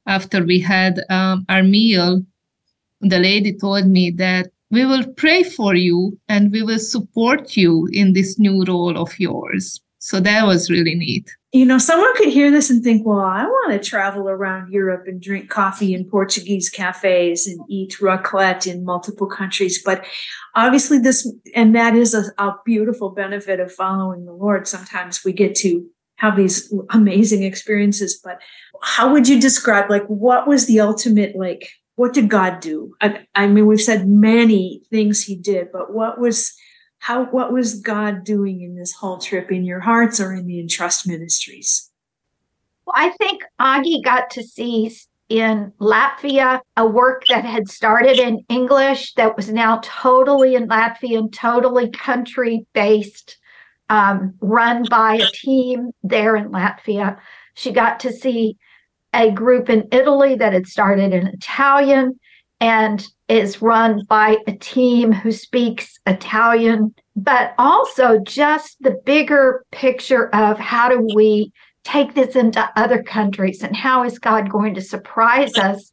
after 0.07 0.43
we 0.43 0.59
had 0.59 0.99
um, 1.09 1.45
our 1.47 1.63
meal. 1.63 2.21
The 2.99 3.17
lady 3.17 3.53
told 3.53 3.87
me 3.87 4.11
that 4.11 4.51
we 4.71 4.85
will 4.85 5.05
pray 5.13 5.43
for 5.43 5.73
you 5.73 6.19
and 6.27 6.51
we 6.51 6.63
will 6.63 6.79
support 6.79 7.55
you 7.55 7.87
in 7.93 8.11
this 8.11 8.37
new 8.37 8.65
role 8.65 8.97
of 8.97 9.17
yours. 9.17 9.79
So 10.05 10.19
that 10.19 10.45
was 10.45 10.69
really 10.69 10.93
neat. 10.93 11.35
You 11.51 11.65
know, 11.65 11.79
someone 11.79 12.15
could 12.15 12.27
hear 12.27 12.51
this 12.51 12.69
and 12.69 12.83
think, 12.83 13.03
well, 13.03 13.21
I 13.21 13.43
want 13.43 13.71
to 13.71 13.89
travel 13.89 14.29
around 14.29 14.71
Europe 14.71 15.05
and 15.07 15.19
drink 15.19 15.49
coffee 15.49 15.95
in 15.95 16.05
Portuguese 16.05 16.69
cafes 16.69 17.47
and 17.47 17.59
eat 17.67 17.97
raclette 17.99 18.71
in 18.71 18.85
multiple 18.85 19.25
countries. 19.25 19.81
But 19.83 20.05
obviously, 20.53 20.99
this, 20.99 21.27
and 21.55 21.73
that 21.73 21.95
is 21.95 22.13
a, 22.13 22.25
a 22.37 22.53
beautiful 22.63 23.09
benefit 23.09 23.59
of 23.59 23.73
following 23.73 24.25
the 24.25 24.31
Lord. 24.33 24.67
Sometimes 24.67 25.25
we 25.25 25.33
get 25.33 25.55
to 25.55 25.83
have 26.17 26.37
these 26.37 26.71
amazing 26.91 27.41
experiences. 27.41 28.21
But 28.23 28.39
how 28.83 29.11
would 29.11 29.27
you 29.27 29.41
describe, 29.41 29.89
like, 29.89 30.05
what 30.05 30.47
was 30.47 30.67
the 30.67 30.81
ultimate, 30.81 31.35
like, 31.35 31.67
what 31.95 32.13
did 32.13 32.29
God 32.29 32.59
do? 32.59 32.93
I, 33.01 33.25
I 33.33 33.47
mean, 33.47 33.65
we've 33.65 33.81
said 33.81 34.07
many 34.07 34.83
things 34.91 35.23
He 35.23 35.35
did, 35.35 35.71
but 35.73 35.95
what 35.95 36.19
was, 36.19 36.53
how 37.05 37.25
what 37.25 37.53
was 37.53 37.81
God 37.81 38.23
doing 38.23 38.61
in 38.61 38.75
this 38.75 38.91
whole 38.91 39.19
trip 39.19 39.51
in 39.51 39.63
your 39.63 39.79
hearts 39.79 40.19
or 40.19 40.33
in 40.33 40.47
the 40.47 40.59
Entrust 40.59 41.07
Ministries? 41.07 41.91
Well, 42.83 42.95
I 42.97 43.11
think 43.11 43.43
Agi 43.61 44.03
got 44.03 44.31
to 44.31 44.43
see 44.43 44.91
in 45.29 45.71
Latvia 45.79 46.61
a 46.75 46.87
work 46.87 47.27
that 47.27 47.45
had 47.45 47.67
started 47.67 48.17
in 48.17 48.43
English 48.49 49.13
that 49.17 49.37
was 49.37 49.51
now 49.51 49.81
totally 49.83 50.55
in 50.55 50.67
Latvian, 50.67 51.31
totally 51.31 51.91
country 51.91 52.65
based, 52.73 53.37
um, 53.91 54.33
run 54.41 54.83
by 54.89 55.17
a 55.17 55.27
team 55.27 55.91
there 56.01 56.35
in 56.35 56.49
Latvia. 56.49 57.19
She 57.53 57.71
got 57.71 57.99
to 57.99 58.11
see 58.11 58.57
a 59.13 59.29
group 59.29 59.69
in 59.69 59.87
Italy 59.91 60.33
that 60.37 60.53
had 60.53 60.65
started 60.65 61.13
in 61.13 61.27
Italian 61.27 62.19
and 62.59 63.07
is 63.27 63.61
run 63.61 64.03
by 64.07 64.37
a 64.47 64.53
team 64.53 65.11
who 65.11 65.31
speaks 65.31 65.97
Italian, 66.05 66.93
but 67.15 67.53
also 67.57 68.19
just 68.19 68.77
the 68.81 68.99
bigger 69.05 69.65
picture 69.71 70.33
of 70.35 70.59
how 70.59 70.89
do 70.89 71.07
we 71.15 71.51
take 71.83 72.13
this 72.13 72.35
into 72.35 72.69
other 72.75 73.01
countries 73.03 73.61
and 73.63 73.75
how 73.75 74.03
is 74.03 74.19
God 74.19 74.49
going 74.49 74.73
to 74.75 74.81
surprise 74.81 75.55
us 75.57 75.91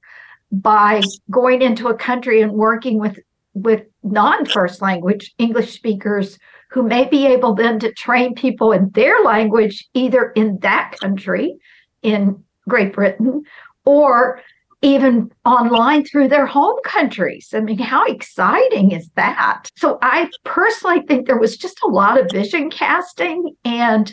by 0.50 1.02
going 1.30 1.62
into 1.62 1.88
a 1.88 1.96
country 1.96 2.42
and 2.42 2.52
working 2.52 2.98
with 2.98 3.18
with 3.54 3.82
non-first 4.02 4.80
language 4.80 5.34
English 5.38 5.74
speakers 5.74 6.38
who 6.70 6.82
may 6.82 7.06
be 7.06 7.26
able 7.26 7.54
then 7.54 7.78
to 7.78 7.92
train 7.92 8.34
people 8.34 8.72
in 8.72 8.90
their 8.94 9.22
language 9.22 9.86
either 9.92 10.32
in 10.32 10.58
that 10.60 10.94
country 11.00 11.54
in 12.02 12.42
Great 12.66 12.94
Britain 12.94 13.42
or 13.84 14.40
even 14.82 15.30
online 15.44 16.04
through 16.04 16.28
their 16.28 16.46
home 16.46 16.76
countries. 16.84 17.50
I 17.54 17.60
mean, 17.60 17.78
how 17.78 18.04
exciting 18.04 18.90
is 18.90 19.08
that? 19.14 19.68
So 19.76 19.98
I 20.02 20.28
personally 20.44 21.02
think 21.06 21.26
there 21.26 21.38
was 21.38 21.56
just 21.56 21.82
a 21.82 21.88
lot 21.88 22.20
of 22.20 22.30
vision 22.30 22.68
casting 22.68 23.54
and 23.64 24.12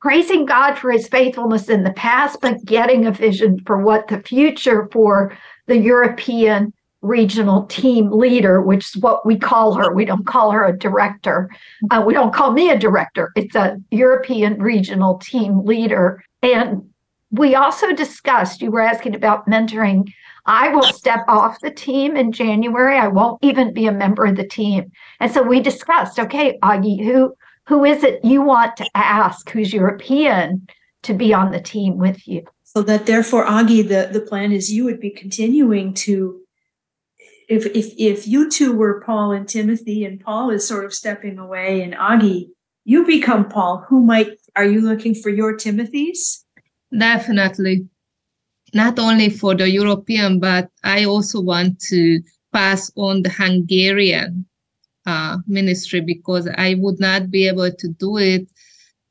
praising 0.00 0.46
God 0.46 0.74
for 0.74 0.90
his 0.90 1.08
faithfulness 1.08 1.68
in 1.68 1.84
the 1.84 1.92
past, 1.92 2.40
but 2.40 2.64
getting 2.64 3.06
a 3.06 3.12
vision 3.12 3.58
for 3.66 3.78
what 3.78 4.08
the 4.08 4.20
future 4.20 4.88
for 4.92 5.36
the 5.66 5.78
European 5.78 6.72
regional 7.00 7.64
team 7.66 8.10
leader, 8.10 8.60
which 8.60 8.84
is 8.84 9.02
what 9.02 9.24
we 9.24 9.38
call 9.38 9.74
her. 9.74 9.94
We 9.94 10.04
don't 10.04 10.26
call 10.26 10.50
her 10.50 10.64
a 10.64 10.76
director. 10.76 11.48
Uh, 11.90 12.02
we 12.04 12.12
don't 12.12 12.34
call 12.34 12.52
me 12.52 12.70
a 12.70 12.78
director. 12.78 13.30
It's 13.36 13.54
a 13.54 13.76
European 13.90 14.60
regional 14.60 15.18
team 15.18 15.64
leader. 15.64 16.22
And 16.42 16.82
we 17.30 17.54
also 17.54 17.92
discussed, 17.92 18.62
you 18.62 18.70
were 18.70 18.80
asking 18.80 19.14
about 19.14 19.46
mentoring. 19.46 20.12
I 20.46 20.68
will 20.68 20.82
step 20.82 21.24
off 21.28 21.60
the 21.60 21.70
team 21.70 22.16
in 22.16 22.32
January. 22.32 22.96
I 22.96 23.08
won't 23.08 23.38
even 23.42 23.74
be 23.74 23.86
a 23.86 23.92
member 23.92 24.24
of 24.24 24.36
the 24.36 24.46
team. 24.46 24.90
And 25.20 25.30
so 25.30 25.42
we 25.42 25.60
discussed, 25.60 26.18
okay, 26.18 26.58
Agi, 26.62 27.04
who 27.04 27.34
who 27.66 27.84
is 27.84 28.02
it 28.02 28.24
you 28.24 28.40
want 28.40 28.78
to 28.78 28.88
ask 28.94 29.50
who's 29.50 29.74
European 29.74 30.66
to 31.02 31.12
be 31.12 31.34
on 31.34 31.50
the 31.50 31.60
team 31.60 31.98
with 31.98 32.26
you? 32.26 32.44
So 32.64 32.80
that 32.82 33.04
therefore, 33.04 33.44
Agi, 33.44 33.86
the, 33.86 34.08
the 34.10 34.24
plan 34.24 34.52
is 34.52 34.72
you 34.72 34.84
would 34.84 35.00
be 35.00 35.10
continuing 35.10 35.92
to 35.94 36.40
if 37.48 37.66
if 37.66 37.92
if 37.98 38.26
you 38.26 38.48
two 38.50 38.74
were 38.74 39.02
Paul 39.04 39.32
and 39.32 39.46
Timothy 39.46 40.04
and 40.04 40.18
Paul 40.18 40.50
is 40.50 40.66
sort 40.66 40.86
of 40.86 40.94
stepping 40.94 41.38
away 41.38 41.82
and 41.82 41.94
Agi, 41.94 42.48
you 42.84 43.04
become 43.04 43.50
Paul, 43.50 43.84
who 43.88 44.02
might 44.02 44.30
are 44.56 44.64
you 44.64 44.80
looking 44.80 45.14
for 45.14 45.28
your 45.28 45.54
Timothys? 45.54 46.44
Definitely. 46.96 47.88
Not 48.74 48.98
only 48.98 49.30
for 49.30 49.54
the 49.54 49.70
European, 49.70 50.40
but 50.40 50.68
I 50.84 51.04
also 51.04 51.40
want 51.40 51.80
to 51.88 52.20
pass 52.52 52.90
on 52.96 53.22
the 53.22 53.30
Hungarian 53.30 54.46
uh, 55.06 55.38
ministry 55.46 56.00
because 56.00 56.48
I 56.56 56.74
would 56.78 57.00
not 57.00 57.30
be 57.30 57.46
able 57.48 57.70
to 57.70 57.88
do 57.88 58.18
it 58.18 58.48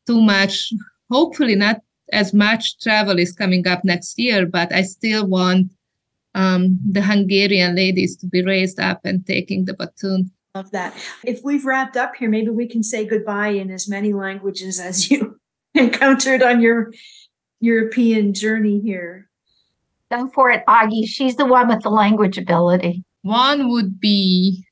too 0.06 0.22
much. 0.22 0.72
Hopefully, 1.10 1.56
not 1.56 1.82
as 2.14 2.34
much 2.34 2.80
travel 2.80 3.20
is 3.20 3.34
coming 3.34 3.68
up 3.68 3.84
next 3.84 4.18
year, 4.20 4.46
but 4.46 4.72
I 4.72 4.84
still 4.84 5.28
want 5.28 5.72
um, 6.36 6.80
the 6.90 7.02
Hungarian 7.02 7.76
ladies 7.76 8.16
to 8.18 8.28
be 8.28 8.44
raised 8.44 8.80
up 8.80 9.02
and 9.06 9.26
taking 9.26 9.66
the 9.66 9.74
baton. 9.74 10.32
Love 10.56 10.72
that. 10.72 10.96
If 11.24 11.44
we've 11.44 11.66
wrapped 11.66 11.98
up 11.98 12.16
here, 12.16 12.30
maybe 12.30 12.50
we 12.50 12.68
can 12.68 12.84
say 12.84 13.06
goodbye 13.06 13.50
in 13.50 13.72
as 13.72 13.88
many 13.88 14.14
languages 14.14 14.80
as 14.80 15.10
you 15.10 15.40
encountered 15.74 16.44
on 16.44 16.62
your 16.62 16.92
European 17.60 18.34
journey 18.34 18.80
here? 18.80 19.30
Go 20.12 20.30
for 20.30 20.50
it, 20.52 20.64
Agi. 20.68 21.06
She's 21.06 21.36
the 21.36 21.46
one 21.46 21.68
with 21.68 21.82
the 21.82 21.90
language 21.90 22.38
ability. 22.38 23.04
One 23.24 23.70
would 23.70 24.00
be 24.00 24.66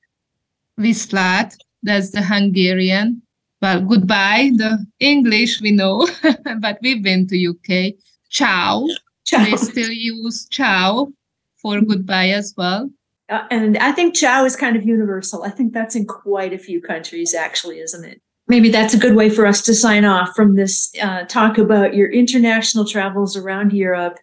Viszlát, 0.79 1.55
that's 1.83 2.11
the 2.11 2.21
Hungarian. 2.21 3.21
Well, 3.61 3.81
goodbye, 3.81 4.51
the 4.55 4.85
English 4.99 5.61
we 5.61 5.71
know, 5.71 6.07
but 6.59 6.77
we've 6.81 7.03
been 7.03 7.27
to 7.27 7.49
UK. 7.49 7.95
Ciao. 8.29 8.87
ciao. 9.25 9.43
They 9.43 9.55
still 9.57 9.91
use 9.91 10.47
ciao 10.49 11.11
for 11.57 11.81
goodbye 11.81 12.29
as 12.29 12.53
well. 12.57 12.89
Uh, 13.27 13.43
and 13.49 13.77
I 13.79 13.91
think 13.91 14.15
ciao 14.15 14.45
is 14.45 14.55
kind 14.55 14.75
of 14.75 14.83
universal. 14.83 15.43
I 15.43 15.49
think 15.49 15.73
that's 15.73 15.95
in 15.95 16.05
quite 16.05 16.53
a 16.53 16.59
few 16.59 16.81
countries, 16.81 17.33
actually, 17.33 17.79
isn't 17.79 18.05
it? 18.05 18.21
Maybe 18.47 18.69
that's 18.69 18.93
a 18.93 18.97
good 18.97 19.15
way 19.15 19.29
for 19.29 19.45
us 19.45 19.61
to 19.63 19.73
sign 19.73 20.05
off 20.05 20.35
from 20.35 20.55
this 20.55 20.91
uh, 21.01 21.23
talk 21.25 21.57
about 21.57 21.95
your 21.95 22.11
international 22.11 22.85
travels 22.85 23.35
around 23.35 23.73
Europe. 23.73 24.19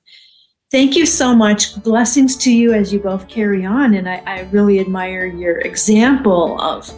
Thank 0.70 0.96
you 0.96 1.04
so 1.04 1.34
much. 1.34 1.82
Blessings 1.82 2.34
to 2.36 2.52
you 2.52 2.72
as 2.72 2.92
you 2.92 2.98
both 2.98 3.28
carry 3.28 3.64
on. 3.64 3.94
And 3.94 4.08
I, 4.08 4.22
I 4.26 4.40
really 4.52 4.80
admire 4.80 5.26
your 5.26 5.58
example 5.58 6.58
of 6.60 6.90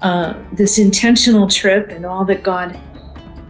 uh, 0.00 0.34
this 0.52 0.78
intentional 0.78 1.46
trip 1.46 1.90
and 1.90 2.04
all 2.04 2.24
that 2.24 2.42
God, 2.42 2.80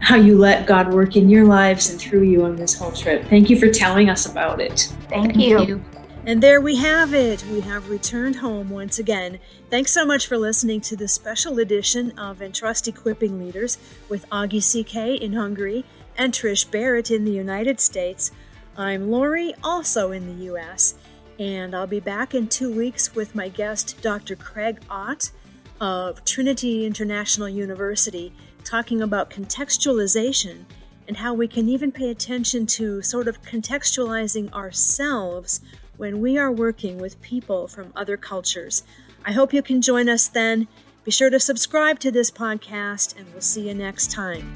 how 0.00 0.16
you 0.16 0.36
let 0.36 0.66
God 0.66 0.92
work 0.92 1.16
in 1.16 1.30
your 1.30 1.46
lives 1.46 1.88
and 1.88 1.98
through 1.98 2.24
you 2.24 2.44
on 2.44 2.56
this 2.56 2.74
whole 2.74 2.92
trip. 2.92 3.24
Thank 3.28 3.48
you 3.48 3.58
for 3.58 3.70
telling 3.70 4.10
us 4.10 4.26
about 4.26 4.60
it. 4.60 4.92
Thank, 5.08 5.32
Thank 5.32 5.36
you. 5.36 5.62
you. 5.64 5.84
And 6.24 6.40
there 6.40 6.60
we 6.60 6.76
have 6.76 7.12
it. 7.14 7.44
We 7.46 7.62
have 7.62 7.90
returned 7.90 8.36
home 8.36 8.70
once 8.70 9.00
again. 9.00 9.40
Thanks 9.70 9.90
so 9.90 10.06
much 10.06 10.28
for 10.28 10.38
listening 10.38 10.80
to 10.82 10.94
this 10.94 11.12
special 11.12 11.58
edition 11.58 12.16
of 12.16 12.40
Entrust 12.40 12.86
Equipping 12.86 13.44
Leaders 13.44 13.76
with 14.08 14.28
Agi 14.30 14.62
CK 14.62 15.20
in 15.20 15.32
Hungary 15.32 15.84
and 16.16 16.32
Trish 16.32 16.70
Barrett 16.70 17.10
in 17.10 17.24
the 17.24 17.32
United 17.32 17.80
States. 17.80 18.30
I'm 18.76 19.10
Laurie, 19.10 19.52
also 19.64 20.12
in 20.12 20.28
the 20.28 20.44
U.S., 20.44 20.94
and 21.40 21.74
I'll 21.74 21.88
be 21.88 21.98
back 21.98 22.36
in 22.36 22.46
two 22.46 22.72
weeks 22.72 23.16
with 23.16 23.34
my 23.34 23.48
guest, 23.48 24.00
Dr. 24.00 24.36
Craig 24.36 24.80
Ott 24.88 25.32
of 25.80 26.24
Trinity 26.24 26.86
International 26.86 27.48
University, 27.48 28.32
talking 28.62 29.02
about 29.02 29.28
contextualization 29.28 30.66
and 31.08 31.16
how 31.16 31.34
we 31.34 31.48
can 31.48 31.68
even 31.68 31.90
pay 31.90 32.10
attention 32.10 32.64
to 32.64 33.02
sort 33.02 33.26
of 33.26 33.42
contextualizing 33.42 34.52
ourselves 34.52 35.60
when 36.02 36.20
we 36.20 36.36
are 36.36 36.50
working 36.50 36.98
with 36.98 37.22
people 37.22 37.68
from 37.68 37.92
other 37.94 38.16
cultures. 38.16 38.82
I 39.24 39.30
hope 39.30 39.52
you 39.52 39.62
can 39.62 39.80
join 39.80 40.08
us 40.08 40.26
then. 40.26 40.66
Be 41.04 41.12
sure 41.12 41.30
to 41.30 41.38
subscribe 41.38 42.00
to 42.00 42.10
this 42.10 42.28
podcast, 42.28 43.16
and 43.16 43.30
we'll 43.30 43.40
see 43.40 43.68
you 43.68 43.74
next 43.74 44.10
time. 44.10 44.52